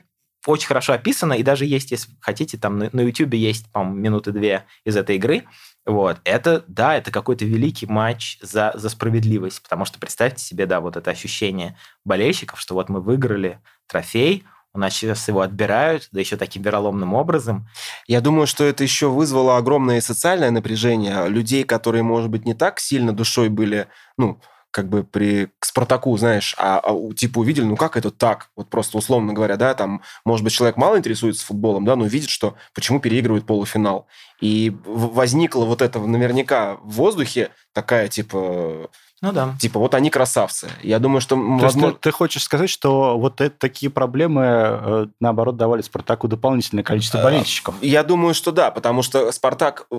очень 0.45 0.67
хорошо 0.67 0.93
описана, 0.93 1.33
и 1.33 1.43
даже 1.43 1.65
есть, 1.65 1.91
если 1.91 2.11
хотите, 2.19 2.57
там 2.57 2.77
на, 2.77 2.89
на 2.91 2.99
YouTube 2.99 3.33
есть, 3.35 3.71
по-моему, 3.71 3.95
минуты 3.95 4.31
две 4.33 4.65
из 4.83 4.97
этой 4.97 5.15
игры. 5.15 5.45
Вот, 5.87 6.19
это, 6.25 6.65
да, 6.67 6.97
это 6.97 7.11
какой-то 7.11 7.45
великий 7.45 7.85
матч 7.85 8.37
за, 8.41 8.73
за 8.75 8.89
справедливость, 8.89 9.63
потому 9.63 9.85
что 9.85 9.99
представьте 9.99 10.43
себе, 10.43 10.65
да, 10.65 10.81
вот 10.81 10.97
это 10.97 11.11
ощущение 11.11 11.77
болельщиков, 12.03 12.59
что 12.59 12.73
вот 12.73 12.89
мы 12.89 12.99
выиграли 12.99 13.61
трофей, 13.87 14.43
у 14.73 14.79
нас 14.79 14.93
сейчас 14.93 15.25
его 15.29 15.39
отбирают, 15.39 16.09
да 16.11 16.19
еще 16.19 16.35
таким 16.35 16.61
вероломным 16.61 17.13
образом. 17.13 17.69
Я 18.05 18.19
думаю, 18.19 18.47
что 18.47 18.65
это 18.65 18.83
еще 18.83 19.07
вызвало 19.07 19.55
огромное 19.55 20.01
социальное 20.01 20.51
напряжение 20.51 21.29
людей, 21.29 21.63
которые, 21.63 22.03
может 22.03 22.29
быть, 22.29 22.45
не 22.45 22.53
так 22.53 22.81
сильно 22.81 23.13
душой 23.13 23.47
были, 23.47 23.87
ну, 24.17 24.41
как 24.77 24.89
бы 24.89 25.03
при 25.03 25.47
к 25.57 25.65
Спартаку, 25.65 26.15
знаешь, 26.17 26.53
а, 26.59 26.77
а 26.83 26.91
у- 26.91 27.11
типа 27.11 27.39
увидели, 27.39 27.65
ну 27.65 27.75
как 27.75 27.97
это 27.97 28.11
так? 28.11 28.49
Вот 28.55 28.69
просто 28.69 28.99
условно 28.99 29.33
говоря, 29.33 29.57
да, 29.57 29.73
там, 29.73 30.03
может 30.23 30.43
быть, 30.43 30.53
человек 30.53 30.77
мало 30.77 30.99
интересуется 30.99 31.43
футболом, 31.43 31.83
да, 31.83 31.95
но 31.95 32.05
видит, 32.05 32.29
что 32.29 32.53
почему 32.75 32.99
переигрывают 32.99 33.47
полуфинал. 33.47 34.05
И 34.39 34.71
возникла 34.85 35.65
вот 35.65 35.81
это 35.81 35.97
наверняка 35.99 36.75
в 36.83 36.91
воздухе 36.91 37.49
такая, 37.73 38.07
типа, 38.07 38.91
Ну 39.21 39.31
да. 39.31 39.55
типа, 39.59 39.79
вот 39.79 39.95
они 39.95 40.11
красавцы. 40.11 40.69
Я 40.83 40.99
думаю, 40.99 41.21
что, 41.21 41.35
То 41.35 41.41
есть 41.41 41.63
возможно... 41.63 41.93
ты, 41.93 41.99
ты 42.01 42.11
хочешь 42.11 42.43
сказать, 42.43 42.69
что 42.69 43.17
вот 43.17 43.41
это, 43.41 43.57
такие 43.57 43.89
проблемы, 43.91 44.43
э, 44.45 45.05
наоборот, 45.19 45.57
давали 45.57 45.81
Спартаку 45.81 46.27
дополнительное 46.27 46.83
количество 46.83 47.17
Э, 47.17 47.23
болельщиков? 47.23 47.73
Я 47.81 48.03
думаю, 48.03 48.35
что 48.35 48.51
да, 48.51 48.69
потому 48.69 49.01
что 49.01 49.31
Спартак 49.31 49.87
э, 49.89 49.95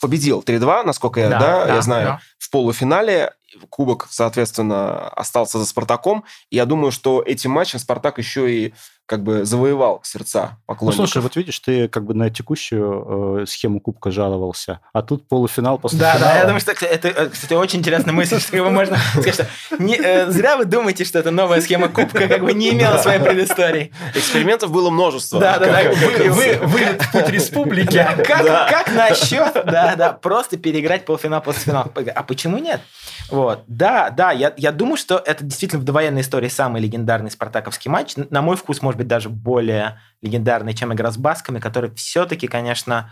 победил 0.00 0.40
3-2, 0.46 0.84
насколько 0.84 1.18
я, 1.20 1.28
Да, 1.30 1.38
да, 1.40 1.66
да, 1.66 1.74
я 1.74 1.82
знаю, 1.82 2.06
да. 2.06 2.20
В 2.50 2.52
полуфинале. 2.52 3.32
кубок, 3.68 4.08
соответственно, 4.10 5.08
остался 5.10 5.58
за 5.58 5.66
Спартаком. 5.66 6.24
И 6.50 6.56
я 6.56 6.66
думаю, 6.66 6.90
что 6.90 7.22
этим 7.22 7.52
матчем 7.52 7.78
Спартак 7.78 8.18
еще 8.18 8.52
и 8.52 8.74
как 9.10 9.24
бы 9.24 9.44
завоевал 9.44 10.00
сердца 10.04 10.56
поклонников. 10.66 11.00
Ну, 11.00 11.06
слушай, 11.06 11.20
вот 11.20 11.34
видишь, 11.34 11.58
ты 11.58 11.88
как 11.88 12.04
бы 12.04 12.14
на 12.14 12.30
текущую 12.30 13.40
э, 13.42 13.46
схему 13.46 13.80
Кубка 13.80 14.12
жаловался, 14.12 14.78
а 14.92 15.02
тут 15.02 15.26
полуфинал 15.26 15.78
после 15.80 15.98
да, 15.98 16.14
финала. 16.14 16.32
Да, 16.32 16.38
я 16.38 16.44
думаю, 16.44 16.60
что 16.60 16.70
это, 16.70 17.08
э, 17.08 17.28
кстати, 17.28 17.54
очень 17.54 17.80
интересная 17.80 18.14
мысль, 18.14 18.38
что 18.38 18.54
его 18.54 18.70
можно 18.70 18.98
сказать, 19.10 19.34
что 19.34 19.82
не, 19.82 19.96
э, 19.96 20.30
зря 20.30 20.56
вы 20.56 20.64
думаете, 20.64 21.04
что 21.04 21.18
это 21.18 21.32
новая 21.32 21.60
схема 21.60 21.88
Кубка 21.88 22.28
как 22.28 22.42
бы 22.44 22.52
не 22.52 22.70
имела 22.70 22.98
своей 22.98 23.18
предыстории. 23.18 23.90
Экспериментов 24.14 24.70
было 24.70 24.90
множество. 24.90 25.40
Да, 25.40 25.58
да, 25.58 25.66
да. 25.66 25.90
Вы, 25.90 26.30
вы, 26.30 26.58
вы 26.62 26.80
в 26.96 27.10
путь 27.10 27.30
республики. 27.30 27.94
Да, 27.94 28.14
как, 28.14 28.44
да. 28.44 28.68
как 28.70 28.94
насчет, 28.94 29.54
да, 29.54 29.96
да, 29.96 30.12
просто 30.12 30.56
переиграть 30.56 31.04
полуфинал 31.04 31.42
после 31.42 31.62
финала? 31.64 31.90
А 32.14 32.22
почему 32.22 32.58
нет? 32.58 32.80
Вот, 33.28 33.64
да, 33.66 34.10
да, 34.10 34.30
я, 34.30 34.52
я 34.56 34.70
думаю, 34.70 34.96
что 34.96 35.20
это 35.24 35.42
действительно 35.42 35.82
в 35.82 35.84
довоенной 35.84 36.20
истории 36.20 36.48
самый 36.48 36.80
легендарный 36.80 37.32
спартаковский 37.32 37.90
матч. 37.90 38.14
На 38.16 38.40
мой 38.40 38.56
вкус, 38.56 38.82
может 38.82 38.99
быть, 39.00 39.08
даже 39.08 39.28
более 39.28 40.00
легендарный, 40.22 40.74
чем 40.74 40.92
игра 40.92 41.10
с 41.10 41.16
басками, 41.16 41.58
который 41.58 41.90
все-таки, 41.94 42.46
конечно, 42.46 43.10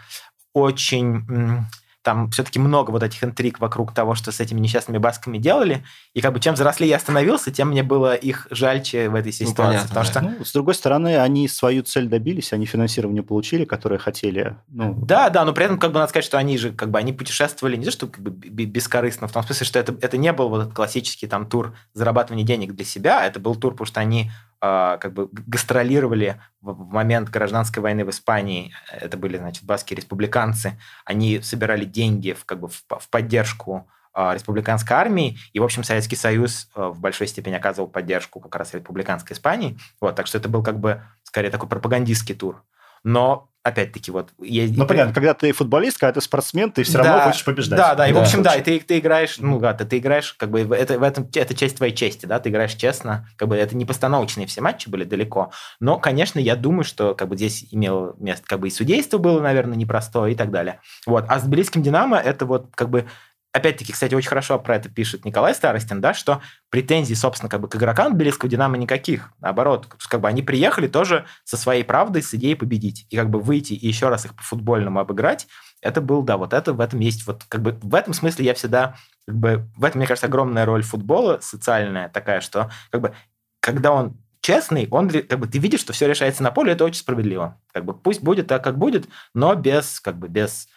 очень 0.52 1.66
там 2.08 2.30
все-таки 2.30 2.58
много 2.58 2.90
вот 2.90 3.02
этих 3.02 3.22
интриг 3.22 3.60
вокруг 3.60 3.92
того, 3.92 4.14
что 4.14 4.32
с 4.32 4.40
этими 4.40 4.60
несчастными 4.60 4.96
басками 4.96 5.36
делали. 5.36 5.84
И 6.14 6.22
как 6.22 6.32
бы 6.32 6.40
чем 6.40 6.54
взрослее 6.54 6.88
я 6.88 6.98
становился, 6.98 7.50
тем 7.50 7.68
мне 7.68 7.82
было 7.82 8.14
их 8.14 8.46
жальче 8.50 9.10
в 9.10 9.14
этой 9.14 9.34
ну, 9.40 9.46
ситуации. 9.46 9.56
Понятно, 9.56 9.88
потому 9.88 10.06
да. 10.06 10.10
что... 10.10 10.20
ну, 10.38 10.44
с 10.44 10.52
другой 10.54 10.74
стороны, 10.74 11.18
они 11.18 11.48
свою 11.48 11.82
цель 11.82 12.08
добились, 12.08 12.54
они 12.54 12.64
финансирование 12.64 13.22
получили, 13.22 13.66
которое 13.66 13.98
хотели. 13.98 14.56
Ну... 14.68 14.94
Да, 15.04 15.28
да, 15.28 15.44
но 15.44 15.52
при 15.52 15.66
этом 15.66 15.78
как 15.78 15.92
бы 15.92 15.98
надо 15.98 16.08
сказать, 16.08 16.24
что 16.24 16.38
они 16.38 16.56
же 16.56 16.72
как 16.72 16.90
бы 16.90 16.98
они 16.98 17.12
путешествовали 17.12 17.76
не 17.76 17.84
то, 17.84 17.90
что 17.90 18.06
как 18.06 18.22
бы 18.22 18.30
бескорыстно, 18.30 19.28
в 19.28 19.32
том 19.32 19.42
смысле, 19.42 19.66
что 19.66 19.78
это, 19.78 19.94
это 20.00 20.16
не 20.16 20.32
был 20.32 20.48
вот 20.48 20.62
этот 20.62 20.74
классический 20.74 21.26
там 21.26 21.46
тур 21.46 21.74
зарабатывания 21.92 22.44
денег 22.44 22.74
для 22.74 22.86
себя, 22.86 23.26
это 23.26 23.38
был 23.38 23.54
тур, 23.54 23.72
потому 23.72 23.86
что 23.86 24.00
они 24.00 24.30
а, 24.30 24.47
как 24.60 25.12
бы 25.12 25.28
гастролировали 25.32 26.40
в 26.60 26.92
момент 26.92 27.28
гражданской 27.28 27.82
войны 27.82 28.04
в 28.04 28.10
Испании. 28.10 28.74
Это 28.90 29.16
были, 29.16 29.36
значит, 29.36 29.64
баские 29.64 29.96
республиканцы. 29.96 30.78
Они 31.04 31.40
собирали 31.42 31.84
деньги 31.84 32.32
в, 32.32 32.44
как 32.44 32.60
бы, 32.60 32.68
в, 32.68 33.08
поддержку 33.10 33.88
а, 34.12 34.34
республиканской 34.34 34.96
армии, 34.96 35.38
и, 35.52 35.60
в 35.60 35.62
общем, 35.62 35.84
Советский 35.84 36.16
Союз 36.16 36.68
а, 36.74 36.88
в 36.88 36.98
большой 36.98 37.28
степени 37.28 37.54
оказывал 37.54 37.88
поддержку 37.88 38.40
как 38.40 38.56
раз 38.56 38.74
республиканской 38.74 39.36
Испании. 39.36 39.78
Вот, 40.00 40.16
так 40.16 40.26
что 40.26 40.38
это 40.38 40.48
был 40.48 40.64
как 40.64 40.80
бы 40.80 41.02
скорее 41.22 41.50
такой 41.50 41.68
пропагандистский 41.68 42.34
тур. 42.34 42.64
Но 43.04 43.48
опять-таки, 43.68 44.10
вот... 44.10 44.30
Есть... 44.40 44.76
Ну, 44.76 44.86
понятно, 44.86 45.14
когда 45.14 45.34
ты 45.34 45.52
футболист, 45.52 45.98
когда 45.98 46.12
ты 46.12 46.20
спортсмен, 46.20 46.70
ты 46.70 46.82
все 46.82 46.98
да, 46.98 47.04
равно 47.04 47.22
хочешь 47.24 47.44
побеждать. 47.44 47.78
Да, 47.78 47.94
да, 47.94 48.08
и, 48.08 48.12
да, 48.12 48.18
в 48.18 48.22
общем, 48.22 48.42
да, 48.42 48.54
и 48.54 48.62
ты, 48.62 48.80
ты 48.80 48.98
играешь, 48.98 49.38
ну, 49.38 49.58
да, 49.58 49.74
ты, 49.74 49.84
ты 49.84 49.98
играешь, 49.98 50.34
как 50.34 50.50
бы, 50.50 50.60
это, 50.60 50.98
в 50.98 51.02
этом, 51.02 51.28
это 51.34 51.54
часть 51.54 51.76
твоей 51.76 51.94
чести, 51.94 52.26
да, 52.26 52.38
ты 52.38 52.50
играешь 52.50 52.74
честно, 52.74 53.28
как 53.36 53.48
бы, 53.48 53.56
это 53.56 53.76
не 53.76 53.84
постановочные 53.84 54.46
все 54.46 54.60
матчи 54.60 54.88
были 54.88 55.04
далеко, 55.04 55.50
но, 55.80 55.98
конечно, 55.98 56.38
я 56.38 56.56
думаю, 56.56 56.84
что, 56.84 57.14
как 57.14 57.28
бы, 57.28 57.36
здесь 57.36 57.66
имело 57.70 58.14
место, 58.18 58.44
как 58.46 58.60
бы, 58.60 58.68
и 58.68 58.70
судейство 58.70 59.18
было, 59.18 59.40
наверное, 59.40 59.76
непростое 59.76 60.32
и 60.32 60.36
так 60.36 60.50
далее. 60.50 60.80
Вот, 61.06 61.24
а 61.28 61.38
с 61.38 61.42
Тбилисским 61.42 61.82
Динамо 61.82 62.18
это 62.18 62.46
вот, 62.46 62.68
как 62.74 62.90
бы, 62.90 63.06
опять-таки, 63.52 63.92
кстати, 63.92 64.14
очень 64.14 64.28
хорошо 64.28 64.58
про 64.58 64.76
это 64.76 64.88
пишет 64.88 65.24
Николай 65.24 65.54
Старостин, 65.54 66.00
да, 66.00 66.14
что 66.14 66.42
претензий, 66.70 67.14
собственно, 67.14 67.48
как 67.48 67.60
бы 67.60 67.68
к 67.68 67.76
игрокам 67.76 68.14
Тбилисского 68.14 68.50
Динамо 68.50 68.76
никаких. 68.76 69.30
Наоборот, 69.40 69.86
как 70.08 70.20
бы 70.20 70.28
они 70.28 70.42
приехали 70.42 70.88
тоже 70.88 71.26
со 71.44 71.56
своей 71.56 71.84
правдой, 71.84 72.22
с 72.22 72.34
идеей 72.34 72.54
победить. 72.54 73.06
И 73.10 73.16
как 73.16 73.30
бы 73.30 73.40
выйти 73.40 73.72
и 73.72 73.86
еще 73.86 74.08
раз 74.08 74.24
их 74.24 74.34
по 74.34 74.42
футбольному 74.42 75.00
обыграть, 75.00 75.46
это 75.80 76.00
был, 76.00 76.22
да, 76.22 76.36
вот 76.36 76.52
это 76.52 76.72
в 76.72 76.80
этом 76.80 77.00
есть, 77.00 77.26
вот 77.26 77.44
как 77.48 77.62
бы 77.62 77.78
в 77.80 77.94
этом 77.94 78.12
смысле 78.12 78.44
я 78.44 78.54
всегда, 78.54 78.96
как 79.26 79.36
бы, 79.36 79.68
в 79.76 79.84
этом, 79.84 79.98
мне 79.98 80.06
кажется, 80.06 80.26
огромная 80.26 80.64
роль 80.64 80.82
футбола 80.82 81.38
социальная 81.40 82.08
такая, 82.08 82.40
что 82.40 82.70
как 82.90 83.00
бы 83.00 83.14
когда 83.60 83.92
он 83.92 84.16
честный, 84.40 84.88
он 84.90 85.10
как 85.10 85.38
бы 85.38 85.46
ты 85.46 85.58
видишь, 85.58 85.80
что 85.80 85.92
все 85.92 86.08
решается 86.08 86.42
на 86.42 86.50
поле, 86.50 86.72
это 86.72 86.84
очень 86.84 87.00
справедливо. 87.00 87.60
Как 87.72 87.84
бы 87.84 87.94
пусть 87.94 88.22
будет 88.22 88.46
так, 88.46 88.64
как 88.64 88.78
будет, 88.78 89.08
но 89.34 89.54
без 89.54 90.00
как 90.00 90.18
бы 90.18 90.28
без 90.28 90.68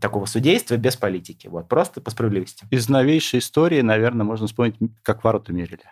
такого 0.00 0.26
судейства 0.26 0.76
без 0.76 0.96
политики. 0.96 1.48
Вот, 1.48 1.68
просто 1.68 2.00
по 2.00 2.10
справедливости. 2.10 2.66
Из 2.70 2.88
новейшей 2.88 3.40
истории, 3.40 3.80
наверное, 3.80 4.24
можно 4.24 4.46
вспомнить, 4.46 4.76
как 5.02 5.24
ворота 5.24 5.52
мерили. 5.52 5.84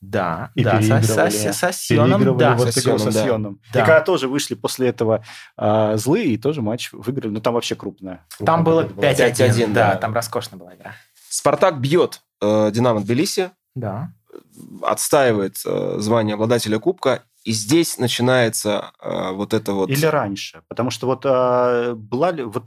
Да, 0.00 0.52
и 0.54 0.62
да, 0.62 0.80
со, 0.80 1.02
со, 1.02 1.52
со 1.52 1.72
Сионом, 1.72 2.36
да. 2.36 2.54
Вот 2.54 2.72
со, 2.72 2.80
Сионом, 2.80 2.98
со 2.98 3.12
Сионом. 3.12 3.60
Да. 3.72 3.80
И 3.80 3.84
когда 3.84 4.00
тоже 4.00 4.28
вышли 4.28 4.54
после 4.54 4.88
этого 4.88 5.24
э, 5.56 5.96
злые, 5.96 6.26
и 6.26 6.38
тоже 6.38 6.62
матч 6.62 6.92
выиграли. 6.92 7.32
Ну, 7.32 7.40
там 7.40 7.54
вообще 7.54 7.74
крупная. 7.74 8.24
Там 8.44 8.62
было 8.62 8.84
5-1, 8.84 9.72
да, 9.72 9.94
да, 9.94 9.96
там 9.96 10.14
роскошно 10.14 10.56
была 10.56 10.76
игра. 10.76 10.92
Спартак 11.28 11.80
бьет 11.80 12.22
э, 12.40 12.70
Динамо 12.70 13.00
Тбилиси. 13.00 13.50
Да. 13.74 14.12
Отстаивает 14.82 15.56
э, 15.66 15.96
звание 15.98 16.34
обладателя 16.34 16.78
Кубка 16.78 17.24
и 17.48 17.52
здесь 17.52 17.96
начинается 17.96 18.92
э, 19.00 19.30
вот 19.32 19.54
это 19.54 19.72
вот... 19.72 19.88
Или 19.88 20.04
раньше. 20.04 20.60
Потому 20.68 20.90
что 20.90 21.06
вот 21.06 21.22
э, 21.24 21.94
была 21.94 22.30
ли... 22.30 22.42
Вот 22.42 22.66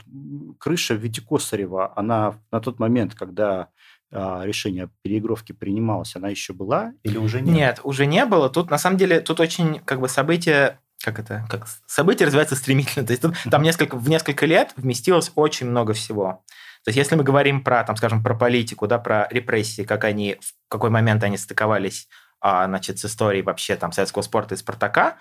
крыша 0.58 0.94
в 0.94 0.98
виде 0.98 1.20
Косарева, 1.20 1.92
она 1.94 2.34
на 2.50 2.60
тот 2.60 2.80
момент, 2.80 3.14
когда 3.14 3.68
э, 4.10 4.40
решение 4.42 4.84
о 4.84 4.88
переигровке 5.02 5.54
принималось, 5.54 6.16
она 6.16 6.30
еще 6.30 6.52
была 6.52 6.94
или 7.04 7.16
уже 7.16 7.40
нет? 7.42 7.54
Нет, 7.54 7.80
уже 7.84 8.06
не 8.06 8.26
было. 8.26 8.50
Тут, 8.50 8.72
на 8.72 8.78
самом 8.78 8.96
деле, 8.96 9.20
тут 9.20 9.38
очень 9.38 9.78
как 9.84 10.00
бы 10.00 10.08
события 10.08 10.80
как 11.04 11.20
это, 11.20 11.46
как 11.48 11.68
события 11.86 12.24
развиваются 12.24 12.56
стремительно. 12.56 13.06
То 13.06 13.12
есть 13.12 13.22
тут, 13.22 13.36
там 13.52 13.62
несколько, 13.62 13.96
в 13.96 14.08
несколько 14.08 14.46
лет 14.46 14.72
вместилось 14.76 15.30
очень 15.36 15.68
много 15.68 15.92
всего. 15.92 16.42
То 16.84 16.88
есть 16.88 16.96
если 16.96 17.14
мы 17.14 17.22
говорим 17.22 17.62
про, 17.62 17.84
там, 17.84 17.94
скажем, 17.94 18.22
про 18.22 18.34
политику, 18.34 18.88
да, 18.88 18.98
про 18.98 19.28
репрессии, 19.30 19.82
как 19.82 20.02
они, 20.02 20.38
в 20.40 20.54
какой 20.68 20.90
момент 20.90 21.22
они 21.22 21.36
стыковались 21.36 22.08
значит, 22.42 22.98
с 22.98 23.04
историей 23.04 23.42
вообще 23.42 23.76
там 23.76 23.92
советского 23.92 24.22
спорта 24.22 24.54
и 24.54 24.58
Спартака, 24.58 25.16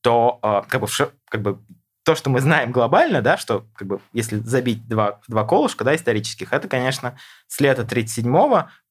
то 0.00 0.38
а, 0.42 0.62
как 0.62 0.80
бы, 0.80 0.86
как 1.28 1.40
бы 1.40 1.58
то, 2.04 2.14
что 2.14 2.28
мы 2.28 2.40
знаем 2.40 2.70
глобально, 2.70 3.22
да, 3.22 3.38
что 3.38 3.64
как 3.74 3.88
бы, 3.88 4.00
если 4.12 4.36
забить 4.38 4.86
два, 4.86 5.20
два 5.26 5.44
колышка 5.44 5.84
да, 5.84 5.94
исторических, 5.94 6.52
это, 6.52 6.68
конечно, 6.68 7.16
с 7.48 7.60
лета 7.60 7.82
1937 7.82 8.32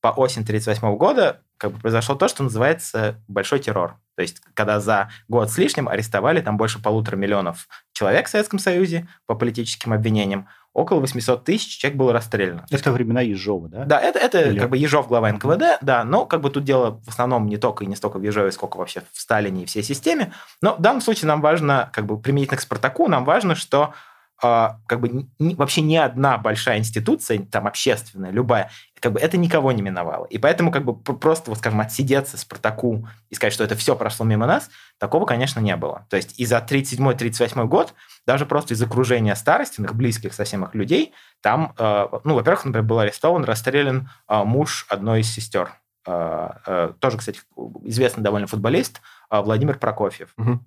по 0.02 0.08
осень 0.08 0.42
1938 0.42 0.98
года 0.98 1.42
как 1.58 1.72
бы 1.72 1.80
произошло 1.80 2.16
то, 2.16 2.28
что 2.28 2.44
называется 2.44 3.22
большой 3.28 3.60
террор. 3.60 4.00
То 4.16 4.22
есть, 4.22 4.42
когда 4.54 4.80
за 4.80 5.10
год 5.28 5.52
с 5.52 5.58
лишним 5.58 5.88
арестовали 5.88 6.42
там 6.42 6.58
больше 6.58 6.82
полутора 6.82 7.16
миллионов 7.16 7.68
человек 7.94 8.28
в 8.28 8.30
Советском 8.30 8.60
Союзе 8.60 9.08
по 9.26 9.36
политическим 9.36 9.94
обвинениям, 9.94 10.48
около 10.74 11.00
800 11.00 11.44
тысяч 11.44 11.78
человек 11.78 11.98
было 11.98 12.14
расстреляно. 12.14 12.66
Это 12.70 12.92
времена 12.92 13.22
Ежова, 13.22 13.70
да? 13.70 13.86
Да, 13.86 14.00
это, 14.00 14.20
это 14.20 14.42
Или... 14.42 14.60
как 14.60 14.70
бы 14.70 14.78
Ежов, 14.78 15.08
глава 15.08 15.32
НКВД, 15.32 15.80
да, 15.82 16.04
но 16.04 16.26
как 16.26 16.42
бы 16.42 16.50
тут 16.50 16.64
дело 16.64 17.00
в 17.06 17.10
основном 17.10 17.48
не 17.48 17.58
только 17.58 17.84
и 17.84 17.88
не 17.88 17.96
столько 17.96 18.18
в 18.18 18.24
Ежове, 18.24 18.52
сколько 18.52 18.78
вообще 18.78 19.04
в 19.12 19.20
Сталине 19.20 19.64
и 19.64 19.66
всей 19.66 19.84
системе. 19.84 20.34
Но 20.62 20.76
в 20.76 20.82
данном 20.82 21.02
случае 21.02 21.28
нам 21.28 21.42
важно, 21.42 21.90
как 21.94 22.06
бы 22.06 22.20
применительно 22.20 22.58
к 22.58 22.62
Спартаку, 22.62 23.08
нам 23.08 23.24
важно, 23.24 23.56
что 23.56 23.94
как 24.40 25.00
бы 25.00 25.28
ни, 25.40 25.54
вообще 25.56 25.82
ни 25.82 25.96
одна 25.96 26.38
большая 26.38 26.78
институция, 26.78 27.40
там 27.40 27.66
общественная, 27.66 28.32
любая, 28.32 28.70
как 29.04 29.12
бы 29.12 29.20
это 29.20 29.36
никого 29.36 29.74
не 29.74 29.82
миновало. 29.82 30.26
И 30.26 30.38
поэтому 30.38 30.72
как 30.72 30.86
бы 30.86 30.96
просто, 30.96 31.52
вот 31.52 31.60
скажем, 31.60 31.82
отсидеться 31.82 32.38
Спартаку 32.38 33.08
и 33.30 33.36
сказать, 33.36 33.54
что 33.54 33.66
это 33.66 33.76
все 33.76 33.98
прошло 33.98 34.26
мимо 34.26 34.46
нас, 34.46 34.70
такого, 34.98 35.26
конечно, 35.26 35.60
не 35.60 35.76
было. 35.76 36.08
То 36.10 36.16
есть 36.16 36.40
и 36.40 36.46
за 36.46 36.58
37-38 36.58 37.66
год, 37.66 37.94
даже 38.26 38.46
просто 38.46 38.76
из 38.76 38.82
окружения 38.82 39.36
старостиных, 39.36 39.94
близких 39.94 40.34
совсем 40.34 40.64
их 40.64 40.74
людей, 40.74 41.14
там, 41.42 41.74
э, 41.78 42.08
ну, 42.24 42.36
во-первых, 42.36 42.64
например, 42.64 42.88
был 42.88 43.00
арестован, 43.00 43.44
расстрелян 43.44 44.10
э, 44.30 44.44
муж 44.46 44.86
одной 44.88 45.20
из 45.20 45.32
сестер. 45.34 45.74
Э, 46.08 46.94
тоже, 47.00 47.18
кстати, 47.18 47.42
известный 47.84 48.24
довольно 48.24 48.48
футболист 48.48 49.02
Владимир 49.30 49.78
Прокофьев. 49.78 50.34
Угу. 50.38 50.60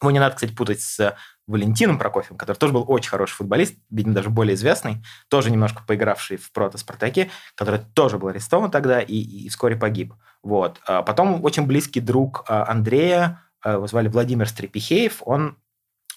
Его 0.00 0.10
не 0.10 0.18
надо, 0.18 0.34
кстати, 0.34 0.52
путать 0.52 0.80
с 0.80 1.16
Валентином 1.46 1.98
Прокофьевым, 1.98 2.38
который 2.38 2.56
тоже 2.56 2.72
был 2.72 2.84
очень 2.88 3.10
хороший 3.10 3.34
футболист, 3.34 3.76
видимо, 3.90 4.14
даже 4.14 4.30
более 4.30 4.54
известный, 4.54 5.02
тоже 5.28 5.50
немножко 5.50 5.82
поигравший 5.86 6.36
в 6.36 6.52
прото-спартаке, 6.52 7.30
который 7.54 7.80
тоже 7.94 8.18
был 8.18 8.28
арестован 8.28 8.70
тогда 8.70 9.00
и, 9.00 9.14
и 9.14 9.48
вскоре 9.48 9.76
погиб. 9.76 10.14
Вот. 10.42 10.80
А 10.86 11.02
потом 11.02 11.44
очень 11.44 11.66
близкий 11.66 12.00
друг 12.00 12.44
а, 12.48 12.68
Андрея, 12.68 13.42
а, 13.60 13.74
его 13.74 13.86
звали 13.86 14.08
Владимир 14.08 14.48
Стрепихеев, 14.48 15.22
он 15.24 15.56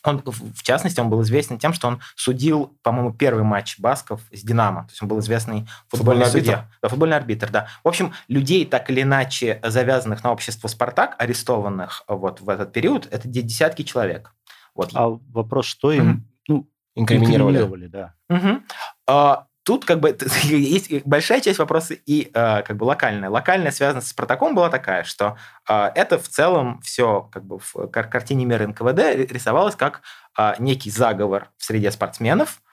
он, 0.03 0.21
в 0.25 0.63
частности, 0.63 0.99
он 0.99 1.09
был 1.09 1.21
известен 1.23 1.57
тем, 1.57 1.73
что 1.73 1.87
он 1.87 1.99
судил, 2.15 2.77
по-моему, 2.83 3.13
первый 3.13 3.43
матч 3.43 3.79
Басков 3.79 4.21
с 4.31 4.41
«Динамо». 4.41 4.83
То 4.83 4.91
есть 4.91 5.01
он 5.01 5.07
был 5.07 5.19
известный 5.19 5.67
футбольный, 5.87 6.25
футбольный 6.25 6.25
судья. 6.25 6.53
Арбитр. 6.53 6.77
Да, 6.81 6.89
футбольный 6.89 7.17
арбитр, 7.17 7.49
да. 7.49 7.67
В 7.83 7.87
общем, 7.87 8.13
людей, 8.27 8.65
так 8.65 8.89
или 8.89 9.01
иначе 9.01 9.59
завязанных 9.63 10.23
на 10.23 10.31
общество 10.31 10.67
«Спартак», 10.67 11.15
арестованных 11.17 12.03
вот 12.07 12.41
в 12.41 12.49
этот 12.49 12.71
период, 12.71 13.07
это 13.11 13.27
десятки 13.27 13.83
человек. 13.83 14.33
Вот. 14.75 14.91
А 14.93 15.07
вопрос, 15.07 15.65
что 15.65 15.91
им 15.91 16.09
mm-hmm. 16.09 16.43
ну, 16.47 16.69
инкриминировали? 16.95 17.57
инкриминировали 17.57 17.87
да. 17.87 18.13
Mm-hmm. 18.31 18.61
А, 19.07 19.47
тут 19.69 19.85
как 19.85 19.99
бы 19.99 20.17
есть 20.45 21.05
большая 21.05 21.41
часть 21.41 21.59
вопроса 21.59 21.93
и 21.93 22.31
э, 22.33 22.63
как 22.63 22.75
бы 22.75 22.85
локальная. 22.85 23.29
Локальная 23.29 23.69
связанность 23.69 24.07
с 24.07 24.13
протоколом 24.13 24.55
была 24.55 24.69
такая, 24.71 25.03
что 25.03 25.37
э, 25.69 25.91
это 25.93 26.17
в 26.17 26.27
целом 26.27 26.81
все 26.81 27.29
как 27.31 27.45
бы 27.45 27.59
в 27.59 27.87
картине 27.91 28.45
мира 28.45 28.65
НКВД 28.65 29.31
рисовалось 29.31 29.75
как 29.75 30.01
э, 30.39 30.53
некий 30.57 30.89
заговор 30.89 31.51
в 31.57 31.65
среде 31.65 31.91
спортсменов, 31.91 32.63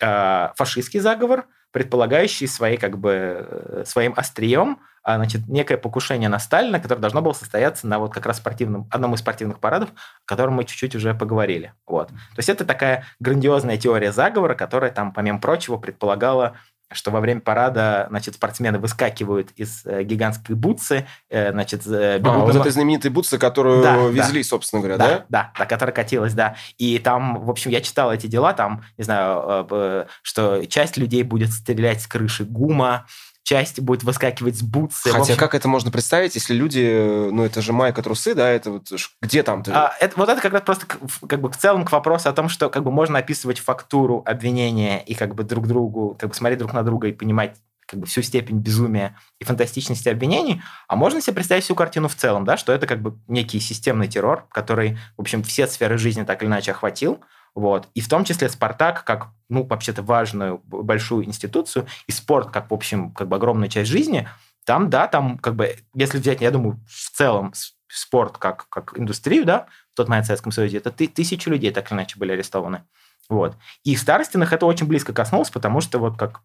э, 0.00 0.48
фашистский 0.56 0.98
заговор, 0.98 1.46
предполагающий 1.72 2.46
своей, 2.46 2.76
как 2.76 2.98
бы, 2.98 3.46
э, 3.48 3.84
своим 3.86 4.14
острием 4.16 4.78
а, 5.02 5.16
значит, 5.16 5.48
некое 5.48 5.78
покушение 5.78 6.28
на 6.28 6.38
Сталина, 6.38 6.78
которое 6.78 7.00
должно 7.00 7.22
было 7.22 7.32
состояться 7.32 7.86
на 7.86 7.98
вот 7.98 8.12
как 8.12 8.26
раз 8.26 8.36
спортивном, 8.36 8.86
одном 8.90 9.14
из 9.14 9.20
спортивных 9.20 9.58
парадов, 9.58 9.90
о 9.90 9.94
котором 10.26 10.54
мы 10.54 10.64
чуть-чуть 10.64 10.94
уже 10.94 11.14
поговорили. 11.14 11.72
Вот. 11.86 12.08
То 12.08 12.14
есть 12.36 12.50
это 12.50 12.66
такая 12.66 13.04
грандиозная 13.18 13.78
теория 13.78 14.12
заговора, 14.12 14.54
которая 14.54 14.90
там, 14.90 15.12
помимо 15.12 15.40
прочего, 15.40 15.78
предполагала 15.78 16.58
что 16.92 17.10
во 17.10 17.20
время 17.20 17.40
парада, 17.40 18.06
значит, 18.10 18.34
спортсмены 18.34 18.78
выскакивают 18.78 19.50
из 19.52 19.82
э, 19.84 20.02
гигантской 20.02 20.56
бутсы, 20.56 21.06
э, 21.28 21.52
значит, 21.52 21.86
э, 21.86 22.18
бегут... 22.18 22.34
А, 22.34 22.38
вот 22.38 22.56
этой 22.56 22.72
знаменитой 22.72 23.10
бутсы, 23.10 23.38
которую 23.38 23.82
да, 23.82 23.96
везли, 24.08 24.42
да. 24.42 24.48
собственно 24.48 24.82
говоря, 24.82 24.98
да? 24.98 25.08
Да, 25.08 25.24
да, 25.28 25.52
да, 25.58 25.66
которая 25.66 25.94
катилась, 25.94 26.34
да. 26.34 26.56
И 26.78 26.98
там, 26.98 27.44
в 27.44 27.50
общем, 27.50 27.70
я 27.70 27.80
читал 27.80 28.12
эти 28.12 28.26
дела, 28.26 28.52
там, 28.54 28.84
не 28.98 29.04
знаю, 29.04 29.42
э, 29.46 29.66
э, 29.70 30.06
что 30.22 30.66
часть 30.66 30.96
людей 30.96 31.22
будет 31.22 31.50
стрелять 31.52 32.02
с 32.02 32.06
крыши 32.06 32.44
ГУМа, 32.44 33.06
часть 33.42 33.80
будет 33.80 34.02
выскакивать 34.02 34.56
с 34.56 34.62
бутсы. 34.62 35.10
Хотя 35.10 35.20
общем... 35.20 35.36
как 35.36 35.54
это 35.54 35.68
можно 35.68 35.90
представить, 35.90 36.34
если 36.34 36.54
люди, 36.54 37.28
ну 37.30 37.44
это 37.44 37.62
же 37.62 37.72
майка 37.72 38.02
трусы, 38.02 38.34
да, 38.34 38.48
это 38.48 38.70
вот 38.70 38.92
где 39.20 39.42
там? 39.42 39.64
А, 39.68 39.92
это, 40.00 40.14
вот 40.16 40.28
это 40.28 40.40
как 40.40 40.52
раз 40.52 40.62
просто 40.62 40.86
как 40.86 41.40
бы 41.40 41.50
в 41.50 41.56
целом 41.56 41.84
к 41.84 41.92
вопросу 41.92 42.28
о 42.28 42.32
том, 42.32 42.48
что 42.48 42.68
как 42.70 42.84
бы 42.84 42.90
можно 42.90 43.18
описывать 43.18 43.58
фактуру 43.58 44.22
обвинения 44.26 45.02
и 45.02 45.14
как 45.14 45.34
бы 45.34 45.44
друг 45.44 45.66
другу, 45.66 46.16
как 46.18 46.30
бы 46.30 46.34
смотреть 46.34 46.58
друг 46.58 46.72
на 46.72 46.82
друга 46.82 47.08
и 47.08 47.12
понимать 47.12 47.56
как 47.90 47.98
бы 47.98 48.06
всю 48.06 48.22
степень 48.22 48.58
безумия 48.58 49.16
и 49.40 49.44
фантастичности 49.44 50.08
обвинений, 50.08 50.62
а 50.86 50.94
можно 50.94 51.20
себе 51.20 51.34
представить 51.34 51.64
всю 51.64 51.74
картину 51.74 52.06
в 52.06 52.14
целом, 52.14 52.44
да, 52.44 52.56
что 52.56 52.72
это 52.72 52.86
как 52.86 53.02
бы 53.02 53.18
некий 53.26 53.58
системный 53.58 54.06
террор, 54.06 54.46
который, 54.52 54.96
в 55.16 55.22
общем, 55.22 55.42
все 55.42 55.66
сферы 55.66 55.98
жизни 55.98 56.22
так 56.22 56.40
или 56.42 56.48
иначе 56.48 56.70
охватил, 56.70 57.20
вот. 57.54 57.88
И 57.94 58.00
в 58.00 58.08
том 58.08 58.24
числе 58.24 58.48
Спартак 58.48 59.04
как, 59.04 59.28
ну, 59.48 59.64
вообще-то 59.64 60.02
важную 60.02 60.58
большую 60.64 61.24
институцию, 61.24 61.86
и 62.06 62.12
спорт 62.12 62.50
как, 62.50 62.70
в 62.70 62.74
общем, 62.74 63.12
как 63.12 63.28
бы 63.28 63.36
огромная 63.36 63.68
часть 63.68 63.90
жизни, 63.90 64.28
там, 64.64 64.90
да, 64.90 65.08
там 65.08 65.38
как 65.38 65.56
бы, 65.56 65.76
если 65.94 66.18
взять, 66.18 66.40
я 66.40 66.50
думаю, 66.50 66.78
в 66.86 67.10
целом 67.10 67.52
спорт 67.88 68.38
как, 68.38 68.68
как 68.68 68.98
индустрию, 68.98 69.44
да, 69.44 69.66
в 69.92 69.96
тот 69.96 70.08
момент 70.08 70.26
в 70.26 70.28
Советском 70.28 70.52
Союзе, 70.52 70.78
это 70.78 70.90
ты, 70.90 71.08
тысячи 71.08 71.48
людей 71.48 71.70
так 71.72 71.90
или 71.90 71.96
иначе 71.96 72.18
были 72.18 72.32
арестованы. 72.32 72.84
Вот. 73.28 73.56
И 73.84 73.94
в 73.94 74.00
Старостинах 74.00 74.52
это 74.52 74.66
очень 74.66 74.86
близко 74.86 75.12
коснулось, 75.12 75.50
потому 75.50 75.80
что 75.80 75.98
вот 75.98 76.16
как 76.16 76.42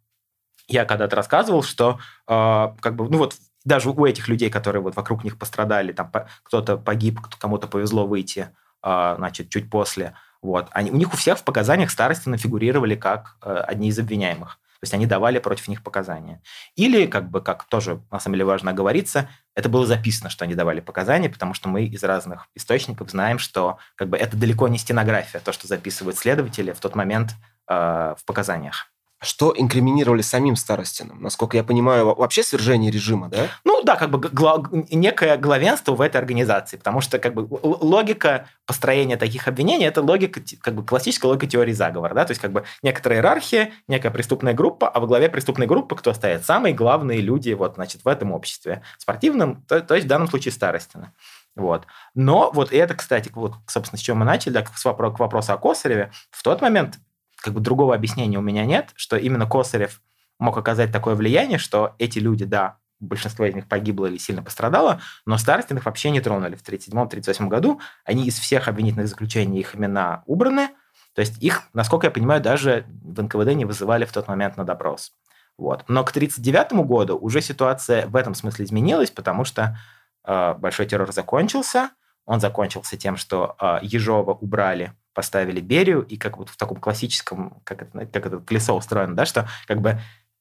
я 0.67 0.85
когда-то 0.85 1.15
рассказывал, 1.15 1.63
что 1.63 1.99
э, 2.27 2.67
как 2.79 2.95
бы, 2.95 3.09
ну 3.09 3.17
вот 3.17 3.35
даже 3.63 3.89
у 3.89 4.05
этих 4.05 4.27
людей, 4.27 4.49
которые 4.49 4.81
вот 4.81 4.95
вокруг 4.95 5.23
них 5.23 5.37
пострадали, 5.37 5.91
там 5.91 6.11
кто-то 6.43 6.77
погиб, 6.77 7.19
кому-то 7.39 7.67
повезло 7.67 8.07
выйти, 8.07 8.49
э, 8.83 9.15
значит, 9.17 9.49
чуть 9.49 9.69
после, 9.69 10.15
вот. 10.45 10.67
Они, 10.71 10.91
у 10.91 10.95
них 10.95 11.13
у 11.13 11.17
всех 11.17 11.39
в 11.39 11.43
показаниях 11.43 11.91
старостина 11.91 12.37
фигурировали 12.37 12.95
как 12.95 13.37
э, 13.41 13.53
одни 13.67 13.89
из 13.89 13.99
обвиняемых. 13.99 14.59
То 14.79 14.83
есть 14.83 14.93
они 14.93 15.07
давали 15.07 15.39
против 15.39 15.67
них 15.67 15.81
показания. 15.81 16.41
Или, 16.75 17.07
как 17.07 17.31
бы, 17.31 17.41
как 17.41 17.63
тоже 17.63 18.01
на 18.11 18.19
самом 18.19 18.35
деле 18.35 18.45
важно 18.45 18.71
оговориться, 18.71 19.29
это 19.55 19.69
было 19.69 19.87
записано, 19.87 20.29
что 20.29 20.45
они 20.45 20.53
давали 20.53 20.81
показания, 20.81 21.29
потому 21.29 21.53
что 21.53 21.69
мы 21.69 21.85
из 21.85 22.03
разных 22.03 22.47
источников 22.55 23.09
знаем, 23.09 23.39
что 23.39 23.79
как 23.95 24.09
бы, 24.09 24.17
это 24.17 24.37
далеко 24.37 24.67
не 24.67 24.77
стенография, 24.77 25.39
то, 25.39 25.51
что 25.51 25.67
записывают 25.67 26.17
следователи 26.17 26.71
в 26.71 26.79
тот 26.79 26.93
момент 26.93 27.31
э, 27.67 27.73
в 28.17 28.25
показаниях. 28.25 28.91
Что 29.21 29.53
инкриминировали 29.55 30.21
самим 30.21 30.55
Старостиным? 30.55 31.21
Насколько 31.21 31.57
я 31.57 31.63
понимаю, 31.63 32.13
вообще 32.15 32.43
свержение 32.43 32.91
режима, 32.91 33.29
да? 33.29 33.47
Ну 33.63 33.81
да, 33.83 33.95
как 33.95 34.11
бы 34.11 34.19
гла- 34.19 34.63
некое 34.91 35.37
главенство 35.37 35.95
в 35.95 36.01
этой 36.01 36.17
организации, 36.17 36.77
потому 36.77 36.99
что 37.01 37.17
как 37.17 37.33
бы 37.33 37.47
логика 37.51 38.47
построения 38.65 39.15
таких 39.15 39.47
обвинений– 39.47 39.85
это 39.87 40.01
логика, 40.01 40.41
как 40.59 40.75
бы 40.75 40.85
классическая 40.85 41.27
логика 41.27 41.47
теории 41.47 41.71
заговора, 41.71 42.13
да, 42.13 42.25
то 42.25 42.31
есть 42.31 42.41
как 42.41 42.51
бы 42.51 42.65
некоторая 42.83 43.19
иерархия, 43.19 43.71
некая 43.87 44.11
преступная 44.11 44.53
группа, 44.53 44.89
а 44.89 44.99
во 44.99 45.07
главе 45.07 45.29
преступной 45.29 45.65
группы 45.65 45.95
кто 45.95 46.13
стоит? 46.13 46.45
Самые 46.45 46.73
главные 46.75 47.21
люди 47.21 47.51
вот, 47.53 47.75
значит, 47.75 48.03
в 48.03 48.07
этом 48.07 48.33
обществе. 48.33 48.81
Спортивном, 48.97 49.63
то, 49.63 49.79
то 49.81 49.95
есть 49.95 50.05
в 50.05 50.09
данном 50.09 50.27
случае 50.27 50.51
Старостина. 50.51 51.13
Вот. 51.55 51.87
Но 52.15 52.51
вот 52.51 52.73
это, 52.73 52.95
кстати, 52.95 53.31
вот, 53.33 53.53
собственно, 53.67 53.97
с 53.97 54.01
чего 54.01 54.17
мы 54.17 54.25
начали, 54.25 54.53
да, 54.53 54.61
к, 54.61 54.71
к 54.71 55.19
вопросу 55.19 55.53
о 55.53 55.57
Косареве, 55.57 56.11
в 56.31 56.43
тот 56.43 56.61
момент 56.61 56.99
как 57.45 57.53
бы 57.53 57.59
другого 57.59 57.93
объяснения 57.93 58.39
у 58.39 58.41
меня 58.41 58.65
нет, 58.65 58.89
что 58.95 59.17
именно 59.17 59.45
Косарев 59.45 60.01
мог 60.39 60.57
оказать 60.57 60.91
такое 60.91 61.13
влияние, 61.13 61.59
что 61.59 61.93
эти 61.99 62.17
люди, 62.17 62.43
да, 62.43 62.79
большинство 62.99 63.45
из 63.45 63.53
них 63.53 63.67
погибло 63.67 64.07
или 64.07 64.17
сильно 64.17 64.41
пострадало, 64.41 64.99
но 65.27 65.37
Старостин 65.37 65.77
их 65.77 65.85
вообще 65.85 66.09
не 66.09 66.21
тронули 66.21 66.55
в 66.55 66.63
1937-1938 66.67 67.47
году. 67.47 67.79
Они 68.03 68.25
из 68.25 68.39
всех 68.39 68.67
обвинительных 68.67 69.07
заключений, 69.07 69.59
их 69.59 69.75
имена 69.75 70.23
убраны. 70.25 70.69
То 71.13 71.19
есть 71.19 71.37
их, 71.43 71.61
насколько 71.73 72.07
я 72.07 72.11
понимаю, 72.11 72.41
даже 72.41 72.87
в 73.03 73.21
НКВД 73.21 73.53
не 73.53 73.65
вызывали 73.65 74.05
в 74.05 74.11
тот 74.11 74.27
момент 74.27 74.57
на 74.57 74.63
допрос. 74.63 75.13
Вот. 75.55 75.85
Но 75.87 76.03
к 76.03 76.09
1939 76.09 76.87
году 76.87 77.15
уже 77.15 77.41
ситуация 77.41 78.07
в 78.07 78.15
этом 78.15 78.33
смысле 78.33 78.65
изменилась, 78.65 79.11
потому 79.11 79.45
что 79.45 79.77
э, 80.23 80.55
большой 80.55 80.87
террор 80.87 81.13
закончился. 81.13 81.91
Он 82.25 82.39
закончился 82.39 82.97
тем, 82.97 83.17
что 83.17 83.55
э, 83.59 83.79
Ежова 83.81 84.33
убрали 84.33 84.93
поставили 85.15 85.61
Берию, 85.61 86.01
и 86.01 86.17
как 86.17 86.37
вот 86.37 86.49
в 86.49 86.57
таком 86.57 86.77
классическом, 86.77 87.61
как 87.63 87.83
это, 87.83 88.05
как 88.05 88.25
это 88.25 88.37
колесо 88.39 88.75
устроено, 88.75 89.15
да, 89.15 89.25
что 89.25 89.47
как 89.65 89.79
бы 89.79 89.99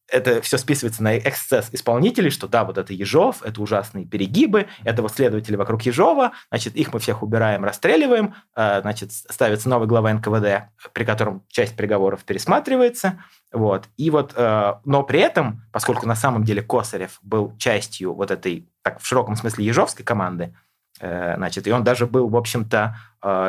это 0.09 0.43
все 0.43 0.59
списывается 0.59 1.03
на 1.03 1.16
эксцесс 1.16 1.68
исполнителей, 1.72 2.30
что 2.30 2.47
да, 2.47 2.64
вот 2.64 2.76
это 2.76 2.93
Ежов, 2.93 3.43
это 3.43 3.62
ужасные 3.62 4.05
перегибы, 4.05 4.66
это 4.85 5.01
вот 5.01 5.12
следователи 5.12 5.57
вокруг 5.57 5.82
Ежова, 5.82 6.32
значит, 6.51 6.76
их 6.76 6.93
мы 6.93 7.01
всех 7.01 7.22
убираем, 7.22 7.64
расстреливаем, 7.64 8.35
э, 8.55 8.80
значит, 8.82 9.12
ставится 9.12 9.68
новый 9.68 9.89
глава 9.89 10.12
НКВД, 10.12 10.70
при 10.93 11.05
котором 11.05 11.45
часть 11.49 11.76
приговоров 11.76 12.24
пересматривается, 12.24 13.22
вот, 13.51 13.89
и 13.97 14.11
вот, 14.11 14.35
э, 14.37 14.74
но 14.85 15.03
при 15.05 15.20
этом, 15.20 15.62
поскольку 15.72 16.07
на 16.07 16.16
самом 16.16 16.45
деле 16.45 16.62
Косарев 16.62 17.18
был 17.22 17.57
частью 17.57 18.14
вот 18.14 18.30
этой, 18.30 18.68
так 18.82 19.01
в 19.01 19.07
широком 19.07 19.37
смысле, 19.37 19.64
ежовской 19.64 20.05
команды, 20.05 20.55
значит, 20.99 21.66
и 21.66 21.72
он 21.72 21.84
даже 21.84 22.07
был, 22.07 22.28
в 22.28 22.36
общем-то, 22.36 22.97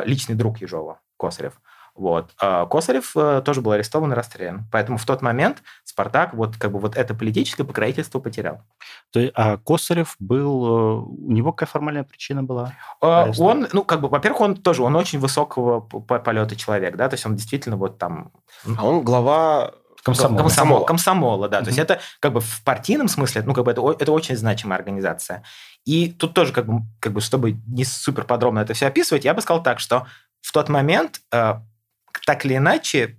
личный 0.04 0.34
друг 0.34 0.58
Ежова, 0.58 1.00
Косарев. 1.18 1.60
Вот. 1.96 2.32
А 2.38 2.66
Косарев 2.66 3.16
э, 3.16 3.42
тоже 3.44 3.62
был 3.62 3.72
арестован 3.72 4.12
и 4.12 4.14
расстрелян. 4.14 4.66
Поэтому 4.70 4.98
в 4.98 5.06
тот 5.06 5.22
момент 5.22 5.62
Спартак 5.82 6.34
вот 6.34 6.56
как 6.58 6.72
бы 6.72 6.78
вот 6.78 6.96
это 6.96 7.14
политическое 7.14 7.64
покровительство 7.64 8.20
потерял. 8.20 8.60
То 9.12 9.20
есть, 9.20 9.32
а 9.34 9.56
Косарев 9.56 10.14
был... 10.18 10.66
Э, 10.66 11.04
у 11.06 11.32
него 11.32 11.52
какая 11.52 11.70
формальная 11.70 12.04
причина 12.04 12.42
была? 12.42 12.74
Он, 13.00 13.66
ну, 13.72 13.82
как 13.82 14.02
бы, 14.02 14.08
во-первых, 14.08 14.40
он 14.42 14.56
тоже, 14.56 14.82
он 14.82 14.94
очень 14.94 15.18
высокого 15.18 15.80
полета 15.80 16.54
человек, 16.54 16.96
да, 16.96 17.08
то 17.08 17.14
есть 17.14 17.24
он 17.24 17.34
действительно 17.34 17.76
вот 17.76 17.98
там... 17.98 18.30
А 18.76 18.86
он 18.86 19.02
глава 19.02 19.72
Комсомола. 20.06 20.38
Комсомола, 20.38 20.84
комсомола 20.84 21.48
да. 21.48 21.58
Mm-hmm. 21.58 21.64
То 21.64 21.68
есть 21.68 21.78
это 21.80 22.00
как 22.20 22.32
бы 22.32 22.40
в 22.40 22.62
партийном 22.62 23.08
смысле, 23.08 23.42
ну, 23.42 23.54
как 23.54 23.64
бы 23.64 23.72
это, 23.72 23.82
это 23.98 24.12
очень 24.12 24.36
значимая 24.36 24.78
организация. 24.78 25.42
И 25.84 26.12
тут 26.12 26.32
тоже, 26.32 26.52
как 26.52 26.66
бы, 26.66 26.82
как 27.00 27.12
бы, 27.12 27.20
чтобы 27.20 27.56
не 27.66 27.84
супер 27.84 28.22
подробно 28.22 28.60
это 28.60 28.72
все 28.72 28.86
описывать, 28.86 29.24
я 29.24 29.34
бы 29.34 29.42
сказал 29.42 29.64
так, 29.64 29.80
что 29.80 30.06
в 30.42 30.52
тот 30.52 30.68
момент 30.68 31.20
э, 31.32 31.54
так 32.24 32.44
или 32.44 32.56
иначе 32.56 33.18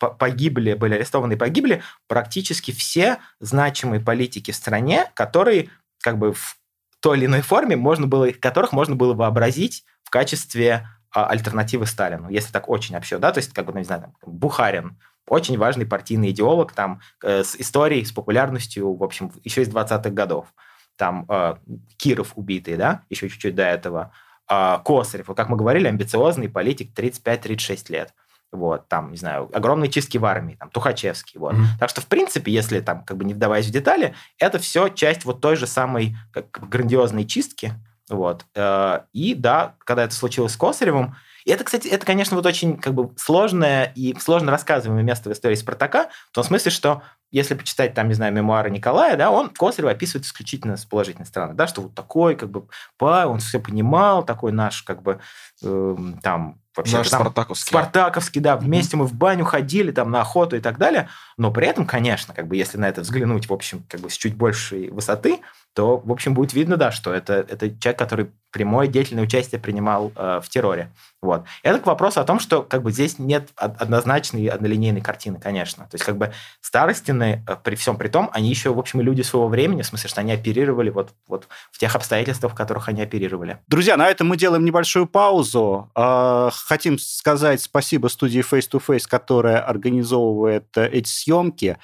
погибли, 0.00 0.74
были 0.74 0.94
арестованы 0.94 1.34
и 1.34 1.36
погибли 1.36 1.84
практически 2.08 2.72
все 2.72 3.18
значимые 3.38 4.00
политики 4.00 4.50
в 4.50 4.56
стране, 4.56 5.12
которые 5.14 5.70
как 6.02 6.18
бы 6.18 6.32
в 6.32 6.58
той 6.98 7.16
или 7.16 7.26
иной 7.26 7.42
форме 7.42 7.76
можно 7.76 8.08
было, 8.08 8.32
которых 8.32 8.72
можно 8.72 8.96
было 8.96 9.14
вообразить 9.14 9.84
в 10.02 10.10
качестве 10.10 10.88
а, 11.12 11.26
альтернативы 11.28 11.86
Сталину, 11.86 12.28
если 12.28 12.50
так 12.50 12.68
очень 12.68 12.96
общо, 12.96 13.20
да, 13.20 13.30
то 13.30 13.38
есть, 13.38 13.52
как 13.52 13.66
бы, 13.66 13.72
ну, 13.72 13.78
не 13.78 13.84
знаю, 13.84 14.02
там, 14.02 14.14
Бухарин, 14.26 14.98
очень 15.28 15.58
важный 15.58 15.86
партийный 15.86 16.30
идеолог, 16.30 16.72
там, 16.72 17.00
э, 17.22 17.44
с 17.44 17.56
историей, 17.56 18.04
с 18.04 18.12
популярностью, 18.12 18.94
в 18.94 19.02
общем, 19.02 19.32
еще 19.42 19.62
из 19.62 19.68
20-х 19.68 20.10
годов. 20.10 20.52
Там 20.96 21.26
э, 21.28 21.56
Киров 21.96 22.32
убитый, 22.36 22.76
да, 22.76 23.02
еще 23.08 23.28
чуть-чуть 23.28 23.54
до 23.54 23.64
этого. 23.64 24.12
А, 24.46 24.78
Косарев, 24.84 25.26
как 25.34 25.48
мы 25.48 25.56
говорили, 25.56 25.88
амбициозный 25.88 26.48
политик 26.48 26.92
35-36 26.96 27.90
лет. 27.90 28.14
Вот, 28.52 28.86
там, 28.86 29.10
не 29.10 29.16
знаю, 29.16 29.50
огромные 29.52 29.90
чистки 29.90 30.16
в 30.16 30.24
армии, 30.24 30.54
там, 30.54 30.70
Тухачевский, 30.70 31.40
вот. 31.40 31.54
Mm-hmm. 31.54 31.78
Так 31.80 31.90
что, 31.90 32.00
в 32.00 32.06
принципе, 32.06 32.52
если 32.52 32.78
там, 32.78 33.04
как 33.04 33.16
бы 33.16 33.24
не 33.24 33.34
вдаваясь 33.34 33.66
в 33.66 33.70
детали, 33.70 34.14
это 34.38 34.60
все 34.60 34.88
часть 34.88 35.24
вот 35.24 35.40
той 35.40 35.56
же 35.56 35.66
самой 35.66 36.16
как, 36.30 36.50
грандиозной 36.68 37.24
чистки, 37.24 37.72
вот. 38.08 38.46
Э, 38.54 39.00
и 39.12 39.34
да, 39.34 39.74
когда 39.78 40.04
это 40.04 40.14
случилось 40.14 40.52
с 40.52 40.56
Косаревым, 40.56 41.16
и 41.44 41.50
это, 41.50 41.64
кстати, 41.64 41.88
это, 41.88 42.06
конечно, 42.06 42.36
вот 42.36 42.46
очень 42.46 42.78
как 42.78 42.94
бы 42.94 43.10
сложное 43.16 43.92
и 43.94 44.16
сложно 44.18 44.50
рассказываемое 44.50 45.04
место 45.04 45.28
в 45.28 45.32
истории 45.32 45.54
Спартака, 45.54 46.08
в 46.30 46.34
том 46.34 46.44
смысле, 46.44 46.70
что 46.70 47.02
если 47.30 47.54
почитать 47.54 47.94
там, 47.94 48.08
не 48.08 48.14
знаю, 48.14 48.32
мемуары 48.32 48.70
Николая, 48.70 49.16
да, 49.16 49.30
он 49.30 49.50
Косарева 49.50 49.90
описывает 49.90 50.24
исключительно 50.24 50.76
с 50.76 50.84
положительной 50.84 51.26
стороны, 51.26 51.54
да, 51.54 51.66
что 51.66 51.82
вот 51.82 51.94
такой, 51.94 52.36
как 52.36 52.48
бы, 52.50 52.66
па, 52.96 53.26
он 53.26 53.40
все 53.40 53.58
понимал, 53.58 54.24
такой 54.24 54.52
наш, 54.52 54.82
как 54.82 55.02
бы, 55.02 55.20
э, 55.62 55.96
там, 56.22 56.60
вообще 56.76 56.98
Наш 56.98 57.08
там, 57.08 57.22
спартаковский. 57.22 57.68
Спартаковский, 57.68 58.40
да, 58.40 58.56
вместе 58.56 58.96
mm-hmm. 58.96 59.00
мы 59.00 59.06
в 59.06 59.14
баню 59.14 59.44
ходили, 59.44 59.90
там, 59.90 60.10
на 60.10 60.20
охоту 60.20 60.56
и 60.56 60.60
так 60.60 60.78
далее, 60.78 61.08
но 61.36 61.50
при 61.50 61.66
этом, 61.66 61.86
конечно, 61.86 62.34
как 62.34 62.46
бы, 62.46 62.56
если 62.56 62.78
на 62.78 62.88
это 62.88 63.00
взглянуть, 63.00 63.48
в 63.48 63.52
общем, 63.52 63.84
как 63.88 64.00
бы, 64.00 64.10
с 64.10 64.16
чуть 64.16 64.36
большей 64.36 64.90
высоты, 64.90 65.40
то, 65.74 65.98
в 65.98 66.12
общем, 66.12 66.34
будет 66.34 66.52
видно, 66.54 66.76
да, 66.76 66.92
что 66.92 67.12
это, 67.12 67.34
это 67.34 67.68
человек, 67.78 67.98
который 67.98 68.30
прямое 68.52 68.86
деятельное 68.86 69.24
участие 69.24 69.60
принимал 69.60 70.12
э, 70.14 70.40
в 70.40 70.48
терроре. 70.48 70.92
Вот. 71.20 71.44
Это 71.64 71.80
к 71.80 71.86
вопросу 71.86 72.20
о 72.20 72.24
том, 72.24 72.38
что 72.38 72.62
как 72.62 72.82
бы 72.82 72.92
здесь 72.92 73.18
нет 73.18 73.48
однозначной 73.56 74.46
однолинейной 74.46 75.00
картины, 75.00 75.40
конечно. 75.40 75.84
То 75.90 75.96
есть 75.96 76.04
как 76.04 76.16
бы 76.16 76.32
старостины, 76.60 77.44
э, 77.48 77.56
при 77.64 77.74
всем 77.74 77.96
при 77.96 78.06
том, 78.06 78.30
они 78.32 78.48
еще, 78.48 78.72
в 78.72 78.78
общем, 78.78 79.00
люди 79.00 79.22
своего 79.22 79.48
времени, 79.48 79.82
в 79.82 79.86
смысле, 79.86 80.08
что 80.08 80.20
они 80.20 80.30
оперировали 80.30 80.90
вот, 80.90 81.10
вот 81.26 81.48
в 81.72 81.78
тех 81.78 81.96
обстоятельствах, 81.96 82.52
в 82.52 82.54
которых 82.54 82.88
они 82.88 83.02
оперировали. 83.02 83.58
Друзья, 83.66 83.96
на 83.96 84.08
этом 84.08 84.28
мы 84.28 84.36
делаем 84.36 84.64
небольшую 84.64 85.06
паузу. 85.06 85.90
Э, 85.96 86.50
хотим 86.52 87.00
сказать 87.00 87.60
спасибо 87.60 88.06
студии 88.06 88.40
Face 88.40 88.70
to 88.70 88.80
Face, 88.86 89.08
которая 89.08 89.58
организовывает 89.58 90.66
э, 90.76 90.86
эти 90.86 91.08
съемки. 91.08 91.76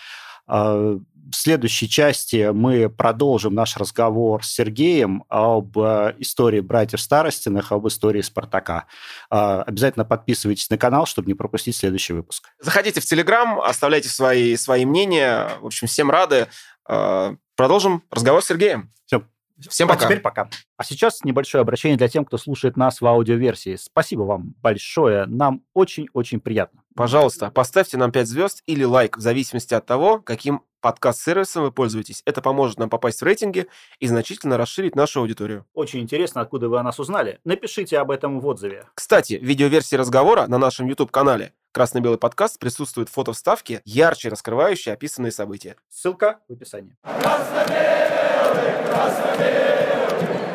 В 1.31 1.37
следующей 1.37 1.89
части 1.89 2.51
мы 2.53 2.89
продолжим 2.89 3.55
наш 3.55 3.77
разговор 3.77 4.45
с 4.45 4.51
Сергеем 4.51 5.25
об 5.29 5.79
э, 5.79 6.15
истории 6.19 6.61
братьев 6.61 7.01
Старостиных, 7.01 7.73
об 7.73 7.87
истории 7.87 8.21
Спартака. 8.21 8.87
Э, 9.31 9.63
обязательно 9.67 10.05
подписывайтесь 10.05 10.69
на 10.71 10.79
канал, 10.79 11.07
чтобы 11.07 11.29
не 11.29 11.35
пропустить 11.35 11.77
следующий 11.77 12.15
выпуск. 12.15 12.49
Заходите 12.59 13.01
в 13.01 13.05
Телеграм, 13.05 13.61
оставляйте 13.61 14.09
свои, 14.09 14.57
свои 14.57 14.85
мнения. 14.85 15.51
В 15.61 15.67
общем, 15.67 15.87
всем 15.87 16.11
рады. 16.11 16.49
Э, 16.89 17.37
продолжим 17.55 18.03
разговор 18.11 18.43
с 18.43 18.47
Сергеем. 18.47 18.93
Все. 19.07 19.23
Всем 19.69 19.89
пока. 19.89 20.05
А 20.05 20.09
теперь 20.09 20.21
пока. 20.21 20.49
А 20.77 20.85
сейчас 20.85 21.23
небольшое 21.25 21.63
обращение 21.63 21.99
для 21.99 22.09
тех, 22.09 22.27
кто 22.27 22.39
слушает 22.39 22.77
нас 22.77 23.01
в 23.01 23.07
аудиоверсии. 23.07 23.77
Спасибо 23.77 24.23
вам 24.23 24.55
большое. 24.63 25.27
Нам 25.27 25.63
очень-очень 25.75 26.41
приятно. 26.41 26.83
Пожалуйста, 26.95 27.51
поставьте 27.51 27.97
нам 27.97 28.13
5 28.13 28.27
звезд 28.27 28.63
или 28.67 28.85
лайк, 28.85 29.17
в 29.17 29.21
зависимости 29.21 29.75
от 29.75 29.87
того, 29.87 30.21
каким 30.21 30.63
подкаст-сервисом 30.81 31.65
вы 31.65 31.73
пользуетесь. 31.73 32.23
Это 32.25 32.43
поможет 32.43 32.79
нам 32.79 32.91
попасть 32.91 33.21
в 33.21 33.25
рейтинги 33.25 33.67
и 33.99 34.07
значительно 34.07 34.57
расширить 34.57 34.97
нашу 34.97 35.21
аудиторию. 35.21 35.67
Очень 35.75 36.01
интересно, 36.01 36.41
откуда 36.41 36.69
вы 36.69 36.79
о 36.79 36.83
нас 36.83 36.99
узнали. 36.99 37.39
Напишите 37.45 37.99
об 37.99 38.11
этом 38.11 38.41
в 38.41 38.47
отзыве. 38.47 38.87
Кстати, 38.95 39.39
в 39.39 39.45
видеоверсии 39.45 39.97
разговора 39.97 40.47
на 40.47 40.59
нашем 40.59 40.87
YouTube-канале 40.87 41.53
«Красно-белый 41.73 42.19
подкаст» 42.19 42.59
присутствуют 42.59 43.09
фото 43.09 43.33
вставки, 43.33 43.81
ярче 43.85 44.29
раскрывающие 44.29 44.93
описанные 44.93 45.33
события. 45.33 45.77
Ссылка 45.89 46.41
в 46.49 46.53
описании. 46.53 46.97
Красно-белый 47.03 48.40
Красноверы, 48.51 49.87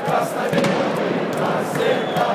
Красноверы 0.05 0.65
навсегда. 1.39 2.34